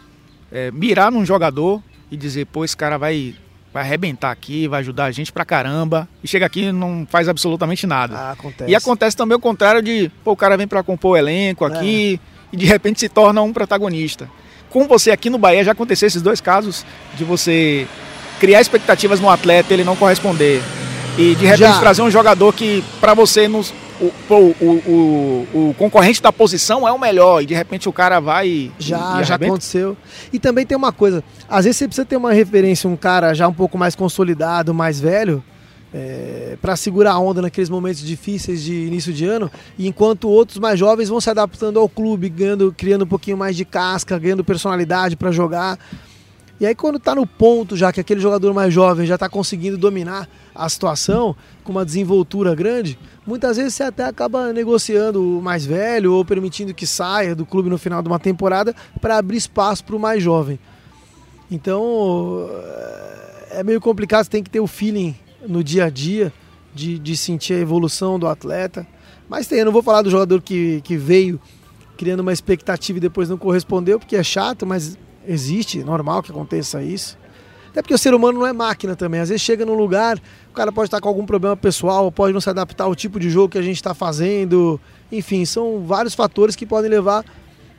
é, 0.51 0.71
mirar 0.71 1.13
num 1.13 1.25
jogador 1.25 1.83
e 2.11 2.17
dizer, 2.17 2.47
pô, 2.47 2.65
esse 2.65 2.77
cara 2.77 2.97
vai, 2.97 3.35
vai 3.73 3.83
arrebentar 3.83 4.31
aqui, 4.31 4.67
vai 4.69 4.81
ajudar 4.81 5.05
a 5.07 5.11
gente 5.11 5.31
pra 5.31 5.45
caramba, 5.45 6.09
e 6.23 6.29
chega 6.29 6.47
aqui 6.47 6.65
e 6.65 6.73
não 6.73 7.07
faz 7.09 7.29
absolutamente 7.29 7.87
nada. 7.87 8.17
Ah, 8.17 8.33
acontece. 8.33 8.71
E 8.71 8.75
acontece 8.75 9.17
também 9.17 9.37
o 9.37 9.41
contrário 9.41 9.83
de, 9.83 10.11
pô, 10.25 10.33
o 10.33 10.37
cara 10.37 10.57
vem 10.57 10.67
para 10.67 10.83
compor 10.83 11.13
o 11.13 11.17
elenco 11.17 11.65
aqui, 11.65 12.15
é 12.15 12.32
e 12.53 12.57
de 12.57 12.67
repente 12.67 13.01
se 13.01 13.09
torna 13.09 13.43
um 13.43 13.53
protagonista. 13.53 14.29
Com 14.71 14.87
você 14.87 15.11
aqui 15.11 15.31
no 15.31 15.39
Bahia 15.39 15.65
já 15.65 15.73
aconteceu 15.73 16.07
esses 16.07 16.23
dois 16.23 16.41
casos 16.41 16.85
de 17.15 17.25
você 17.25 17.87
criar 18.41 18.61
expectativas 18.61 19.21
no 19.21 19.31
atleta 19.31 19.73
e 19.73 19.77
ele 19.77 19.85
não 19.85 19.97
corresponder. 19.97 20.63
E 21.17 21.35
de 21.35 21.45
repente 21.45 21.59
já. 21.59 21.81
trazer 21.81 22.03
um 22.03 22.11
jogador 22.11 22.53
que 22.55 22.83
para 23.01 23.13
você 23.13 23.47
nos, 23.47 23.73
o, 24.01 24.35
o, 24.35 24.55
o, 24.65 25.49
o, 25.53 25.75
concorrente 25.79 26.23
da 26.23 26.33
posição 26.33 26.89
é 26.89 26.93
o 26.93 26.99
melhor 26.99 27.43
e 27.43 27.47
de 27.47 27.55
repente 27.55 27.89
o 27.89 27.93
cara 27.93 28.19
vai. 28.19 28.73
Já, 28.79 29.21
e 29.21 29.25
já 29.25 29.35
aconteceu. 29.35 29.97
E 30.33 30.39
também 30.39 30.65
tem 30.67 30.77
uma 30.77 30.93
coisa: 30.93 31.23
às 31.49 31.65
vezes 31.65 31.79
você 31.79 31.87
precisa 31.87 32.07
ter 32.07 32.17
uma 32.17 32.33
referência, 32.33 32.89
um 32.89 32.97
cara 32.97 33.35
já 33.35 33.47
um 33.47 33.53
pouco 33.53 33.77
mais 33.77 33.95
consolidado, 33.95 34.73
mais 34.73 34.99
velho, 34.99 35.45
é, 35.93 36.57
para 36.61 36.75
segurar 36.75 37.13
a 37.13 37.19
onda 37.19 37.43
naqueles 37.43 37.69
momentos 37.69 38.01
difíceis 38.01 38.63
de 38.63 38.75
início 38.87 39.13
de 39.13 39.27
ano, 39.27 39.51
enquanto 39.79 40.29
outros 40.29 40.59
mais 40.59 40.79
jovens 40.79 41.09
vão 41.09 41.21
se 41.21 41.29
adaptando 41.29 41.79
ao 41.79 41.89
clube, 41.89 42.29
ganhando, 42.29 42.75
criando 42.77 43.05
um 43.05 43.09
pouquinho 43.09 43.37
mais 43.37 43.57
de 43.57 43.65
casca, 43.65 44.19
ganhando 44.19 44.43
personalidade 44.43 45.17
para 45.17 45.31
jogar. 45.31 45.79
E 46.59 46.67
aí 46.67 46.75
quando 46.75 46.97
está 46.97 47.15
no 47.15 47.27
ponto 47.27 47.77
já 47.77 47.93
que 47.93 48.01
aquele 48.01 48.21
jogador 48.21 48.55
mais 48.55 48.73
jovem 48.73 49.05
já 49.05 49.15
está 49.15 49.29
conseguindo 49.29 49.77
dominar 49.77 50.29
a 50.55 50.69
situação 50.69 51.35
com 51.65 51.73
uma 51.73 51.85
desenvoltura 51.85 52.55
grande, 52.55 52.99
muitas 53.27 53.57
vezes 53.57 53.75
você 53.75 53.83
até 53.83 54.05
acaba 54.05 54.53
negociando 54.53 55.39
o 55.39 55.43
mais 55.43 55.67
velho 55.67 56.15
ou 56.15 56.25
permitindo 56.25 56.73
que 56.73 56.87
saia 56.87 57.35
do 57.35 57.45
clube 57.45 57.69
no 57.69 57.79
final 57.79 58.01
de 58.01 58.09
uma 58.09 58.19
temporada 58.19 58.75
para 59.01 59.19
abrir 59.19 59.39
espaço 59.39 59.85
para 59.85 59.97
o 59.97 59.99
mais 59.99 60.23
jovem. 60.23 60.59
Então 61.51 62.49
é 63.51 63.63
meio 63.63 63.81
complicado, 63.81 64.25
você 64.25 64.31
tem 64.31 64.43
que 64.43 64.49
ter 64.49 64.61
o 64.61 64.67
feeling 64.67 65.17
no 65.47 65.63
dia 65.63 65.85
a 65.85 65.91
dia 65.91 66.33
de, 66.75 66.99
de 66.99 67.17
sentir 67.17 67.55
a 67.55 67.59
evolução 67.59 68.19
do 68.19 68.27
atleta. 68.27 68.87
Mas 69.29 69.47
tem, 69.47 69.59
eu 69.59 69.65
não 69.65 69.73
vou 69.73 69.83
falar 69.83 70.03
do 70.03 70.11
jogador 70.11 70.41
que, 70.41 70.81
que 70.83 70.97
veio 70.97 71.41
criando 71.97 72.21
uma 72.21 72.33
expectativa 72.33 72.99
e 72.99 73.01
depois 73.01 73.29
não 73.29 73.39
correspondeu, 73.39 73.99
porque 73.99 74.17
é 74.17 74.23
chato, 74.23 74.67
mas 74.67 74.99
existe, 75.27 75.85
normal 75.85 76.23
que 76.23 76.31
aconteça 76.31 76.83
isso. 76.83 77.19
Até 77.71 77.81
porque 77.81 77.95
o 77.95 77.99
ser 77.99 78.13
humano 78.13 78.41
não 78.41 78.47
é 78.47 78.53
máquina 78.53 78.95
também. 78.95 79.21
Às 79.21 79.31
vezes 79.31 79.41
chega 79.41 79.65
num 79.65 79.75
lugar, 79.75 80.21
o 80.51 80.53
cara 80.53 80.71
pode 80.71 80.89
estar 80.89 81.01
com 81.01 81.09
algum 81.09 81.25
problema 81.25 81.57
pessoal, 81.57 82.13
pode 82.13 82.35
não 82.35 82.41
se 82.41 82.51
adaptar 82.51 82.85
ao 82.85 82.95
tipo 82.95 83.19
de 83.19 83.31
jogo 83.31 83.49
que 83.49 83.59
a 83.59 83.63
gente 83.63 83.77
está 83.77 83.95
fazendo. 83.95 84.79
Enfim, 85.11 85.45
são 85.47 85.83
vários 85.83 86.15
fatores 86.15 86.55
que 86.55 86.67
podem 86.67 86.91
levar 86.91 87.25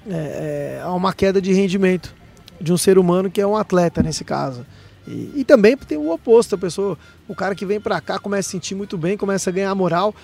é, 0.10 0.80
é, 0.80 0.82
a 0.84 0.92
uma 0.92 1.14
queda 1.14 1.40
de 1.40 1.54
rendimento 1.54 2.16
de 2.60 2.74
um 2.74 2.78
ser 2.78 2.98
humano 2.98 3.30
que 3.30 3.40
é 3.40 3.46
um 3.46 3.56
atleta 3.56 4.02
nesse 4.02 4.24
caso. 4.24 4.66
E, 5.08 5.32
e, 5.36 5.44
também 5.44 5.76
tem 5.76 5.98
o 5.98 6.12
oposto, 6.12 6.56
a 6.56 6.58
pessoa, 6.58 6.98
o 7.28 7.36
cara 7.36 7.54
que 7.56 7.66
vem 7.66 7.80
para 7.80 8.00
cá 8.00 8.18
começa 8.20 8.50
a 8.50 8.52
sentir 8.52 8.76
muito 8.76 8.98
bem, 8.98 9.18
começa 9.18 9.50
a 9.50 9.54
ganhar 9.54 9.74
moral. 9.76 10.16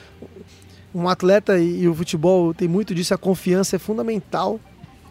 Um 0.95 1.07
atleta 1.07 1.59
e, 1.59 1.81
e, 1.81 1.87
o 1.87 1.93
futebol 1.93 2.53
tem 2.53 2.67
muito 2.67 2.95
disso, 2.95 3.13
a 3.13 3.17
confiança 3.17 3.75
é 3.75 3.79
fundamental. 3.79 4.59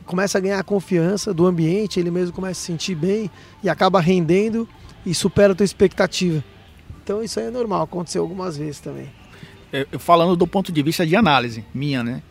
Começa 0.07 0.39
a 0.39 0.41
ganhar 0.41 0.59
a 0.59 0.65
confiança 0.65 1.35
do 1.35 1.47
ambiente, 1.47 2.01
ele 2.01 2.11
mesmo 2.11 2.35
começa 2.35 2.53
a 2.53 2.55
se 2.55 2.67
sentir 2.67 2.95
bem 2.95 3.31
e 3.63 3.69
acaba 3.69 4.01
rendendo 4.01 4.67
e 5.05 5.15
supera 5.15 5.53
a 5.53 5.57
tua 5.57 5.65
expectativa. 5.65 6.43
Então 7.05 7.23
isso 7.23 7.39
aí 7.39 7.47
é 7.47 7.51
normal, 7.51 7.83
aconteceu 7.83 8.23
algumas 8.23 8.57
vezes 8.57 8.81
também. 8.81 9.11
É, 9.71 9.87
falando 9.99 10.35
do 10.35 10.47
ponto 10.47 10.73
de 10.73 10.83
vista 10.83 11.07
de 11.07 11.15
análise 11.15 11.63
minha, 11.75 12.03
né? 12.03 12.23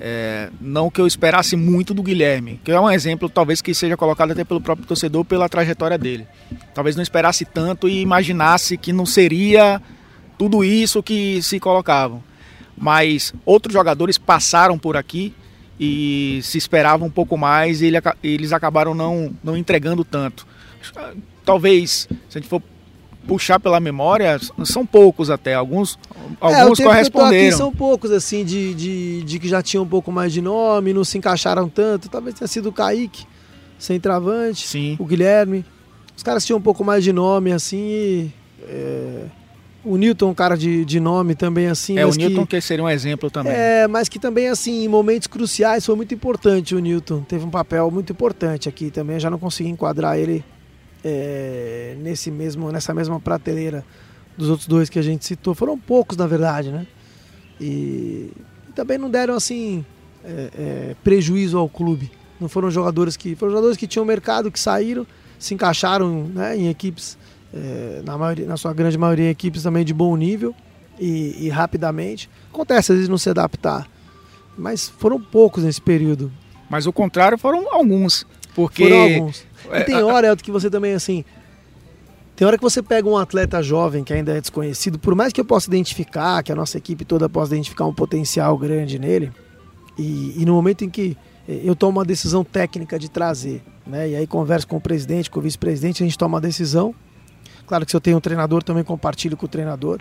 É, 0.00 0.50
não 0.60 0.90
que 0.90 1.00
eu 1.00 1.06
esperasse 1.06 1.54
muito 1.54 1.94
do 1.94 2.02
Guilherme, 2.02 2.60
que 2.64 2.72
é 2.72 2.80
um 2.80 2.90
exemplo 2.90 3.28
talvez 3.28 3.62
que 3.62 3.72
seja 3.72 3.96
colocado 3.96 4.32
até 4.32 4.42
pelo 4.42 4.60
próprio 4.60 4.86
torcedor 4.86 5.24
pela 5.24 5.48
trajetória 5.48 5.96
dele. 5.96 6.26
Talvez 6.74 6.96
não 6.96 7.02
esperasse 7.02 7.44
tanto 7.44 7.88
e 7.88 8.00
imaginasse 8.00 8.76
que 8.76 8.92
não 8.92 9.06
seria 9.06 9.80
tudo 10.36 10.64
isso 10.64 11.02
que 11.02 11.40
se 11.42 11.60
colocavam. 11.60 12.22
Mas 12.76 13.32
outros 13.44 13.72
jogadores 13.72 14.18
passaram 14.18 14.76
por 14.78 14.96
aqui 14.96 15.32
e 15.78 16.40
se 16.42 16.58
esperava 16.58 17.04
um 17.04 17.10
pouco 17.10 17.36
mais 17.36 17.80
e 17.80 17.86
ele, 17.86 17.98
eles 18.22 18.52
acabaram 18.52 18.94
não, 18.94 19.32
não 19.42 19.56
entregando 19.56 20.04
tanto. 20.04 20.46
Talvez, 21.44 22.08
se 22.28 22.38
a 22.38 22.40
gente 22.40 22.48
for 22.48 22.60
puxar 23.26 23.58
pela 23.58 23.80
memória, 23.80 24.38
são 24.64 24.84
poucos 24.86 25.30
até. 25.30 25.54
Alguns, 25.54 25.98
é, 26.40 26.60
alguns 26.60 26.78
corresponderam. 26.78 27.48
aqui 27.48 27.56
são 27.56 27.72
poucos, 27.72 28.10
assim, 28.10 28.44
de, 28.44 28.74
de, 28.74 29.22
de, 29.22 29.38
que 29.38 29.48
já 29.48 29.62
tinham 29.62 29.84
um 29.84 29.88
pouco 29.88 30.12
mais 30.12 30.32
de 30.32 30.40
nome, 30.40 30.92
não 30.92 31.04
se 31.04 31.18
encaixaram 31.18 31.68
tanto. 31.68 32.08
Talvez 32.08 32.36
tenha 32.36 32.48
sido 32.48 32.68
o 32.68 32.72
Kaique, 32.72 33.24
sem 33.78 33.98
travante, 33.98 34.66
Sim. 34.66 34.96
o 34.98 35.04
Guilherme. 35.04 35.64
Os 36.16 36.22
caras 36.22 36.44
tinham 36.44 36.58
um 36.58 36.62
pouco 36.62 36.84
mais 36.84 37.02
de 37.02 37.12
nome, 37.12 37.50
assim, 37.52 37.78
e, 37.78 38.30
é, 38.62 39.24
o 39.84 39.96
Newton, 39.96 40.30
um 40.30 40.34
cara 40.34 40.56
de, 40.56 40.84
de 40.84 40.98
nome 41.00 41.34
também, 41.34 41.66
assim. 41.66 41.98
É, 41.98 42.06
o 42.06 42.10
Newton 42.10 42.46
que, 42.46 42.56
que 42.56 42.60
seria 42.60 42.84
um 42.84 42.88
exemplo 42.88 43.30
também. 43.30 43.52
É, 43.52 43.86
mas 43.88 44.08
que 44.08 44.18
também, 44.18 44.48
assim, 44.48 44.84
em 44.84 44.88
momentos 44.88 45.26
cruciais 45.26 45.84
foi 45.84 45.94
muito 45.94 46.14
importante 46.14 46.74
o 46.74 46.78
Newton. 46.78 47.22
Teve 47.22 47.44
um 47.44 47.50
papel 47.50 47.90
muito 47.90 48.12
importante 48.12 48.68
aqui 48.68 48.90
também. 48.90 49.16
Eu 49.16 49.20
já 49.20 49.30
não 49.30 49.38
consegui 49.38 49.68
enquadrar 49.68 50.16
ele 50.16 50.44
é, 51.04 51.96
nesse 52.00 52.30
mesmo, 52.30 52.72
nessa 52.72 52.94
mesma 52.94 53.20
prateleira 53.20 53.84
dos 54.36 54.48
outros 54.48 54.66
dois 54.66 54.88
que 54.88 54.98
a 54.98 55.02
gente 55.02 55.24
citou. 55.24 55.54
Foram 55.54 55.78
poucos, 55.78 56.16
na 56.16 56.26
verdade, 56.26 56.70
né? 56.70 56.86
E, 57.60 58.30
e 58.68 58.72
também 58.74 58.98
não 58.98 59.10
deram 59.10 59.34
assim 59.34 59.84
é, 60.24 60.50
é, 60.58 60.96
prejuízo 61.04 61.58
ao 61.58 61.68
clube. 61.68 62.10
Não 62.40 62.48
foram 62.48 62.70
jogadores 62.70 63.16
que 63.16 63.34
foram 63.36 63.52
jogadores 63.52 63.76
que 63.76 63.86
tinham 63.86 64.04
mercado, 64.04 64.50
que 64.50 64.58
saíram, 64.58 65.06
se 65.38 65.54
encaixaram 65.54 66.24
né, 66.24 66.56
em 66.56 66.68
equipes 66.68 67.16
na, 68.04 68.18
maioria, 68.18 68.46
na 68.46 68.56
sua 68.56 68.74
grande 68.74 68.98
maioria 68.98 69.30
equipes 69.30 69.62
também 69.62 69.84
de 69.84 69.94
bom 69.94 70.16
nível 70.16 70.52
e, 70.98 71.46
e 71.46 71.48
rapidamente. 71.48 72.28
Acontece 72.52 72.92
às 72.92 72.96
vezes 72.96 73.08
não 73.08 73.18
se 73.18 73.30
adaptar, 73.30 73.88
mas 74.58 74.88
foram 74.88 75.20
poucos 75.20 75.62
nesse 75.62 75.80
período. 75.80 76.32
Mas 76.68 76.86
o 76.86 76.92
contrário 76.92 77.38
foram 77.38 77.72
alguns, 77.72 78.26
porque 78.54 78.84
foram 78.84 79.02
alguns. 79.02 79.46
E 79.72 79.84
tem 79.84 80.02
hora, 80.02 80.28
Elton, 80.28 80.42
que 80.42 80.50
você 80.50 80.68
também, 80.68 80.94
assim. 80.94 81.24
Tem 82.36 82.46
hora 82.46 82.56
que 82.56 82.62
você 82.62 82.82
pega 82.82 83.08
um 83.08 83.16
atleta 83.16 83.62
jovem 83.62 84.02
que 84.02 84.12
ainda 84.12 84.36
é 84.36 84.40
desconhecido, 84.40 84.98
por 84.98 85.14
mais 85.14 85.32
que 85.32 85.40
eu 85.40 85.44
possa 85.44 85.68
identificar, 85.68 86.42
que 86.42 86.50
a 86.50 86.54
nossa 86.56 86.76
equipe 86.76 87.04
toda 87.04 87.28
possa 87.28 87.54
identificar 87.54 87.86
um 87.86 87.94
potencial 87.94 88.58
grande 88.58 88.98
nele, 88.98 89.30
e, 89.96 90.34
e 90.36 90.44
no 90.44 90.54
momento 90.54 90.84
em 90.84 90.90
que 90.90 91.16
eu 91.46 91.76
tomo 91.76 91.98
uma 91.98 92.04
decisão 92.04 92.42
técnica 92.42 92.98
de 92.98 93.08
trazer, 93.08 93.62
né? 93.86 94.08
E 94.08 94.16
aí 94.16 94.26
converso 94.26 94.66
com 94.66 94.76
o 94.76 94.80
presidente, 94.80 95.30
com 95.30 95.38
o 95.38 95.42
vice-presidente, 95.42 96.02
a 96.02 96.06
gente 96.06 96.16
toma 96.16 96.36
uma 96.36 96.40
decisão. 96.40 96.94
Claro 97.66 97.84
que 97.84 97.90
se 97.90 97.96
eu 97.96 98.00
tenho 98.00 98.16
um 98.16 98.20
treinador, 98.20 98.62
também 98.62 98.82
compartilho 98.82 99.36
com 99.36 99.46
o 99.46 99.48
treinador. 99.48 100.00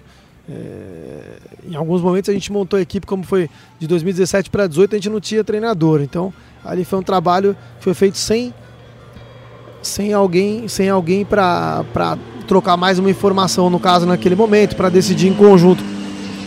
É, 0.50 1.38
em 1.70 1.76
alguns 1.76 2.02
momentos 2.02 2.30
a 2.30 2.34
gente 2.34 2.52
montou 2.52 2.78
a 2.78 2.82
equipe, 2.82 3.06
como 3.06 3.24
foi 3.24 3.50
de 3.80 3.88
2017 3.88 4.50
para 4.50 4.68
2018, 4.68 4.94
a 4.94 4.98
gente 4.98 5.10
não 5.10 5.20
tinha 5.20 5.44
treinador. 5.44 6.02
Então 6.02 6.34
ali 6.64 6.86
foi 6.86 7.00
um 7.00 7.04
trabalho 7.04 7.56
que 7.78 7.84
foi 7.84 7.94
feito 7.94 8.18
sem 8.18 8.54
sem 9.84 10.14
alguém, 10.14 10.68
sem 10.68 10.90
alguém 10.90 11.26
para 11.26 12.18
trocar 12.48 12.78
mais 12.78 12.98
uma 12.98 13.10
informação, 13.12 13.70
no 13.70 13.80
caso, 13.80 14.06
naquele 14.06 14.36
momento, 14.36 14.76
para 14.76 14.90
decidir 14.90 15.28
em 15.28 15.34
conjunto. 15.34 15.84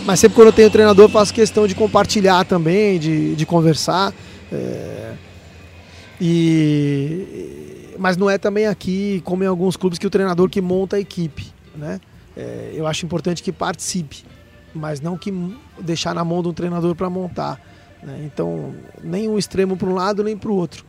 Mas 0.04 0.20
sempre 0.20 0.36
quando 0.36 0.48
eu 0.48 0.52
tenho 0.52 0.70
treinador, 0.70 1.08
faço 1.08 1.34
questão 1.34 1.66
de 1.66 1.74
compartilhar 1.74 2.44
também, 2.44 2.98
de, 2.98 3.34
de 3.34 3.44
conversar. 3.44 4.12
É, 4.50 5.12
e, 6.20 7.94
mas 7.98 8.16
não 8.16 8.30
é 8.30 8.38
também 8.38 8.66
aqui, 8.66 9.20
como 9.24 9.44
em 9.44 9.46
alguns 9.46 9.76
clubes, 9.76 9.98
que 9.98 10.06
o 10.06 10.10
treinador 10.10 10.48
que 10.48 10.60
monta 10.60 10.96
a 10.96 11.00
equipe. 11.00 11.52
Né? 11.74 12.00
É, 12.36 12.72
eu 12.74 12.86
acho 12.86 13.04
importante 13.04 13.42
que 13.42 13.52
participe, 13.52 14.24
mas 14.74 15.00
não 15.00 15.18
que 15.18 15.32
deixar 15.80 16.14
na 16.14 16.24
mão 16.24 16.42
de 16.42 16.48
um 16.48 16.52
treinador 16.52 16.94
para 16.94 17.10
montar. 17.10 17.60
Né? 18.02 18.22
Então, 18.24 18.74
nem 19.02 19.28
um 19.28 19.36
extremo 19.36 19.76
para 19.76 19.88
um 19.88 19.94
lado, 19.94 20.22
nem 20.22 20.36
para 20.36 20.50
o 20.50 20.54
outro. 20.54 20.84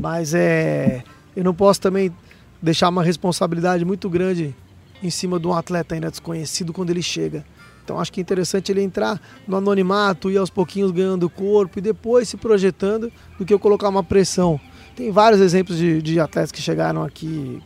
Mas 0.00 0.34
é, 0.34 1.02
eu 1.34 1.44
não 1.44 1.54
posso 1.54 1.80
também 1.80 2.12
deixar 2.60 2.88
uma 2.88 3.02
responsabilidade 3.02 3.84
muito 3.84 4.08
grande 4.08 4.54
em 5.02 5.10
cima 5.10 5.40
de 5.40 5.46
um 5.46 5.54
atleta 5.54 5.94
ainda 5.94 6.10
desconhecido 6.10 6.72
quando 6.72 6.90
ele 6.90 7.02
chega. 7.02 7.44
Então 7.82 7.98
acho 7.98 8.12
que 8.12 8.20
é 8.20 8.22
interessante 8.22 8.70
ele 8.70 8.82
entrar 8.82 9.20
no 9.48 9.56
anonimato 9.56 10.30
e 10.30 10.36
aos 10.36 10.50
pouquinhos 10.50 10.90
ganhando 10.90 11.28
corpo 11.28 11.78
e 11.78 11.82
depois 11.82 12.28
se 12.28 12.36
projetando 12.36 13.10
do 13.38 13.44
que 13.44 13.52
eu 13.52 13.58
colocar 13.58 13.88
uma 13.88 14.04
pressão. 14.04 14.60
Tem 14.94 15.10
vários 15.10 15.40
exemplos 15.40 15.78
de, 15.78 16.02
de 16.02 16.20
atletas 16.20 16.52
que 16.52 16.60
chegaram 16.60 17.02
aqui. 17.02 17.62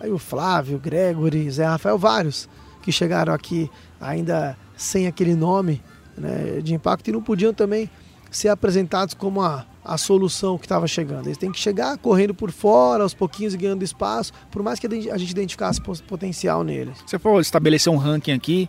Aí 0.00 0.10
o 0.10 0.18
Flávio, 0.18 0.76
o 0.76 0.80
Gregory, 0.80 1.50
Zé 1.50 1.64
Rafael, 1.64 1.98
vários 1.98 2.48
que 2.82 2.92
chegaram 2.92 3.34
aqui 3.34 3.70
ainda 4.00 4.56
sem 4.76 5.06
aquele 5.06 5.34
nome 5.34 5.82
né, 6.16 6.60
de 6.62 6.72
impacto 6.72 7.08
e 7.08 7.12
não 7.12 7.22
podiam 7.22 7.52
também 7.52 7.90
ser 8.30 8.48
apresentados 8.48 9.14
como 9.14 9.42
a, 9.42 9.66
a 9.88 9.96
solução 9.96 10.58
que 10.58 10.66
estava 10.66 10.86
chegando. 10.86 11.26
Eles 11.26 11.38
têm 11.38 11.50
que 11.50 11.58
chegar 11.58 11.96
correndo 11.96 12.34
por 12.34 12.52
fora, 12.52 13.02
aos 13.02 13.14
pouquinhos 13.14 13.54
ganhando 13.54 13.82
espaço, 13.82 14.32
por 14.50 14.62
mais 14.62 14.78
que 14.78 14.86
a 14.86 15.18
gente 15.18 15.30
identificasse 15.30 15.80
potencial 16.06 16.62
neles. 16.62 16.98
Você 17.06 17.18
for 17.18 17.40
estabelecer 17.40 17.90
um 17.90 17.96
ranking 17.96 18.32
aqui, 18.32 18.68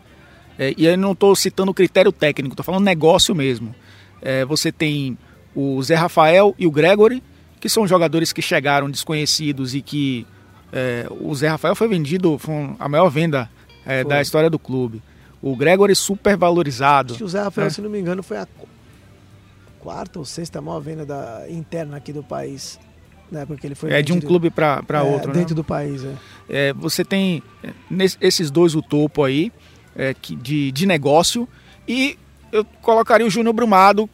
é, 0.58 0.74
e 0.78 0.88
aí 0.88 0.96
não 0.96 1.12
estou 1.12 1.36
citando 1.36 1.74
critério 1.74 2.12
técnico, 2.12 2.54
estou 2.54 2.64
falando 2.64 2.86
negócio 2.86 3.36
mesmo. 3.36 3.76
É, 4.22 4.46
você 4.46 4.72
tem 4.72 5.18
o 5.54 5.82
Zé 5.84 5.96
Rafael 5.96 6.56
e 6.58 6.66
o 6.66 6.72
Gregory, 6.72 7.22
que 7.60 7.68
são 7.68 7.86
jogadores 7.86 8.32
que 8.32 8.42
chegaram 8.42 8.90
desconhecidos 8.90 9.76
e 9.76 9.82
que 9.82 10.26
é, 10.72 11.06
o 11.10 11.36
Zé 11.36 11.50
Rafael 11.50 11.76
foi 11.76 11.90
vendido, 11.90 12.38
foi 12.38 12.76
a 12.80 12.88
maior 12.88 13.10
venda 13.10 13.50
é, 13.86 14.06
da 14.06 14.22
história 14.22 14.50
do 14.50 14.58
clube. 14.58 15.02
O 15.42 15.56
Gregory 15.56 15.96
super 15.96 16.38
valorizado. 16.38 17.14
Acho 17.14 17.18
que 17.18 17.24
o 17.24 17.30
Zé 17.30 17.42
Rafael, 17.42 17.68
é. 17.68 17.70
se 17.70 17.82
não 17.82 17.90
me 17.90 18.00
engano, 18.00 18.24
foi 18.24 18.38
a 18.38 18.48
quarta 19.80 20.20
ou 20.20 20.26
sexta 20.26 20.62
maior 20.62 20.80
venda 20.80 21.06
da, 21.06 21.46
interna 21.50 21.98
aqui 21.98 22.14
do 22.14 22.24
país. 22.24 22.80
Né, 23.32 23.46
porque 23.46 23.68
ele 23.68 23.76
foi 23.76 23.94
é 23.94 24.02
de 24.02 24.12
um 24.12 24.20
clube 24.20 24.50
para 24.50 24.84
é, 24.90 25.02
outro, 25.02 25.32
dentro 25.32 25.50
né? 25.50 25.56
do 25.56 25.64
país. 25.64 26.04
É. 26.04 26.16
é 26.50 26.74
você 26.74 27.06
tem 27.06 27.44
é, 27.64 27.70
nesse, 27.90 28.18
esses 28.20 28.50
dois 28.50 28.74
o 28.74 28.82
topo 28.82 29.24
aí 29.24 29.52
é, 29.96 30.16
que, 30.16 30.36
de, 30.36 30.72
de 30.72 30.88
negócio 30.88 31.48
e 31.88 32.18
eu 32.52 32.66
colocaria 32.82 33.26
o 33.26 33.30
Júnior 33.30 33.54
Brumado. 33.54 34.10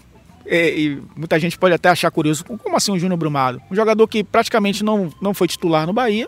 É, 0.47 0.77
e 0.77 1.01
muita 1.15 1.39
gente 1.39 1.57
pode 1.57 1.73
até 1.73 1.89
achar 1.89 2.11
curioso, 2.11 2.45
como 2.45 2.75
assim 2.75 2.91
o 2.91 2.99
Júnior 2.99 3.17
Brumado? 3.17 3.59
Um 3.71 3.75
jogador 3.75 4.07
que 4.07 4.23
praticamente 4.23 4.83
não, 4.83 5.09
não 5.19 5.33
foi 5.33 5.47
titular 5.47 5.87
no 5.87 5.93
Bahia 5.93 6.27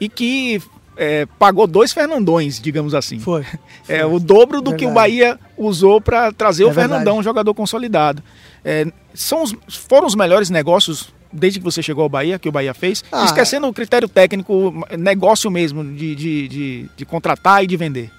e 0.00 0.08
que 0.08 0.62
é, 0.96 1.26
pagou 1.38 1.66
dois 1.66 1.92
Fernandões, 1.92 2.60
digamos 2.60 2.94
assim. 2.94 3.18
Foi. 3.18 3.44
foi. 3.44 3.58
É 3.88 4.06
o 4.06 4.20
dobro 4.20 4.60
do 4.60 4.74
que 4.76 4.86
o 4.86 4.92
Bahia 4.92 5.38
usou 5.56 6.00
para 6.00 6.32
trazer 6.32 6.62
é 6.62 6.66
o 6.66 6.72
Fernandão, 6.72 7.18
um 7.18 7.22
jogador 7.22 7.52
consolidado. 7.52 8.22
É, 8.64 8.86
são 9.12 9.42
os, 9.42 9.54
foram 9.68 10.06
os 10.06 10.14
melhores 10.14 10.50
negócios 10.50 11.12
desde 11.32 11.58
que 11.58 11.64
você 11.64 11.82
chegou 11.82 12.02
ao 12.02 12.08
Bahia, 12.08 12.38
que 12.38 12.48
o 12.48 12.52
Bahia 12.52 12.74
fez? 12.74 13.02
Ah, 13.10 13.24
Esquecendo 13.24 13.66
o 13.66 13.72
critério 13.72 14.08
técnico, 14.08 14.84
negócio 14.98 15.50
mesmo, 15.50 15.82
de, 15.82 16.14
de, 16.14 16.48
de, 16.48 16.90
de 16.96 17.04
contratar 17.04 17.64
e 17.64 17.66
de 17.66 17.76
vender. 17.76 18.10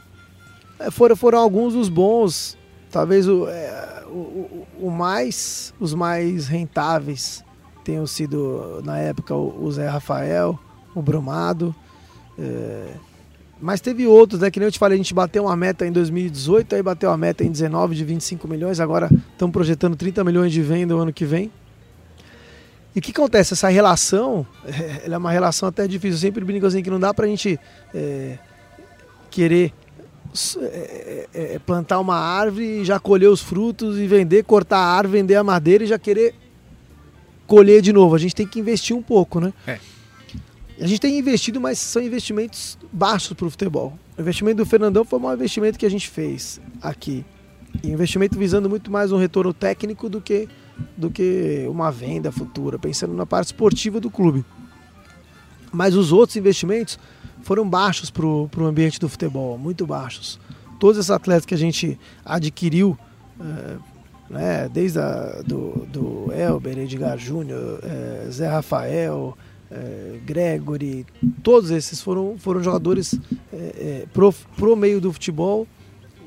É, 0.80 0.90
foram, 0.90 1.16
foram 1.16 1.40
alguns 1.40 1.74
dos 1.74 1.90
bons, 1.90 2.58
talvez 2.92 3.28
o, 3.28 3.48
é, 3.48 4.04
o, 4.08 4.66
o, 4.80 4.90
mais, 4.90 5.74
os 5.80 5.94
mais 5.94 6.48
rentáveis 6.48 7.44
tenham 7.84 8.08
sido, 8.08 8.82
na 8.84 8.98
época, 8.98 9.36
o, 9.36 9.64
o 9.64 9.72
Zé 9.72 9.88
Rafael, 9.88 10.58
o 10.96 11.02
Brumado. 11.02 11.76
É, 12.38 12.94
mas 13.62 13.80
teve 13.80 14.06
outros, 14.06 14.42
né? 14.42 14.52
Que 14.52 14.60
nem 14.60 14.68
eu 14.68 14.72
te 14.72 14.80
falei, 14.80 14.96
a 14.96 14.98
gente 14.98 15.14
bateu 15.14 15.44
uma 15.44 15.56
meta 15.56 15.86
em 15.86 15.92
2018, 15.92 16.76
aí 16.76 16.84
bateu 16.84 17.10
uma 17.10 17.18
meta 17.18 17.44
em 17.44 17.52
19 17.52 17.96
de 17.96 18.04
25 18.04 18.48
milhões, 18.48 18.80
agora 18.80 19.10
estamos 19.32 19.54
projetando 19.54 19.96
30 19.96 20.24
milhões 20.24 20.52
de 20.52 20.62
venda 20.62 20.96
o 20.96 21.00
ano 21.00 21.14
que 21.14 21.26
vem. 21.26 21.52
E 22.96 23.00
o 23.00 23.02
que 23.02 23.12
acontece? 23.12 23.54
Essa 23.54 23.70
relação, 23.70 24.46
é, 24.66 25.04
ela 25.06 25.16
é 25.16 25.18
uma 25.18 25.32
relação 25.32 25.68
até 25.68 25.88
difícil. 25.88 26.16
Eu 26.16 26.22
sempre 26.22 26.44
brinco 26.44 26.66
assim 26.66 26.84
que 26.84 26.90
não 26.90 27.00
dá 27.00 27.14
pra 27.14 27.26
gente 27.26 27.60
é, 27.94 28.38
querer 29.32 29.74
é, 30.58 31.28
é, 31.34 31.56
é, 31.56 31.60
plantar 31.60 32.00
uma 32.00 32.16
árvore 32.16 32.82
e 32.82 32.86
já 32.86 33.00
colher 33.00 33.30
os 33.30 33.40
frutos 33.40 33.98
e 34.00 34.08
vender, 34.08 34.44
cortar 34.44 34.78
a 34.78 34.98
árvore, 34.98 35.20
vender 35.20 35.36
a 35.36 35.44
madeira 35.44 35.84
e 35.84 35.88
já 35.88 36.00
querer 36.00 36.34
colher 37.46 37.82
de 37.82 37.94
novo. 37.94 38.16
A 38.16 38.18
gente 38.18 38.36
tem 38.36 38.48
que 38.48 38.60
investir 38.60 38.96
um 38.96 39.02
pouco, 39.02 39.40
né? 39.40 39.54
É. 39.68 39.80
A 40.80 40.88
gente 40.88 41.00
tem 41.00 41.18
investido, 41.18 41.62
mas 41.62 41.78
são 41.78 42.02
investimentos 42.02 42.78
baixos 42.92 43.34
para 43.34 43.46
o 43.46 43.50
futebol. 43.50 43.98
O 44.18 44.22
investimento 44.22 44.58
do 44.58 44.66
Fernandão 44.66 45.06
foi 45.06 45.20
maior 45.20 45.36
investimento 45.36 45.78
que 45.78 45.86
a 45.86 45.90
gente 45.90 46.10
fez 46.10 46.60
aqui. 46.82 47.24
E 47.84 47.92
investimento 47.92 48.38
visando 48.38 48.70
muito 48.70 48.92
mais 48.92 49.12
um 49.12 49.18
retorno 49.18 49.54
técnico 49.54 50.10
do 50.10 50.20
que, 50.20 50.48
do 50.98 51.10
que 51.10 51.66
uma 51.70 51.92
venda 51.92 52.32
futura, 52.32 52.78
pensando 52.80 53.14
na 53.14 53.26
parte 53.26 53.48
esportiva 53.48 54.00
do 54.00 54.10
clube. 54.10 54.44
Mas 55.72 55.96
os 55.96 56.12
outros 56.12 56.36
investimentos 56.36 57.00
foram 57.42 57.68
baixos 57.68 58.10
para 58.10 58.26
o 58.26 58.50
ambiente 58.66 59.00
do 59.00 59.10
futebol, 59.10 59.58
muito 59.58 59.86
baixos. 59.86 60.40
Todos 60.80 60.98
esses 60.98 61.12
atletas 61.12 61.46
que 61.46 61.54
a 61.54 61.58
gente 61.58 62.00
adquiriu, 62.26 62.98
é, 63.40 63.78
né, 64.30 64.70
desde 64.70 65.00
a, 65.00 65.42
do, 65.46 65.86
do 65.88 66.32
Elber, 66.34 66.78
Edgar 66.78 67.18
Júnior, 67.18 67.80
é, 67.84 68.28
Zé 68.30 68.48
Rafael, 68.48 69.38
é, 69.74 70.20
Gregory, 70.24 71.06
todos 71.42 71.72
esses 71.72 72.02
foram, 72.02 72.38
foram 72.38 72.62
jogadores 72.62 73.20
é, 73.52 74.06
pro, 74.14 74.32
pro 74.56 74.76
meio 74.76 75.02
do 75.02 75.12
futebol 75.12 75.68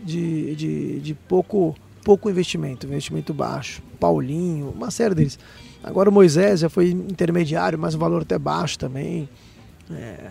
de, 0.04 0.54
de, 0.56 1.00
de 1.00 1.14
pouco, 1.14 1.74
pouco 2.04 2.28
investimento, 2.28 2.86
investimento 2.86 3.32
baixo. 3.32 3.82
Paulinho, 4.00 4.70
uma 4.70 4.90
série 4.90 5.14
deles. 5.14 5.38
Agora 5.82 6.10
o 6.10 6.12
Moisés 6.12 6.60
já 6.60 6.68
foi 6.68 6.90
intermediário, 6.90 7.78
mas 7.78 7.94
o 7.94 7.98
valor 7.98 8.22
até 8.22 8.38
baixo 8.38 8.78
também. 8.78 9.28
É. 9.90 10.30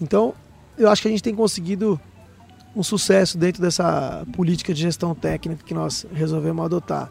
Então, 0.00 0.34
eu 0.76 0.90
acho 0.90 1.02
que 1.02 1.08
a 1.08 1.10
gente 1.10 1.22
tem 1.22 1.34
conseguido 1.34 2.00
um 2.74 2.82
sucesso 2.82 3.38
dentro 3.38 3.62
dessa 3.62 4.26
política 4.34 4.74
de 4.74 4.82
gestão 4.82 5.14
técnica 5.14 5.64
que 5.64 5.72
nós 5.72 6.04
resolvemos 6.12 6.64
adotar. 6.64 7.10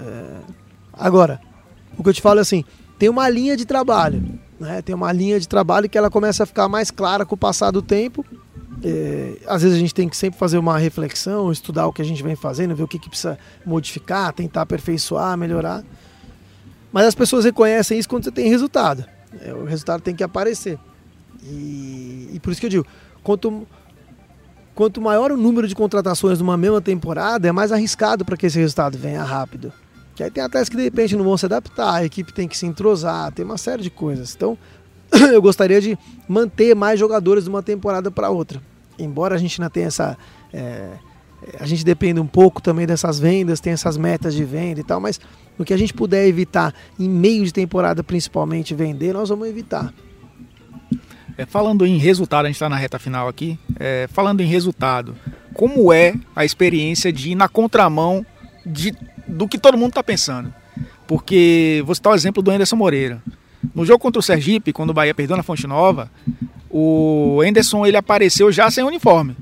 É. 0.00 0.40
Agora, 0.92 1.40
o 1.98 2.02
que 2.02 2.08
eu 2.08 2.14
te 2.14 2.22
falo 2.22 2.38
é 2.38 2.42
assim, 2.42 2.64
tem 3.04 3.10
uma 3.10 3.28
linha 3.28 3.54
de 3.54 3.66
trabalho. 3.66 4.22
Né? 4.58 4.80
Tem 4.80 4.94
uma 4.94 5.12
linha 5.12 5.38
de 5.38 5.46
trabalho 5.46 5.90
que 5.90 5.98
ela 5.98 6.08
começa 6.08 6.44
a 6.44 6.46
ficar 6.46 6.70
mais 6.70 6.90
clara 6.90 7.26
com 7.26 7.34
o 7.34 7.38
passar 7.38 7.70
do 7.70 7.82
tempo. 7.82 8.24
É, 8.82 9.36
às 9.46 9.60
vezes 9.60 9.76
a 9.76 9.78
gente 9.78 9.92
tem 9.92 10.08
que 10.08 10.16
sempre 10.16 10.38
fazer 10.38 10.56
uma 10.56 10.78
reflexão, 10.78 11.52
estudar 11.52 11.86
o 11.86 11.92
que 11.92 12.00
a 12.00 12.04
gente 12.04 12.22
vem 12.22 12.34
fazendo, 12.34 12.74
ver 12.74 12.82
o 12.82 12.88
que, 12.88 12.98
que 12.98 13.10
precisa 13.10 13.38
modificar, 13.66 14.32
tentar 14.32 14.62
aperfeiçoar, 14.62 15.36
melhorar. 15.36 15.84
Mas 16.90 17.04
as 17.04 17.14
pessoas 17.14 17.44
reconhecem 17.44 17.98
isso 17.98 18.08
quando 18.08 18.24
você 18.24 18.32
tem 18.32 18.48
resultado. 18.48 19.04
É, 19.42 19.52
o 19.52 19.66
resultado 19.66 20.00
tem 20.00 20.14
que 20.14 20.24
aparecer. 20.24 20.78
E, 21.42 22.30
e 22.32 22.40
por 22.40 22.52
isso 22.52 22.60
que 22.60 22.66
eu 22.66 22.70
digo, 22.70 22.86
quanto, 23.22 23.66
quanto 24.74 24.98
maior 24.98 25.30
o 25.30 25.36
número 25.36 25.68
de 25.68 25.74
contratações 25.74 26.38
numa 26.38 26.56
mesma 26.56 26.80
temporada, 26.80 27.46
é 27.46 27.52
mais 27.52 27.70
arriscado 27.70 28.24
para 28.24 28.34
que 28.34 28.46
esse 28.46 28.58
resultado 28.58 28.96
venha 28.96 29.22
rápido. 29.22 29.74
Que 30.14 30.22
aí 30.22 30.30
tem 30.30 30.42
atletas 30.42 30.68
que 30.68 30.76
de 30.76 30.82
repente 30.82 31.16
não 31.16 31.24
vão 31.24 31.36
se 31.36 31.46
adaptar, 31.46 31.94
a 31.94 32.04
equipe 32.04 32.32
tem 32.32 32.46
que 32.46 32.56
se 32.56 32.66
entrosar, 32.66 33.32
tem 33.32 33.44
uma 33.44 33.58
série 33.58 33.82
de 33.82 33.90
coisas. 33.90 34.34
Então, 34.34 34.56
eu 35.32 35.42
gostaria 35.42 35.80
de 35.80 35.98
manter 36.28 36.74
mais 36.74 36.98
jogadores 36.98 37.44
de 37.44 37.50
uma 37.50 37.62
temporada 37.62 38.10
para 38.10 38.30
outra. 38.30 38.62
Embora 38.98 39.34
a 39.34 39.38
gente 39.38 39.60
ainda 39.60 39.70
tenha 39.70 39.86
essa. 39.86 40.16
É, 40.52 40.90
a 41.58 41.66
gente 41.66 41.84
depende 41.84 42.20
um 42.20 42.26
pouco 42.26 42.62
também 42.62 42.86
dessas 42.86 43.18
vendas, 43.18 43.60
tem 43.60 43.72
essas 43.72 43.96
metas 43.96 44.34
de 44.34 44.44
venda 44.44 44.80
e 44.80 44.84
tal, 44.84 45.00
mas 45.00 45.20
no 45.58 45.64
que 45.64 45.74
a 45.74 45.76
gente 45.76 45.92
puder 45.92 46.26
evitar, 46.26 46.72
em 46.98 47.08
meio 47.08 47.44
de 47.44 47.52
temporada 47.52 48.02
principalmente, 48.02 48.74
vender, 48.74 49.12
nós 49.12 49.28
vamos 49.28 49.48
evitar. 49.48 49.92
É, 51.36 51.44
falando 51.44 51.84
em 51.84 51.98
resultado, 51.98 52.44
a 52.44 52.48
gente 52.48 52.56
está 52.56 52.68
na 52.68 52.76
reta 52.76 52.98
final 52.98 53.28
aqui. 53.28 53.58
É, 53.78 54.08
falando 54.12 54.40
em 54.40 54.46
resultado, 54.46 55.16
como 55.52 55.92
é 55.92 56.14
a 56.34 56.44
experiência 56.44 57.12
de 57.12 57.32
ir 57.32 57.34
na 57.34 57.48
contramão 57.48 58.24
de 58.64 58.94
do 59.26 59.48
que 59.48 59.58
todo 59.58 59.78
mundo 59.78 59.90
está 59.90 60.02
pensando. 60.02 60.52
Porque 61.06 61.82
vou 61.84 61.94
citar 61.94 62.12
o 62.12 62.16
exemplo 62.16 62.42
do 62.42 62.50
Anderson 62.50 62.76
Moreira. 62.76 63.22
No 63.74 63.84
jogo 63.84 63.98
contra 63.98 64.20
o 64.20 64.22
Sergipe, 64.22 64.72
quando 64.72 64.90
o 64.90 64.94
Bahia 64.94 65.14
perdeu 65.14 65.36
na 65.36 65.42
Fonte 65.42 65.66
Nova, 65.66 66.10
o 66.70 67.40
Anderson 67.46 67.86
ele 67.86 67.96
apareceu 67.96 68.50
já 68.50 68.70
sem 68.70 68.84
uniforme. 68.84 69.36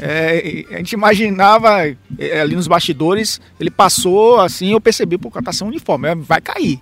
É, 0.00 0.64
a 0.70 0.76
gente 0.76 0.92
imaginava 0.92 1.84
é, 2.18 2.40
ali 2.40 2.54
nos 2.54 2.68
bastidores, 2.68 3.40
ele 3.58 3.70
passou 3.70 4.40
assim, 4.40 4.72
eu 4.72 4.80
percebi, 4.80 5.18
pô, 5.18 5.30
tá 5.42 5.52
sem 5.52 5.66
uniforme, 5.66 6.14
vai 6.16 6.40
cair. 6.40 6.80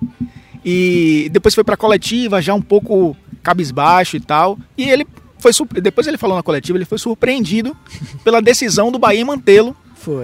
E 0.64 1.28
depois 1.30 1.54
foi 1.54 1.62
para 1.62 1.76
coletiva, 1.76 2.42
já 2.42 2.52
um 2.52 2.60
pouco 2.60 3.16
cabisbaixo 3.42 4.16
e 4.16 4.20
tal. 4.20 4.58
E 4.76 4.90
ele 4.90 5.06
foi 5.38 5.52
depois 5.80 6.06
ele 6.06 6.18
falou 6.18 6.36
na 6.36 6.42
coletiva, 6.42 6.76
ele 6.76 6.84
foi 6.84 6.98
surpreendido 6.98 7.76
pela 8.24 8.42
decisão 8.42 8.90
do 8.90 8.98
Bahia 8.98 9.24
mantê-lo 9.24 9.76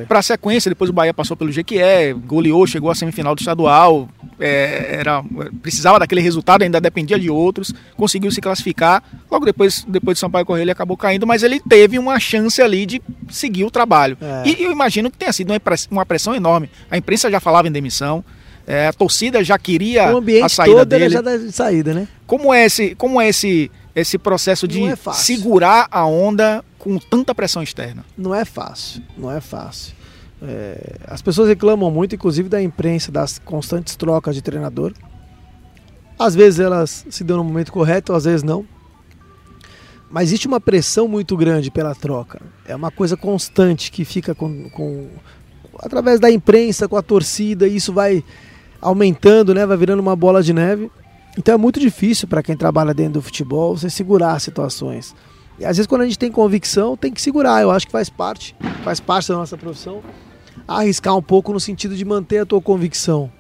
para 0.07 0.19
a 0.19 0.23
sequência, 0.23 0.69
depois 0.69 0.91
o 0.91 0.93
Bahia 0.93 1.15
passou 1.15 1.37
pelo 1.37 1.51
Jequié, 1.53 2.13
goleou, 2.13 2.67
chegou 2.67 2.91
à 2.91 2.95
semifinal 2.95 3.35
do 3.35 3.41
estadual, 3.41 4.09
é, 4.39 4.97
era, 5.01 5.23
precisava 5.63 5.99
daquele 5.99 6.21
resultado, 6.21 6.63
ainda 6.63 6.81
dependia 6.81 7.19
de 7.19 7.31
outros, 7.31 7.73
conseguiu 7.97 8.31
se 8.31 8.41
classificar. 8.41 9.03
Logo 9.31 9.45
depois, 9.45 9.85
depois 9.89 10.17
de 10.17 10.21
Sampaio 10.21 10.45
Correia, 10.45 10.65
ele 10.65 10.71
acabou 10.71 10.97
caindo, 10.97 11.27
mas 11.27 11.43
ele 11.43 11.61
teve 11.61 11.99
uma 11.99 12.19
chance 12.19 12.61
ali 12.61 12.85
de 12.87 13.01
seguir 13.31 13.65
o 13.65 13.71
trabalho. 13.71 14.17
É. 14.21 14.49
E 14.49 14.63
eu 14.65 14.73
imagino 14.73 15.11
que 15.11 15.17
tenha 15.17 15.33
sido 15.33 15.53
uma 15.91 16.05
pressão 16.05 16.35
enorme. 16.35 16.69
A 16.91 16.97
imprensa 16.97 17.31
já 17.31 17.41
falava 17.41 17.69
em 17.69 17.73
demissão. 17.73 18.25
É, 18.67 18.87
a 18.87 18.93
torcida 18.93 19.43
já 19.43 19.59
queria 19.59 20.11
a 20.45 20.49
saída 20.49 20.85
dele. 20.85 21.11
já 21.11 21.21
de 21.21 21.51
saída, 21.51 21.93
né? 21.93 22.07
Como 22.27 22.55
é 22.55 22.65
esse, 22.65 22.95
como 22.95 23.21
é 23.21 23.29
esse, 23.29 23.71
esse 23.95 24.17
processo 24.17 24.69
de 24.69 24.85
é 24.85 24.97
segurar 25.13 25.89
a 25.91 26.07
onda 26.07 26.65
com 26.83 26.99
tanta 26.99 27.33
pressão 27.33 27.63
externa? 27.63 28.05
Não 28.19 28.35
é 28.35 28.45
fácil, 28.45 29.01
não 29.17 29.31
é 29.31 29.41
fácil. 29.41 29.95
É, 30.43 30.97
as 31.07 31.23
pessoas 31.23 31.49
reclamam 31.49 31.89
muito, 31.93 32.17
inclusive 32.17 32.49
da 32.49 32.61
imprensa, 32.61 33.13
das 33.13 33.39
constantes 33.39 33.95
trocas 33.95 34.35
de 34.35 34.43
treinador. 34.43 34.93
Às 36.19 36.35
vezes 36.35 36.59
elas 36.59 37.07
se 37.09 37.23
dão 37.23 37.37
no 37.37 37.45
momento 37.45 37.71
correto, 37.71 38.13
às 38.13 38.25
vezes 38.25 38.43
não. 38.43 38.67
Mas 40.11 40.31
existe 40.31 40.49
uma 40.49 40.61
pressão 40.61 41.07
muito 41.07 41.37
grande 41.37 41.71
pela 41.71 41.95
troca. 41.95 42.43
É 42.67 42.75
uma 42.75 42.91
coisa 42.91 43.17
constante 43.17 43.93
que 43.93 44.05
fica 44.05 44.35
com, 44.35 44.69
com 44.71 45.09
através 45.79 46.19
da 46.19 46.33
imprensa, 46.33 46.89
com 46.89 46.97
a 46.97 47.03
torcida, 47.03 47.69
e 47.69 47.77
isso 47.77 47.93
vai 47.93 48.25
aumentando, 48.81 49.55
né? 49.55 49.65
vai 49.65 49.77
virando 49.77 50.01
uma 50.01 50.17
bola 50.17 50.43
de 50.43 50.53
neve. 50.53 50.91
Então 51.39 51.55
é 51.55 51.59
muito 51.59 51.79
difícil 51.79 52.27
para 52.27 52.43
quem 52.43 52.57
trabalha 52.57 52.93
dentro 52.93 53.15
do 53.15 53.23
futebol 53.23 53.77
você 53.77 53.89
segurar 53.89 54.41
situações. 54.41 55.15
E 55.63 55.65
às 55.65 55.77
vezes 55.77 55.87
quando 55.87 56.01
a 56.03 56.05
gente 56.05 56.19
tem 56.19 56.31
convicção, 56.31 56.97
tem 56.97 57.13
que 57.13 57.23
segurar. 57.23 57.63
Eu 57.63 57.71
acho 57.71 57.87
que 57.87 57.93
faz 57.93 58.11
parte, 58.11 58.55
faz 58.83 58.99
parte 58.99 59.29
da 59.29 59.37
nossa 59.37 59.57
profissão. 59.57 60.03
Arriscar 60.67 61.17
um 61.17 61.23
pouco 61.23 61.53
no 61.53 61.61
sentido 61.61 61.95
de 61.95 62.05
manter 62.05 62.39
a 62.39 62.47
tua 62.47 62.61
convicção. 62.61 63.31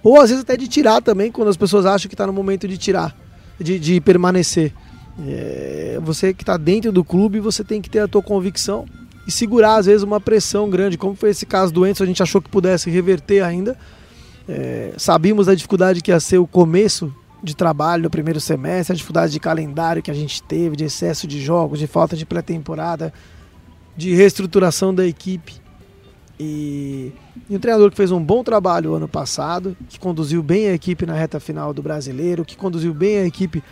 Ou 0.00 0.20
às 0.20 0.30
vezes 0.30 0.44
até 0.44 0.56
de 0.56 0.68
tirar 0.68 1.02
também, 1.02 1.32
quando 1.32 1.48
as 1.48 1.56
pessoas 1.56 1.84
acham 1.84 2.08
que 2.08 2.14
está 2.14 2.24
no 2.24 2.32
momento 2.32 2.68
de 2.68 2.78
tirar, 2.78 3.16
de, 3.58 3.80
de 3.80 4.00
permanecer. 4.00 4.72
É, 5.26 5.98
você 6.00 6.32
que 6.32 6.44
está 6.44 6.56
dentro 6.56 6.92
do 6.92 7.02
clube, 7.02 7.40
você 7.40 7.64
tem 7.64 7.82
que 7.82 7.90
ter 7.90 7.98
a 7.98 8.06
tua 8.06 8.22
convicção 8.22 8.86
e 9.26 9.32
segurar 9.32 9.74
às 9.76 9.86
vezes 9.86 10.04
uma 10.04 10.20
pressão 10.20 10.70
grande, 10.70 10.96
como 10.96 11.16
foi 11.16 11.30
esse 11.30 11.44
caso 11.44 11.72
do 11.72 11.84
Enzo, 11.84 12.04
a 12.04 12.06
gente 12.06 12.22
achou 12.22 12.40
que 12.40 12.48
pudesse 12.48 12.90
reverter 12.90 13.42
ainda. 13.42 13.76
É, 14.48 14.92
sabíamos 14.96 15.46
da 15.46 15.54
dificuldade 15.54 16.00
que 16.00 16.12
ia 16.12 16.20
ser 16.20 16.38
o 16.38 16.46
começo 16.46 17.12
de 17.42 17.56
trabalho 17.56 18.04
no 18.04 18.10
primeiro 18.10 18.40
semestre, 18.40 18.92
a 18.92 18.96
dificuldade 18.96 19.32
de 19.32 19.40
calendário 19.40 20.02
que 20.02 20.10
a 20.10 20.14
gente 20.14 20.42
teve, 20.42 20.76
de 20.76 20.84
excesso 20.84 21.26
de 21.26 21.40
jogos, 21.40 21.78
de 21.78 21.86
falta 21.86 22.16
de 22.16 22.24
pré-temporada, 22.24 23.12
de 23.96 24.14
reestruturação 24.14 24.94
da 24.94 25.06
equipe. 25.06 25.60
E, 26.38 27.12
e 27.50 27.56
um 27.56 27.58
treinador 27.58 27.90
que 27.90 27.96
fez 27.96 28.10
um 28.10 28.22
bom 28.22 28.44
trabalho 28.44 28.94
ano 28.94 29.08
passado, 29.08 29.76
que 29.88 29.98
conduziu 29.98 30.42
bem 30.42 30.68
a 30.68 30.72
equipe 30.72 31.04
na 31.04 31.14
reta 31.14 31.40
final 31.40 31.74
do 31.74 31.82
brasileiro, 31.82 32.44
que 32.44 32.56
conduziu 32.56 32.94
bem 32.94 33.18
a 33.18 33.26
equipe 33.26 33.62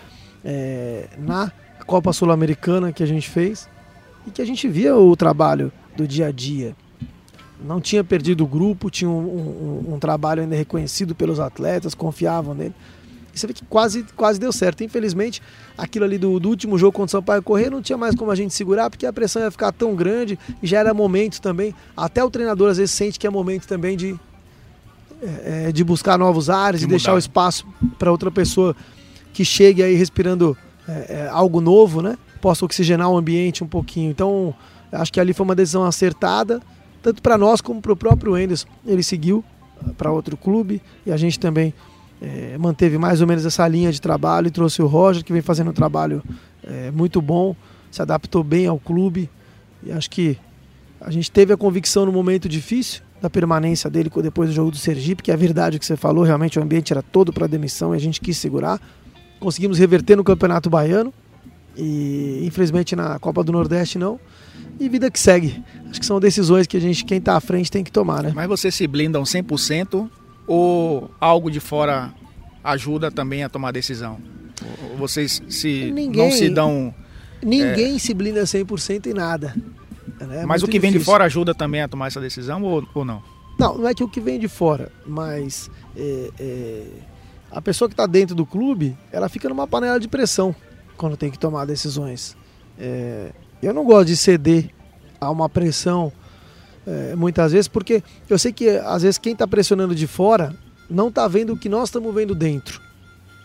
é, 0.44 1.08
na 1.18 1.52
Copa 1.86 2.12
Sul-Americana 2.12 2.92
que 2.92 3.02
a 3.02 3.06
gente 3.06 3.28
fez 3.28 3.68
e 4.26 4.30
que 4.30 4.42
a 4.42 4.44
gente 4.44 4.68
via 4.68 4.96
o 4.96 5.16
trabalho 5.16 5.72
do 5.96 6.06
dia 6.06 6.26
a 6.26 6.32
dia. 6.32 6.74
não 7.62 7.80
tinha 7.80 8.02
perdido 8.02 8.44
o 8.44 8.46
grupo, 8.46 8.90
tinha 8.90 9.10
um, 9.10 9.84
um, 9.88 9.94
um 9.94 9.98
trabalho 9.98 10.42
ainda 10.42 10.56
reconhecido 10.56 11.14
pelos 11.14 11.38
atletas, 11.40 11.94
confiavam 11.94 12.54
nele. 12.54 12.74
E 13.34 13.38
você 13.38 13.46
vê 13.46 13.52
que 13.52 13.64
quase, 13.64 14.04
quase 14.16 14.38
deu 14.38 14.52
certo. 14.52 14.82
Infelizmente, 14.82 15.42
aquilo 15.76 16.04
ali 16.04 16.18
do, 16.18 16.38
do 16.40 16.48
último 16.48 16.78
jogo 16.78 16.92
contra 16.92 17.06
o 17.06 17.10
São 17.10 17.22
Paulo 17.22 17.42
correr 17.42 17.70
não 17.70 17.82
tinha 17.82 17.96
mais 17.96 18.14
como 18.14 18.30
a 18.30 18.34
gente 18.34 18.54
segurar, 18.54 18.90
porque 18.90 19.06
a 19.06 19.12
pressão 19.12 19.42
ia 19.42 19.50
ficar 19.50 19.72
tão 19.72 19.94
grande 19.94 20.38
e 20.62 20.66
já 20.66 20.78
era 20.78 20.92
momento 20.92 21.40
também. 21.40 21.74
Até 21.96 22.22
o 22.24 22.30
treinador 22.30 22.70
às 22.70 22.78
vezes 22.78 22.92
sente 22.92 23.18
que 23.18 23.26
é 23.26 23.30
momento 23.30 23.66
também 23.66 23.96
de, 23.96 24.18
é, 25.22 25.72
de 25.72 25.84
buscar 25.84 26.18
novos 26.18 26.50
ares, 26.50 26.80
de, 26.80 26.86
de 26.86 26.90
deixar 26.90 27.14
o 27.14 27.18
espaço 27.18 27.66
para 27.98 28.10
outra 28.10 28.30
pessoa 28.30 28.74
que 29.32 29.44
chegue 29.44 29.82
aí 29.82 29.94
respirando 29.94 30.56
é, 30.88 30.92
é, 30.92 31.28
algo 31.30 31.60
novo, 31.60 32.02
né? 32.02 32.18
Possa 32.40 32.64
oxigenar 32.64 33.08
o 33.08 33.16
ambiente 33.16 33.62
um 33.62 33.66
pouquinho. 33.66 34.10
Então, 34.10 34.54
acho 34.90 35.12
que 35.12 35.20
ali 35.20 35.32
foi 35.32 35.44
uma 35.44 35.54
decisão 35.54 35.84
acertada, 35.84 36.60
tanto 37.02 37.22
para 37.22 37.38
nós 37.38 37.60
como 37.60 37.80
para 37.80 37.92
o 37.92 37.96
próprio 37.96 38.36
Enderson. 38.36 38.66
Ele 38.84 39.02
seguiu 39.02 39.44
para 39.96 40.10
outro 40.10 40.36
clube 40.36 40.82
e 41.06 41.12
a 41.12 41.16
gente 41.16 41.38
também 41.38 41.72
é, 42.20 42.58
manteve 42.58 42.98
mais 42.98 43.20
ou 43.20 43.26
menos 43.26 43.46
essa 43.46 43.66
linha 43.66 43.90
de 43.90 44.00
trabalho 44.00 44.48
e 44.48 44.50
trouxe 44.50 44.82
o 44.82 44.86
Roger, 44.86 45.24
que 45.24 45.32
vem 45.32 45.42
fazendo 45.42 45.70
um 45.70 45.72
trabalho 45.72 46.22
é, 46.62 46.90
muito 46.90 47.22
bom, 47.22 47.56
se 47.90 48.02
adaptou 48.02 48.44
bem 48.44 48.66
ao 48.66 48.78
clube 48.78 49.30
e 49.82 49.90
acho 49.90 50.10
que 50.10 50.38
a 51.00 51.10
gente 51.10 51.30
teve 51.30 51.52
a 51.52 51.56
convicção 51.56 52.04
no 52.04 52.12
momento 52.12 52.48
difícil 52.48 53.02
da 53.22 53.30
permanência 53.30 53.88
dele 53.88 54.10
depois 54.22 54.50
do 54.50 54.54
jogo 54.54 54.70
do 54.70 54.76
Sergipe, 54.76 55.22
que 55.22 55.30
é 55.30 55.34
a 55.34 55.36
verdade 55.36 55.78
que 55.78 55.86
você 55.86 55.96
falou, 55.96 56.24
realmente 56.24 56.58
o 56.58 56.62
ambiente 56.62 56.92
era 56.92 57.02
todo 57.02 57.32
para 57.32 57.46
demissão 57.46 57.94
e 57.94 57.96
a 57.96 58.00
gente 58.00 58.20
quis 58.20 58.36
segurar. 58.36 58.80
Conseguimos 59.38 59.78
reverter 59.78 60.16
no 60.16 60.24
Campeonato 60.24 60.68
Baiano 60.68 61.12
e 61.76 62.42
infelizmente 62.44 62.94
na 62.94 63.18
Copa 63.18 63.42
do 63.42 63.52
Nordeste 63.52 63.98
não. 63.98 64.20
E 64.78 64.88
vida 64.88 65.10
que 65.10 65.20
segue. 65.20 65.62
Acho 65.90 66.00
que 66.00 66.06
são 66.06 66.18
decisões 66.20 66.66
que 66.66 66.76
a 66.76 66.80
gente, 66.80 67.04
quem 67.04 67.18
está 67.18 67.36
à 67.36 67.40
frente, 67.40 67.70
tem 67.70 67.84
que 67.84 67.92
tomar, 67.92 68.22
né? 68.22 68.32
Mas 68.34 68.48
você 68.48 68.70
se 68.70 68.86
blinda 68.86 69.20
um 69.20 69.24
100% 69.24 70.08
ou 70.46 71.10
algo 71.20 71.50
de 71.50 71.60
fora 71.60 72.12
ajuda 72.62 73.10
também 73.10 73.44
a 73.44 73.48
tomar 73.48 73.72
decisão? 73.72 74.18
Vocês 74.98 75.42
se 75.48 75.90
ninguém, 75.90 76.22
não 76.22 76.30
se 76.30 76.48
dão. 76.50 76.94
Ninguém 77.42 77.96
é... 77.96 77.98
se 77.98 78.12
blinda 78.12 78.42
100% 78.42 79.06
em 79.06 79.14
nada. 79.14 79.54
Né? 80.20 80.42
É 80.42 80.46
mas 80.46 80.62
o 80.62 80.66
que 80.66 80.72
difícil. 80.72 80.92
vem 80.92 80.98
de 80.98 81.04
fora 81.04 81.24
ajuda 81.24 81.54
também 81.54 81.82
a 81.82 81.88
tomar 81.88 82.08
essa 82.08 82.20
decisão 82.20 82.62
ou, 82.62 82.86
ou 82.94 83.04
não? 83.04 83.22
Não, 83.58 83.78
não 83.78 83.88
é 83.88 83.94
que 83.94 84.02
o 84.02 84.08
que 84.08 84.20
vem 84.20 84.38
de 84.38 84.48
fora, 84.48 84.90
mas 85.06 85.70
é, 85.96 86.30
é, 86.38 86.86
a 87.50 87.60
pessoa 87.60 87.88
que 87.88 87.92
está 87.92 88.06
dentro 88.06 88.34
do 88.34 88.46
clube, 88.46 88.96
ela 89.12 89.28
fica 89.28 89.48
numa 89.48 89.66
panela 89.66 89.98
de 89.98 90.08
pressão 90.08 90.54
quando 90.96 91.16
tem 91.16 91.30
que 91.30 91.38
tomar 91.38 91.64
decisões. 91.66 92.36
É, 92.78 93.32
eu 93.62 93.74
não 93.74 93.84
gosto 93.84 94.08
de 94.08 94.16
ceder 94.16 94.70
a 95.20 95.30
uma 95.30 95.48
pressão 95.48 96.12
é, 96.90 97.14
muitas 97.14 97.52
vezes, 97.52 97.68
porque 97.68 98.02
eu 98.28 98.36
sei 98.36 98.52
que 98.52 98.68
às 98.68 99.02
vezes 99.02 99.16
quem 99.16 99.32
está 99.32 99.46
pressionando 99.46 99.94
de 99.94 100.08
fora 100.08 100.52
não 100.88 101.06
está 101.06 101.28
vendo 101.28 101.52
o 101.52 101.56
que 101.56 101.68
nós 101.68 101.88
estamos 101.88 102.12
vendo 102.12 102.34
dentro. 102.34 102.80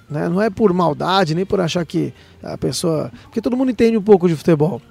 Né? 0.09 0.27
Não 0.27 0.41
é 0.41 0.49
por 0.49 0.73
maldade, 0.73 1.35
nem 1.35 1.45
por 1.45 1.59
achar 1.59 1.85
que 1.85 2.11
a 2.41 2.57
pessoa. 2.57 3.11
Porque 3.23 3.41
todo 3.41 3.55
mundo 3.55 3.69
entende 3.69 3.95
um 3.95 4.01
pouco 4.01 4.27
de 4.27 4.35
futebol. 4.35 4.81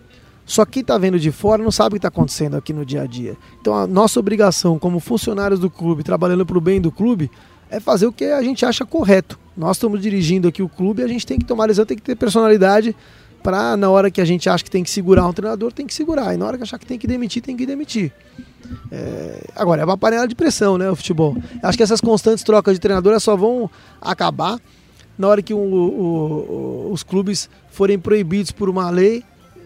Só 0.46 0.64
que 0.64 0.72
quem 0.72 0.80
está 0.82 0.96
vendo 0.98 1.18
de 1.18 1.32
fora 1.32 1.62
não 1.62 1.70
sabe 1.72 1.88
o 1.88 1.90
que 1.92 1.98
está 1.98 2.08
acontecendo 2.08 2.56
aqui 2.56 2.72
no 2.72 2.84
dia 2.84 3.02
a 3.02 3.06
dia. 3.06 3.36
Então 3.60 3.74
a 3.74 3.86
nossa 3.86 4.20
obrigação 4.20 4.78
como 4.78 5.00
funcionários 5.00 5.58
do 5.58 5.70
clube, 5.70 6.04
trabalhando 6.04 6.46
para 6.46 6.58
o 6.58 6.60
bem 6.60 6.80
do 6.80 6.92
clube, 6.92 7.30
é 7.70 7.80
fazer 7.80 8.06
o 8.06 8.12
que 8.12 8.26
a 8.26 8.42
gente 8.42 8.64
acha 8.64 8.84
correto. 8.84 9.38
Nós 9.56 9.78
estamos 9.78 10.00
dirigindo 10.00 10.46
aqui 10.46 10.62
o 10.62 10.68
clube 10.68 11.02
a 11.02 11.08
gente 11.08 11.26
tem 11.26 11.38
que 11.38 11.44
tomar 11.44 11.66
decisão, 11.66 11.86
tem 11.86 11.96
que 11.96 12.02
ter 12.02 12.14
personalidade 12.14 12.94
para 13.44 13.76
na 13.76 13.90
hora 13.90 14.10
que 14.10 14.22
a 14.22 14.24
gente 14.24 14.48
acha 14.48 14.64
que 14.64 14.70
tem 14.70 14.82
que 14.82 14.90
segurar 14.90 15.28
um 15.28 15.32
treinador, 15.32 15.70
tem 15.70 15.86
que 15.86 15.92
segurar. 15.92 16.32
E 16.34 16.38
na 16.38 16.46
hora 16.46 16.56
que 16.56 16.62
achar 16.62 16.78
que 16.78 16.86
tem 16.86 16.98
que 16.98 17.06
demitir, 17.06 17.42
tem 17.42 17.54
que 17.54 17.66
demitir. 17.66 18.10
É... 18.90 19.42
Agora, 19.54 19.82
é 19.82 19.84
uma 19.84 19.98
panela 19.98 20.26
de 20.26 20.34
pressão, 20.34 20.78
né, 20.78 20.90
o 20.90 20.96
futebol. 20.96 21.36
Acho 21.62 21.76
que 21.76 21.84
essas 21.84 22.00
constantes 22.00 22.42
trocas 22.42 22.72
de 22.72 22.80
treinador 22.80 23.20
só 23.20 23.36
vão 23.36 23.70
acabar 24.00 24.58
na 25.18 25.28
hora 25.28 25.42
que 25.42 25.52
o, 25.52 25.58
o, 25.58 26.90
os 26.90 27.02
clubes 27.02 27.50
forem 27.70 27.98
proibidos 27.98 28.50
por 28.50 28.70
uma 28.70 28.88
lei 28.88 29.22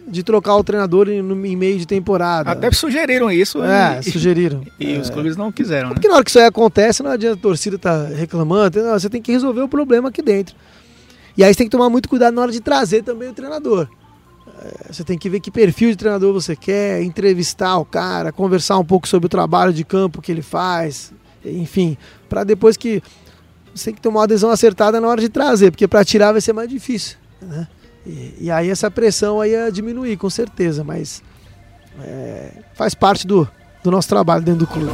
de 0.08 0.24
trocar 0.24 0.56
o 0.56 0.64
treinador 0.64 1.08
em, 1.08 1.20
em, 1.20 1.56
meio 1.56 1.78
de 1.78 1.86
temporada. 1.86 2.50
Até 2.50 2.72
sugeriram 2.72 3.30
isso. 3.30 3.62
É, 3.62 4.00
e, 4.00 4.02
sugeriram. 4.10 4.62
E, 4.80 4.94
é. 4.94 4.98
os 4.98 5.08
clubes 5.08 5.36
não 5.36 5.52
quiseram. 5.52 5.90
Né? 5.90 5.94
Porque 5.94 6.08
na 6.08 6.14
hora 6.14 6.24
que 6.24 6.30
isso 6.30 6.38
aí 6.40 6.46
acontece, 6.46 7.00
não 7.00 7.12
adianta 7.12 7.38
a 7.38 7.42
torcida 7.42 7.76
estar 7.76 8.08
tá 8.08 8.14
reclamando, 8.14 8.82
você 8.82 9.08
tem 9.08 9.22
que 9.22 9.30
resolver 9.30 9.60
o 9.60 9.68
problema 9.68 10.08
aqui 10.08 10.20
dentro. 10.20 10.56
E 11.38 11.44
aí 11.44 11.54
você 11.54 11.58
tem 11.58 11.66
que 11.68 11.70
tomar 11.70 11.88
muito 11.88 12.08
cuidado 12.08 12.34
na 12.34 12.42
hora 12.42 12.50
de 12.50 12.60
trazer 12.60 13.04
também 13.04 13.28
o 13.28 13.32
treinador. 13.32 13.86
É, 14.60 14.92
você 14.92 15.04
tem 15.04 15.16
que 15.16 15.30
ver 15.30 15.38
que 15.38 15.52
perfil 15.52 15.90
de 15.90 15.96
treinador 15.96 16.32
você 16.32 16.56
quer, 16.56 17.00
entrevistar 17.04 17.78
o 17.78 17.84
cara, 17.84 18.32
conversar 18.32 18.76
um 18.76 18.84
pouco 18.84 19.06
sobre 19.06 19.26
o 19.26 19.28
trabalho 19.28 19.72
de 19.72 19.84
campo 19.84 20.20
que 20.20 20.32
ele 20.32 20.42
faz, 20.42 21.12
enfim, 21.44 21.96
para 22.28 22.42
depois 22.42 22.76
que 22.76 23.00
você 23.72 23.86
tem 23.86 23.94
que 23.94 24.00
tomar 24.00 24.18
uma 24.18 24.24
adesão 24.24 24.50
acertada 24.50 25.00
na 25.00 25.06
hora 25.06 25.20
de 25.20 25.28
trazer, 25.28 25.70
porque 25.70 25.86
para 25.86 26.04
tirar 26.04 26.32
vai 26.32 26.40
ser 26.40 26.52
mais 26.52 26.68
difícil, 26.68 27.16
né? 27.40 27.68
E, 28.04 28.34
e, 28.40 28.50
aí 28.50 28.68
essa 28.70 28.90
pressão 28.90 29.40
aí 29.40 29.52
ia 29.52 29.70
diminuir, 29.70 30.16
com 30.16 30.30
certeza, 30.30 30.82
mas 30.82 31.22
é, 32.00 32.50
faz 32.74 32.94
parte 32.94 33.26
do, 33.26 33.48
do 33.84 33.90
nosso 33.90 34.08
trabalho 34.08 34.42
dentro 34.42 34.60
do 34.60 34.66
clube. 34.66 34.90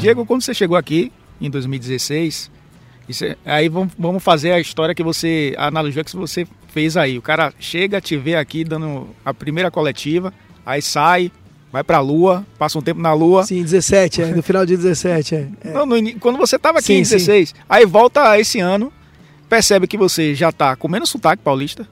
Diego, 0.00 0.24
quando 0.24 0.42
você 0.42 0.54
chegou 0.54 0.76
aqui 0.76 1.12
em 1.40 1.50
2016, 1.50 2.50
aí 3.44 3.68
vamos 3.68 4.22
fazer 4.22 4.52
a 4.52 4.60
história 4.60 4.94
que 4.94 5.02
você, 5.02 5.54
a 5.58 5.66
analogia 5.66 6.02
que 6.02 6.16
você 6.16 6.46
fez 6.68 6.96
aí. 6.96 7.18
O 7.18 7.22
cara 7.22 7.52
chega, 7.58 8.00
te 8.00 8.16
vê 8.16 8.36
aqui 8.36 8.64
dando 8.64 9.08
a 9.24 9.34
primeira 9.34 9.70
coletiva, 9.70 10.32
aí 10.64 10.80
sai, 10.80 11.30
vai 11.72 11.84
pra 11.84 12.00
Lua, 12.00 12.46
passa 12.58 12.78
um 12.78 12.82
tempo 12.82 13.00
na 13.00 13.12
Lua. 13.12 13.44
Sim, 13.44 13.62
17, 13.62 14.22
é, 14.22 14.26
no 14.26 14.42
final 14.42 14.64
de 14.64 14.76
17. 14.76 15.34
É, 15.34 15.48
é. 15.64 15.72
Não, 15.72 15.84
no, 15.84 16.18
quando 16.18 16.38
você 16.38 16.58
tava 16.58 16.78
aqui 16.78 16.86
sim, 16.86 16.94
em 16.94 17.02
16, 17.02 17.50
sim. 17.50 17.54
aí 17.68 17.84
volta 17.84 18.38
esse 18.38 18.58
ano, 18.60 18.92
percebe 19.48 19.86
que 19.86 19.96
você 19.96 20.34
já 20.34 20.50
tá 20.52 20.76
comendo 20.76 21.06
sotaque 21.06 21.42
paulista. 21.42 21.86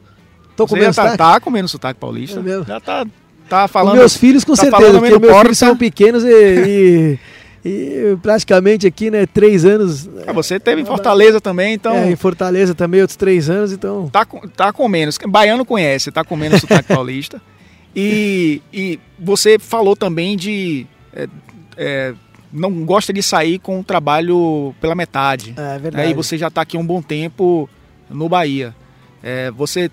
Tô 0.57 0.67
você 0.67 0.75
comendo 0.75 0.93
já 0.93 1.05
tá, 1.05 1.17
tá, 1.17 1.41
comendo 1.41 1.69
sotaque 1.69 2.01
paulista. 2.01 2.41
É 2.41 2.65
já 2.65 2.81
tá, 2.81 3.07
tá 3.49 3.69
falando. 3.69 3.95
Os 3.95 3.99
meus 3.99 4.17
filhos 4.17 4.45
com 4.45 4.55
tá 4.55 4.63
certeza, 4.63 4.99
porque 4.99 5.19
meus 5.19 5.41
filhos 5.41 5.59
são 5.59 5.77
pequenos 5.77 6.25
e... 6.25 6.29
e... 6.29 7.19
E 7.65 8.17
praticamente 8.23 8.87
aqui, 8.87 9.11
né, 9.11 9.27
três 9.27 9.65
anos. 9.65 10.09
Ah, 10.27 10.33
você 10.33 10.61
teve 10.61 10.83
em 10.83 10.85
Fortaleza 10.85 11.41
também, 11.41 11.75
então. 11.75 11.95
É, 11.95 12.11
em 12.11 12.17
Fortaleza 12.17 12.75
também, 12.75 13.01
outros 13.01 13.17
três 13.17 13.51
anos, 13.51 13.73
então. 13.73 14.09
Tá, 14.09 14.27
tá 14.57 14.73
com 14.73 14.89
menos. 14.89 15.19
Baiano 15.27 15.65
conhece, 15.65 16.11
tá 16.11 16.25
com 16.25 16.37
menos 16.37 16.61
sotaque 16.63 16.89
paulista. 16.89 17.41
E, 17.95 18.63
e 18.73 19.01
você 19.19 19.59
falou 19.59 19.97
também 19.97 20.37
de. 20.37 20.87
É, 21.13 21.29
é, 21.77 22.15
não 22.53 22.85
gosta 22.85 23.13
de 23.13 23.23
sair 23.23 23.59
com 23.59 23.81
o 23.81 23.85
trabalho 23.85 24.75
pela 24.81 24.95
metade. 24.95 25.55
É 25.57 25.79
verdade. 25.79 26.09
Aí 26.09 26.15
você 26.15 26.39
já 26.39 26.49
está 26.49 26.63
aqui 26.63 26.77
um 26.77 26.87
bom 26.87 27.03
tempo 27.03 27.69
no 28.09 28.29
Bahia. 28.29 28.75
É, 29.23 29.51
você 29.51 29.91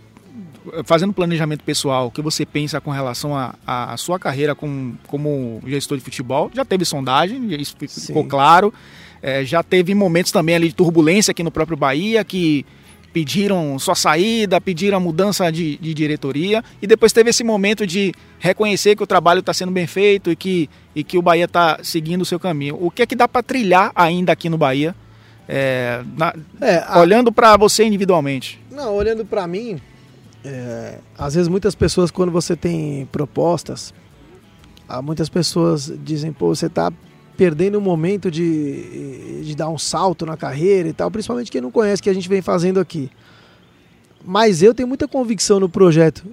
fazendo 0.84 1.14
planejamento 1.14 1.64
pessoal, 1.64 2.08
o 2.08 2.12
que 2.12 2.22
você 2.22 2.46
pensa 2.46 2.80
com 2.82 2.92
relação 2.92 3.32
à 3.66 3.96
sua 3.98 4.20
carreira 4.20 4.56
como, 4.56 4.98
como 5.08 5.62
gestor 5.66 5.98
de 5.98 6.04
futebol? 6.04 6.52
Já 6.54 6.66
teve 6.66 6.86
sondagem, 6.86 7.54
isso 7.60 7.76
ficou 7.78 8.24
Sim. 8.24 8.30
claro. 8.30 8.74
É, 9.22 9.44
já 9.44 9.64
teve 9.64 9.96
momentos 9.96 10.32
também 10.32 10.56
ali 10.56 10.68
de 10.68 10.76
turbulência 10.76 11.32
aqui 11.32 11.44
no 11.44 11.52
próprio 11.52 11.76
Bahia, 11.76 12.24
que 12.24 12.66
pediram 13.16 13.80
sua 13.80 13.96
saída, 13.96 14.60
pediram 14.60 14.98
a 14.98 15.00
mudança 15.00 15.50
de, 15.50 15.78
de 15.78 15.94
diretoria, 15.94 16.62
e 16.82 16.86
depois 16.86 17.14
teve 17.14 17.30
esse 17.30 17.46
momento 17.46 17.88
de 17.88 18.14
reconhecer 18.40 18.94
que 18.94 19.02
o 19.02 19.08
trabalho 19.08 19.40
está 19.40 19.54
sendo 19.54 19.72
bem 19.72 19.88
feito 19.88 20.30
e 20.30 20.36
que, 20.36 20.70
e 20.94 21.02
que 21.02 21.18
o 21.18 21.22
Bahia 21.22 21.46
está 21.46 21.80
seguindo 21.82 22.24
o 22.24 22.26
seu 22.26 22.38
caminho. 22.38 22.78
O 22.78 22.92
que 22.92 23.02
é 23.02 23.06
que 23.06 23.16
dá 23.16 23.26
para 23.26 23.42
trilhar 23.42 23.92
ainda 23.96 24.34
aqui 24.34 24.50
no 24.50 24.58
Bahia, 24.58 24.94
é, 25.48 26.04
na, 26.18 26.36
é, 26.60 26.84
a... 26.86 27.00
olhando 27.00 27.32
para 27.32 27.56
você 27.56 27.86
individualmente? 27.86 28.60
Não, 28.70 28.94
olhando 28.94 29.26
para 29.26 29.48
mim, 29.48 29.80
é, 30.46 31.00
às 31.18 31.34
vezes 31.34 31.48
muitas 31.48 31.74
pessoas 31.74 32.12
quando 32.12 32.32
você 32.32 32.56
tem 32.56 33.08
propostas, 33.12 33.94
muitas 35.04 35.28
pessoas 35.28 35.92
dizem, 36.04 36.32
pô, 36.32 36.54
você 36.54 36.68
está 36.68 36.94
perdendo 37.36 37.78
o 37.78 37.82
momento 37.82 38.30
de, 38.30 39.42
de 39.44 39.56
dar 39.56 39.70
um 39.70 39.78
salto 39.78 40.26
na 40.26 40.38
carreira 40.38 40.88
e 40.88 40.94
tal, 40.94 41.10
principalmente 41.10 41.52
quem 41.52 41.62
não 41.62 41.72
conhece 41.72 42.02
que 42.02 42.10
a 42.10 42.14
gente 42.14 42.30
vem 42.30 42.42
fazendo 42.42 42.80
aqui. 42.80 43.10
Mas 44.24 44.62
eu 44.62 44.74
tenho 44.74 44.88
muita 44.88 45.08
convicção 45.08 45.60
no 45.60 45.68
projeto 45.68 46.26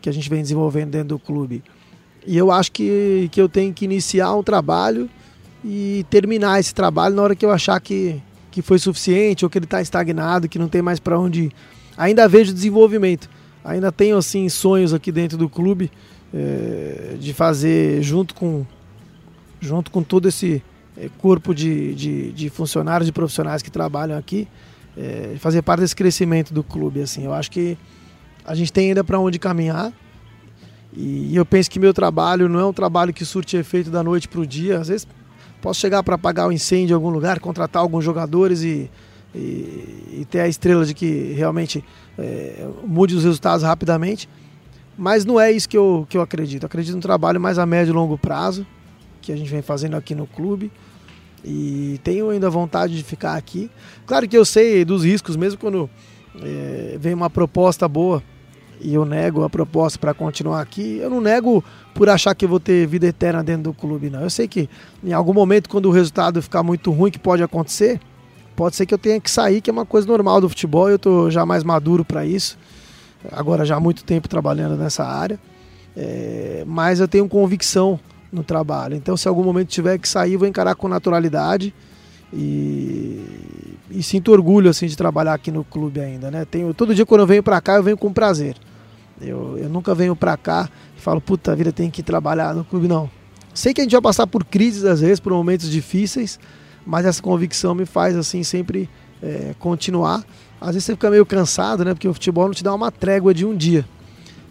que 0.00 0.08
a 0.08 0.12
gente 0.12 0.28
vem 0.28 0.42
desenvolvendo 0.42 0.90
dentro 0.90 1.08
do 1.08 1.18
clube. 1.18 1.62
E 2.26 2.36
eu 2.36 2.50
acho 2.50 2.70
que, 2.70 3.28
que 3.32 3.40
eu 3.40 3.48
tenho 3.48 3.72
que 3.72 3.84
iniciar 3.84 4.34
um 4.34 4.42
trabalho 4.42 5.08
e 5.64 6.04
terminar 6.10 6.60
esse 6.60 6.74
trabalho 6.74 7.14
na 7.14 7.22
hora 7.22 7.36
que 7.36 7.44
eu 7.44 7.50
achar 7.50 7.80
que, 7.80 8.20
que 8.50 8.62
foi 8.62 8.78
suficiente 8.78 9.44
ou 9.44 9.50
que 9.50 9.58
ele 9.58 9.64
está 9.64 9.80
estagnado, 9.80 10.48
que 10.48 10.58
não 10.58 10.68
tem 10.68 10.82
mais 10.82 11.00
para 11.00 11.18
onde 11.18 11.50
ainda 12.02 12.28
vejo 12.28 12.52
desenvolvimento. 12.52 13.28
ainda 13.64 13.92
tenho 13.92 14.16
assim 14.16 14.48
sonhos 14.48 14.92
aqui 14.92 15.12
dentro 15.12 15.38
do 15.38 15.48
clube 15.48 15.90
é, 16.34 17.16
de 17.18 17.32
fazer 17.32 18.02
junto 18.02 18.34
com 18.34 18.66
junto 19.60 19.92
com 19.92 20.02
todo 20.02 20.26
esse 20.26 20.60
é, 20.96 21.08
corpo 21.18 21.54
de, 21.54 21.94
de, 21.94 22.32
de, 22.32 22.50
funcionários 22.50 23.08
e 23.08 23.12
profissionais 23.12 23.62
que 23.62 23.70
trabalham 23.70 24.18
aqui, 24.18 24.48
é, 24.96 25.36
fazer 25.38 25.62
parte 25.62 25.80
desse 25.80 25.94
crescimento 25.94 26.52
do 26.52 26.64
clube. 26.64 27.00
Assim, 27.00 27.24
eu 27.24 27.32
acho 27.32 27.48
que 27.48 27.78
a 28.44 28.56
gente 28.56 28.72
tem 28.72 28.88
ainda 28.88 29.04
para 29.04 29.20
onde 29.20 29.38
caminhar. 29.38 29.92
E 30.94 31.34
eu 31.36 31.46
penso 31.46 31.70
que 31.70 31.78
meu 31.78 31.94
trabalho 31.94 32.48
não 32.48 32.58
é 32.58 32.66
um 32.66 32.72
trabalho 32.72 33.14
que 33.14 33.24
surte 33.24 33.56
efeito 33.56 33.88
da 33.88 34.02
noite 34.02 34.26
para 34.26 34.40
o 34.40 34.46
dia. 34.46 34.80
Às 34.80 34.88
vezes 34.88 35.06
posso 35.60 35.78
chegar 35.78 36.02
para 36.02 36.16
apagar 36.16 36.46
o 36.46 36.48
um 36.48 36.52
incêndio 36.52 36.92
em 36.92 36.96
algum 36.96 37.10
lugar, 37.10 37.38
contratar 37.38 37.80
alguns 37.80 38.04
jogadores 38.04 38.64
e, 38.64 38.90
e, 39.34 40.20
e 40.20 40.26
ter 40.30 40.40
a 40.40 40.48
estrela 40.48 40.84
de 40.84 40.94
que 40.94 41.32
realmente 41.32 41.84
é, 42.18 42.66
mude 42.84 43.14
os 43.14 43.24
resultados 43.24 43.64
rapidamente. 43.64 44.28
Mas 44.96 45.24
não 45.24 45.40
é 45.40 45.50
isso 45.50 45.68
que 45.68 45.76
eu, 45.76 46.06
que 46.08 46.16
eu 46.16 46.22
acredito. 46.22 46.62
Eu 46.64 46.66
acredito 46.66 46.94
no 46.94 47.00
trabalho 47.00 47.40
mais 47.40 47.58
a 47.58 47.66
médio 47.66 47.92
e 47.92 47.94
longo 47.94 48.18
prazo, 48.18 48.66
que 49.20 49.32
a 49.32 49.36
gente 49.36 49.50
vem 49.50 49.62
fazendo 49.62 49.96
aqui 49.96 50.14
no 50.14 50.26
clube. 50.26 50.70
E 51.44 51.98
tenho 52.04 52.30
ainda 52.30 52.48
vontade 52.48 52.96
de 52.96 53.02
ficar 53.02 53.36
aqui. 53.36 53.70
Claro 54.06 54.28
que 54.28 54.36
eu 54.36 54.44
sei 54.44 54.84
dos 54.84 55.04
riscos, 55.04 55.34
mesmo 55.34 55.58
quando 55.58 55.90
é, 56.40 56.96
vem 57.00 57.14
uma 57.14 57.30
proposta 57.30 57.88
boa 57.88 58.22
e 58.80 58.94
eu 58.94 59.04
nego 59.04 59.44
a 59.44 59.50
proposta 59.50 59.98
para 59.98 60.12
continuar 60.12 60.60
aqui. 60.60 60.98
Eu 60.98 61.08
não 61.08 61.20
nego 61.20 61.64
por 61.94 62.08
achar 62.08 62.34
que 62.34 62.46
vou 62.46 62.60
ter 62.60 62.86
vida 62.86 63.06
eterna 63.06 63.42
dentro 63.42 63.64
do 63.64 63.72
clube, 63.72 64.10
não. 64.10 64.20
Eu 64.20 64.30
sei 64.30 64.46
que 64.46 64.68
em 65.02 65.12
algum 65.12 65.32
momento, 65.32 65.68
quando 65.68 65.86
o 65.86 65.90
resultado 65.90 66.42
ficar 66.42 66.62
muito 66.62 66.90
ruim, 66.90 67.10
que 67.10 67.18
pode 67.18 67.42
acontecer, 67.42 68.00
pode 68.56 68.76
ser 68.76 68.86
que 68.86 68.94
eu 68.94 68.98
tenha 68.98 69.20
que 69.20 69.30
sair, 69.30 69.60
que 69.60 69.70
é 69.70 69.72
uma 69.72 69.86
coisa 69.86 70.06
normal 70.06 70.40
do 70.40 70.48
futebol. 70.48 70.88
Eu 70.88 70.96
estou 70.96 71.30
já 71.30 71.44
mais 71.44 71.64
maduro 71.64 72.04
para 72.04 72.24
isso. 72.24 72.58
Agora 73.30 73.64
já 73.64 73.76
há 73.76 73.80
muito 73.80 74.04
tempo 74.04 74.28
trabalhando 74.28 74.76
nessa 74.76 75.04
área. 75.04 75.38
É, 75.96 76.64
mas 76.66 77.00
eu 77.00 77.08
tenho 77.08 77.28
convicção 77.28 77.98
no 78.32 78.42
trabalho. 78.42 78.94
Então, 78.94 79.16
se 79.16 79.28
algum 79.28 79.44
momento 79.44 79.68
tiver 79.68 79.98
que 79.98 80.08
sair, 80.08 80.36
vou 80.36 80.48
encarar 80.48 80.74
com 80.74 80.88
naturalidade 80.88 81.74
e, 82.32 83.76
e 83.90 84.02
sinto 84.02 84.32
orgulho 84.32 84.70
assim 84.70 84.86
de 84.86 84.96
trabalhar 84.96 85.34
aqui 85.34 85.50
no 85.50 85.62
clube 85.64 86.00
ainda, 86.00 86.30
né? 86.30 86.46
Tenho 86.46 86.72
todo 86.72 86.94
dia 86.94 87.04
quando 87.04 87.20
eu 87.20 87.26
venho 87.26 87.42
para 87.42 87.60
cá, 87.60 87.74
eu 87.76 87.82
venho 87.82 87.98
com 87.98 88.10
prazer. 88.12 88.56
Eu, 89.20 89.58
eu 89.58 89.68
nunca 89.68 89.94
venho 89.94 90.16
para 90.16 90.36
cá 90.36 90.68
e 90.96 91.00
falo, 91.00 91.20
puta 91.20 91.54
vida, 91.54 91.70
tem 91.70 91.90
que 91.90 92.02
trabalhar 92.02 92.54
no 92.54 92.64
clube 92.64 92.88
não. 92.88 93.10
Sei 93.52 93.74
que 93.74 93.82
a 93.82 93.84
gente 93.84 93.92
vai 93.92 94.00
passar 94.00 94.26
por 94.26 94.44
crises 94.44 94.84
às 94.84 95.00
vezes, 95.00 95.20
por 95.20 95.32
momentos 95.32 95.70
difíceis, 95.70 96.40
mas 96.86 97.06
essa 97.06 97.22
convicção 97.22 97.74
me 97.74 97.86
faz 97.86 98.16
assim 98.16 98.42
sempre 98.42 98.88
é, 99.22 99.54
continuar. 99.58 100.24
Às 100.60 100.74
vezes 100.74 100.84
você 100.84 100.92
fica 100.92 101.10
meio 101.10 101.26
cansado, 101.26 101.84
né? 101.84 101.94
Porque 101.94 102.08
o 102.08 102.14
futebol 102.14 102.46
não 102.46 102.54
te 102.54 102.62
dá 102.62 102.74
uma 102.74 102.90
trégua 102.90 103.34
de 103.34 103.44
um 103.44 103.56
dia. 103.56 103.84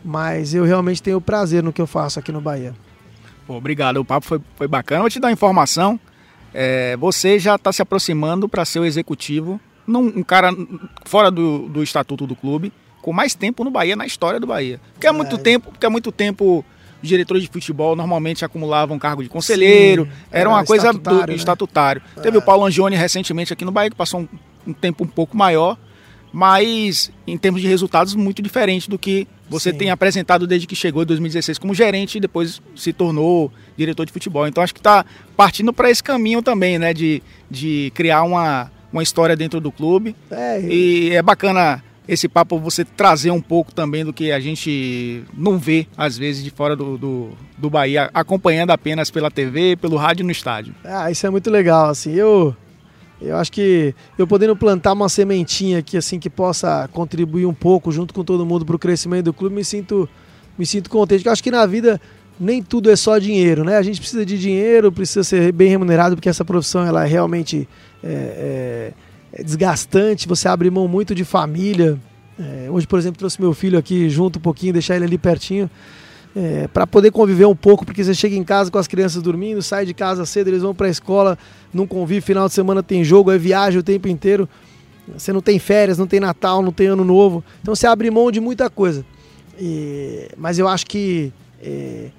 Mas 0.03 0.53
eu 0.53 0.63
realmente 0.63 1.01
tenho 1.01 1.21
prazer 1.21 1.63
no 1.63 1.71
que 1.71 1.81
eu 1.81 1.87
faço 1.87 2.19
aqui 2.19 2.31
no 2.31 2.41
Bahia. 2.41 2.73
Pô, 3.45 3.55
obrigado, 3.55 3.97
o 3.97 4.05
papo 4.05 4.25
foi, 4.25 4.41
foi 4.55 4.67
bacana. 4.67 5.01
Vou 5.01 5.09
te 5.09 5.19
dar 5.19 5.27
uma 5.27 5.33
informação. 5.33 5.99
É, 6.53 6.97
você 6.97 7.39
já 7.39 7.55
está 7.55 7.71
se 7.71 7.81
aproximando 7.81 8.49
para 8.49 8.65
ser 8.65 8.79
o 8.79 8.85
executivo, 8.85 9.59
num, 9.87 10.07
um 10.07 10.23
cara 10.23 10.51
fora 11.05 11.31
do, 11.31 11.69
do 11.69 11.81
estatuto 11.81 12.27
do 12.27 12.35
clube, 12.35 12.73
com 13.01 13.13
mais 13.13 13.33
tempo 13.33 13.63
no 13.63 13.71
Bahia, 13.71 13.95
na 13.95 14.05
história 14.05 14.39
do 14.39 14.47
Bahia. 14.47 14.79
Porque 14.93 15.07
há 15.07 15.13
muito 15.13 15.35
é. 15.35 15.39
tempo, 15.39 15.71
porque 15.71 15.85
há 15.85 15.89
muito 15.89 16.11
tempo 16.11 16.65
os 17.01 17.07
diretores 17.07 17.43
de 17.43 17.49
futebol 17.49 17.95
normalmente 17.95 18.45
acumulavam 18.45 18.97
cargo 18.99 19.23
de 19.23 19.29
conselheiro, 19.29 20.05
Sim, 20.05 20.11
era, 20.31 20.41
era, 20.41 20.49
uma 20.49 20.63
coisa 20.63 20.87
estatutário. 20.87 21.25
Do, 21.25 21.29
né? 21.29 21.35
estatutário. 21.35 22.01
É. 22.17 22.21
Teve 22.21 22.37
o 22.37 22.41
Paulo 22.41 22.65
Angione 22.65 22.95
recentemente 22.95 23.51
aqui 23.51 23.65
no 23.65 23.71
Bahia, 23.71 23.89
que 23.89 23.95
passou 23.95 24.21
um, 24.21 24.27
um 24.67 24.73
tempo 24.73 25.03
um 25.03 25.07
pouco 25.07 25.35
maior, 25.35 25.77
mas 26.31 27.11
em 27.27 27.37
termos 27.37 27.61
de 27.61 27.67
resultados 27.67 28.15
muito 28.15 28.41
diferente 28.41 28.89
do 28.89 28.97
que 28.97 29.27
você 29.49 29.71
Sim. 29.71 29.77
tem 29.77 29.89
apresentado 29.89 30.47
desde 30.47 30.65
que 30.65 30.75
chegou 30.75 31.03
em 31.03 31.05
2016 31.05 31.57
como 31.57 31.73
gerente 31.73 32.17
e 32.17 32.21
depois 32.21 32.61
se 32.75 32.93
tornou 32.93 33.51
diretor 33.75 34.05
de 34.05 34.13
futebol. 34.13 34.47
Então 34.47 34.63
acho 34.63 34.73
que 34.73 34.79
está 34.79 35.05
partindo 35.35 35.73
para 35.73 35.89
esse 35.91 36.01
caminho 36.01 36.41
também, 36.41 36.79
né, 36.79 36.93
de, 36.93 37.21
de 37.49 37.91
criar 37.93 38.23
uma, 38.23 38.71
uma 38.93 39.03
história 39.03 39.35
dentro 39.35 39.59
do 39.59 39.71
clube. 39.71 40.15
É, 40.29 40.61
e 40.61 41.09
é 41.11 41.21
bacana 41.21 41.83
esse 42.07 42.27
papo 42.27 42.59
você 42.59 42.83
trazer 42.83 43.31
um 43.31 43.41
pouco 43.41 43.73
também 43.73 44.03
do 44.03 44.11
que 44.11 44.31
a 44.31 44.39
gente 44.39 45.23
não 45.33 45.57
vê, 45.57 45.87
às 45.95 46.17
vezes, 46.17 46.43
de 46.43 46.49
fora 46.49 46.75
do, 46.75 46.97
do, 46.97 47.29
do 47.57 47.69
Bahia, 47.69 48.09
acompanhando 48.13 48.71
apenas 48.71 49.11
pela 49.11 49.29
TV, 49.29 49.75
pelo 49.75 49.97
rádio 49.97 50.25
no 50.25 50.31
estádio. 50.31 50.73
Ah, 50.83 51.11
isso 51.11 51.25
é 51.25 51.29
muito 51.29 51.49
legal, 51.49 51.89
assim, 51.89 52.13
eu 52.13 52.55
eu 53.21 53.37
acho 53.37 53.51
que 53.51 53.93
eu 54.17 54.25
podendo 54.25 54.55
plantar 54.55 54.93
uma 54.93 55.07
sementinha 55.07 55.77
aqui 55.77 55.95
assim 55.95 56.19
que 56.19 56.29
possa 56.29 56.89
contribuir 56.91 57.45
um 57.45 57.53
pouco 57.53 57.91
junto 57.91 58.15
com 58.15 58.23
todo 58.23 58.43
mundo 58.43 58.65
para 58.65 58.75
o 58.75 58.79
crescimento 58.79 59.25
do 59.25 59.33
clube, 59.33 59.53
me 59.53 59.63
sinto 59.63 60.09
me 60.57 60.65
sinto 60.65 60.89
contente. 60.89 61.25
Eu 61.25 61.31
acho 61.31 61.43
que 61.43 61.51
na 61.51 61.65
vida 61.67 62.01
nem 62.39 62.63
tudo 62.63 62.89
é 62.89 62.95
só 62.95 63.19
dinheiro, 63.19 63.63
né? 63.63 63.77
A 63.77 63.83
gente 63.83 63.99
precisa 63.99 64.25
de 64.25 64.39
dinheiro, 64.39 64.91
precisa 64.91 65.23
ser 65.23 65.51
bem 65.51 65.69
remunerado 65.69 66.15
porque 66.15 66.29
essa 66.29 66.43
profissão 66.43 66.83
ela 66.83 67.05
é 67.05 67.07
realmente 67.07 67.69
é, 68.03 68.09
é, 68.09 68.93
é 69.33 69.43
desgastante. 69.43 70.27
Você 70.27 70.47
abre 70.47 70.69
mão 70.69 70.87
muito 70.87 71.13
de 71.15 71.23
família. 71.23 71.97
É, 72.39 72.69
hoje, 72.69 72.87
por 72.87 72.97
exemplo, 72.99 73.19
trouxe 73.19 73.39
meu 73.39 73.53
filho 73.53 73.77
aqui 73.77 74.09
junto 74.09 74.39
um 74.39 74.41
pouquinho, 74.41 74.73
deixar 74.73 74.95
ele 74.95 75.05
ali 75.05 75.17
pertinho 75.17 75.69
é, 76.35 76.67
para 76.67 76.87
poder 76.87 77.11
conviver 77.11 77.45
um 77.45 77.55
pouco, 77.55 77.85
porque 77.85 78.03
você 78.03 78.13
chega 78.13 78.35
em 78.35 78.43
casa 78.43 78.71
com 78.71 78.77
as 78.77 78.87
crianças 78.87 79.21
dormindo, 79.21 79.61
sai 79.61 79.85
de 79.85 79.93
casa 79.93 80.25
cedo, 80.25 80.47
eles 80.47 80.61
vão 80.61 80.73
para 80.73 80.87
a 80.87 80.89
escola, 80.89 81.37
não 81.73 81.85
convive, 81.85 82.21
final 82.21 82.47
de 82.47 82.53
semana 82.53 82.81
tem 82.81 83.03
jogo, 83.03 83.31
é 83.31 83.37
viagem 83.37 83.79
o 83.79 83.83
tempo 83.83 84.07
inteiro. 84.07 84.47
Você 85.17 85.33
não 85.33 85.41
tem 85.41 85.59
férias, 85.59 85.97
não 85.97 86.07
tem 86.07 86.19
Natal, 86.19 86.61
não 86.61 86.71
tem 86.71 86.87
Ano 86.87 87.03
Novo. 87.03 87.43
Então 87.61 87.75
você 87.75 87.85
abre 87.85 88.09
mão 88.09 88.31
de 88.31 88.39
muita 88.39 88.69
coisa. 88.69 89.05
E, 89.59 90.29
mas 90.37 90.57
eu 90.57 90.67
acho 90.67 90.85
que 90.85 91.33
é, 91.61 92.09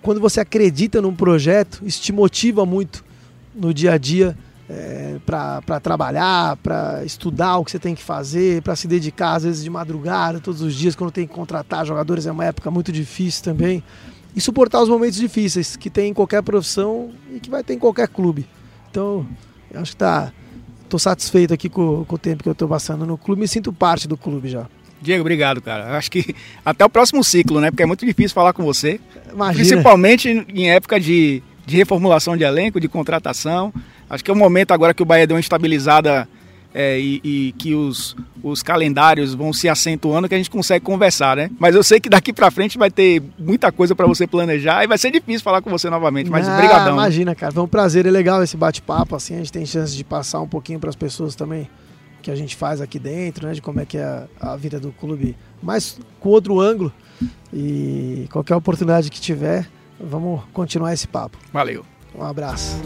quando 0.00 0.20
você 0.20 0.40
acredita 0.40 1.02
num 1.02 1.14
projeto, 1.14 1.82
isso 1.84 2.00
te 2.00 2.12
motiva 2.12 2.64
muito 2.64 3.04
no 3.54 3.74
dia 3.74 3.92
a 3.92 3.98
dia 3.98 4.36
é, 4.68 5.16
para 5.24 5.80
trabalhar, 5.80 6.56
para 6.56 7.04
estudar 7.04 7.58
o 7.58 7.64
que 7.64 7.70
você 7.70 7.78
tem 7.78 7.94
que 7.94 8.02
fazer, 8.02 8.62
para 8.62 8.74
se 8.74 8.88
dedicar 8.88 9.34
às 9.34 9.44
vezes 9.44 9.62
de 9.62 9.70
madrugada, 9.70 10.40
todos 10.40 10.60
os 10.60 10.74
dias, 10.74 10.96
quando 10.96 11.10
tem 11.10 11.26
que 11.26 11.32
contratar 11.32 11.86
jogadores, 11.86 12.26
é 12.26 12.32
uma 12.32 12.44
época 12.44 12.70
muito 12.70 12.90
difícil 12.90 13.44
também. 13.44 13.82
E 14.34 14.40
suportar 14.40 14.82
os 14.82 14.88
momentos 14.88 15.18
difíceis 15.18 15.76
que 15.76 15.88
tem 15.88 16.10
em 16.10 16.14
qualquer 16.14 16.42
profissão 16.42 17.10
e 17.32 17.40
que 17.40 17.48
vai 17.48 17.64
ter 17.64 17.74
em 17.74 17.78
qualquer 17.78 18.08
clube. 18.08 18.46
Então, 18.90 19.26
eu 19.70 19.80
acho 19.80 19.92
que 19.92 19.96
tá. 19.96 20.32
Tô 20.88 20.98
satisfeito 20.98 21.52
aqui 21.52 21.68
com, 21.68 22.04
com 22.04 22.14
o 22.14 22.18
tempo 22.18 22.44
que 22.44 22.48
eu 22.48 22.52
estou 22.52 22.68
passando 22.68 23.04
no 23.04 23.18
clube, 23.18 23.40
me 23.40 23.48
sinto 23.48 23.72
parte 23.72 24.06
do 24.06 24.16
clube 24.16 24.48
já. 24.48 24.68
Diego, 25.00 25.20
obrigado, 25.20 25.60
cara. 25.60 25.96
Acho 25.96 26.10
que 26.10 26.34
até 26.64 26.84
o 26.84 26.88
próximo 26.88 27.24
ciclo, 27.24 27.60
né? 27.60 27.70
Porque 27.70 27.82
é 27.82 27.86
muito 27.86 28.06
difícil 28.06 28.34
falar 28.34 28.52
com 28.52 28.64
você. 28.64 29.00
Imagina. 29.32 29.64
Principalmente 29.64 30.46
em 30.48 30.70
época 30.70 31.00
de, 31.00 31.42
de 31.66 31.76
reformulação 31.76 32.36
de 32.36 32.44
elenco, 32.44 32.80
de 32.80 32.88
contratação. 32.88 33.74
Acho 34.08 34.24
que 34.24 34.30
é 34.30 34.34
o 34.34 34.36
momento 34.36 34.70
agora 34.70 34.94
que 34.94 35.02
o 35.02 35.06
Bahia 35.06 35.26
deu 35.26 35.34
uma 35.34 35.40
estabilizada 35.40 36.28
é, 36.72 37.00
e, 37.00 37.20
e, 37.24 37.54
que 37.58 37.74
os, 37.74 38.14
os 38.42 38.62
calendários 38.62 39.34
vão 39.34 39.50
se 39.52 39.66
acentuando 39.66 40.28
que 40.28 40.34
a 40.34 40.38
gente 40.38 40.50
consegue 40.50 40.84
conversar, 40.84 41.34
né? 41.34 41.50
Mas 41.58 41.74
eu 41.74 41.82
sei 41.82 41.98
que 41.98 42.08
daqui 42.08 42.34
para 42.34 42.50
frente 42.50 42.76
vai 42.76 42.90
ter 42.90 43.22
muita 43.38 43.72
coisa 43.72 43.94
para 43.94 44.06
você 44.06 44.26
planejar 44.26 44.84
e 44.84 44.86
vai 44.86 44.98
ser 44.98 45.10
difícil 45.10 45.40
falar 45.40 45.62
com 45.62 45.70
você 45.70 45.88
novamente, 45.88 46.30
mas 46.30 46.46
ah, 46.46 46.56
brigadão. 46.58 46.92
Imagina, 46.92 47.34
cara, 47.34 47.50
foi 47.50 47.62
um 47.62 47.68
prazer, 47.68 48.04
é 48.04 48.10
legal 48.10 48.42
esse 48.42 48.58
bate-papo, 48.58 49.16
assim, 49.16 49.34
a 49.34 49.38
gente 49.38 49.52
tem 49.52 49.64
chance 49.64 49.96
de 49.96 50.04
passar 50.04 50.40
um 50.40 50.46
pouquinho 50.46 50.78
para 50.78 50.90
as 50.90 50.96
pessoas 50.96 51.34
também 51.34 51.66
que 52.20 52.30
a 52.30 52.36
gente 52.36 52.54
faz 52.54 52.80
aqui 52.80 52.98
dentro, 52.98 53.46
né, 53.46 53.54
de 53.54 53.62
como 53.62 53.80
é 53.80 53.86
que 53.86 53.96
é 53.96 54.04
a, 54.04 54.52
a 54.52 54.56
vida 54.56 54.78
do 54.78 54.92
clube, 54.92 55.34
mas 55.62 55.98
com 56.20 56.28
outro 56.28 56.60
ângulo 56.60 56.92
e 57.54 58.28
qualquer 58.30 58.54
oportunidade 58.54 59.10
que 59.10 59.20
tiver, 59.20 59.66
vamos 60.00 60.42
continuar 60.52 60.92
esse 60.92 61.06
papo. 61.06 61.38
Valeu. 61.52 61.84
Um 62.14 62.22
abraço. 62.22 62.80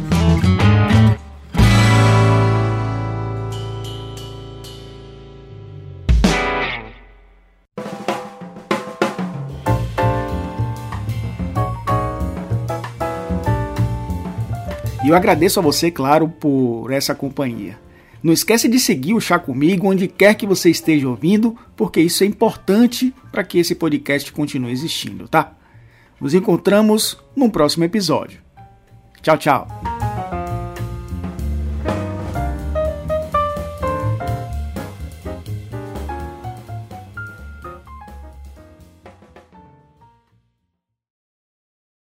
E 15.02 15.08
eu 15.08 15.16
agradeço 15.16 15.58
a 15.58 15.62
você, 15.62 15.90
claro, 15.90 16.28
por 16.28 16.90
essa 16.92 17.14
companhia. 17.14 17.78
Não 18.22 18.34
esquece 18.34 18.68
de 18.68 18.78
seguir 18.78 19.14
o 19.14 19.20
Chá 19.20 19.38
Comigo 19.38 19.88
onde 19.88 20.06
quer 20.06 20.34
que 20.34 20.46
você 20.46 20.68
esteja 20.68 21.08
ouvindo, 21.08 21.56
porque 21.74 22.00
isso 22.00 22.22
é 22.22 22.26
importante 22.26 23.14
para 23.32 23.42
que 23.42 23.58
esse 23.58 23.74
podcast 23.74 24.30
continue 24.30 24.72
existindo, 24.72 25.26
tá? 25.26 25.56
Nos 26.20 26.34
encontramos 26.34 27.18
no 27.34 27.50
próximo 27.50 27.84
episódio. 27.84 28.40
Tchau, 29.22 29.38
tchau. 29.38 29.89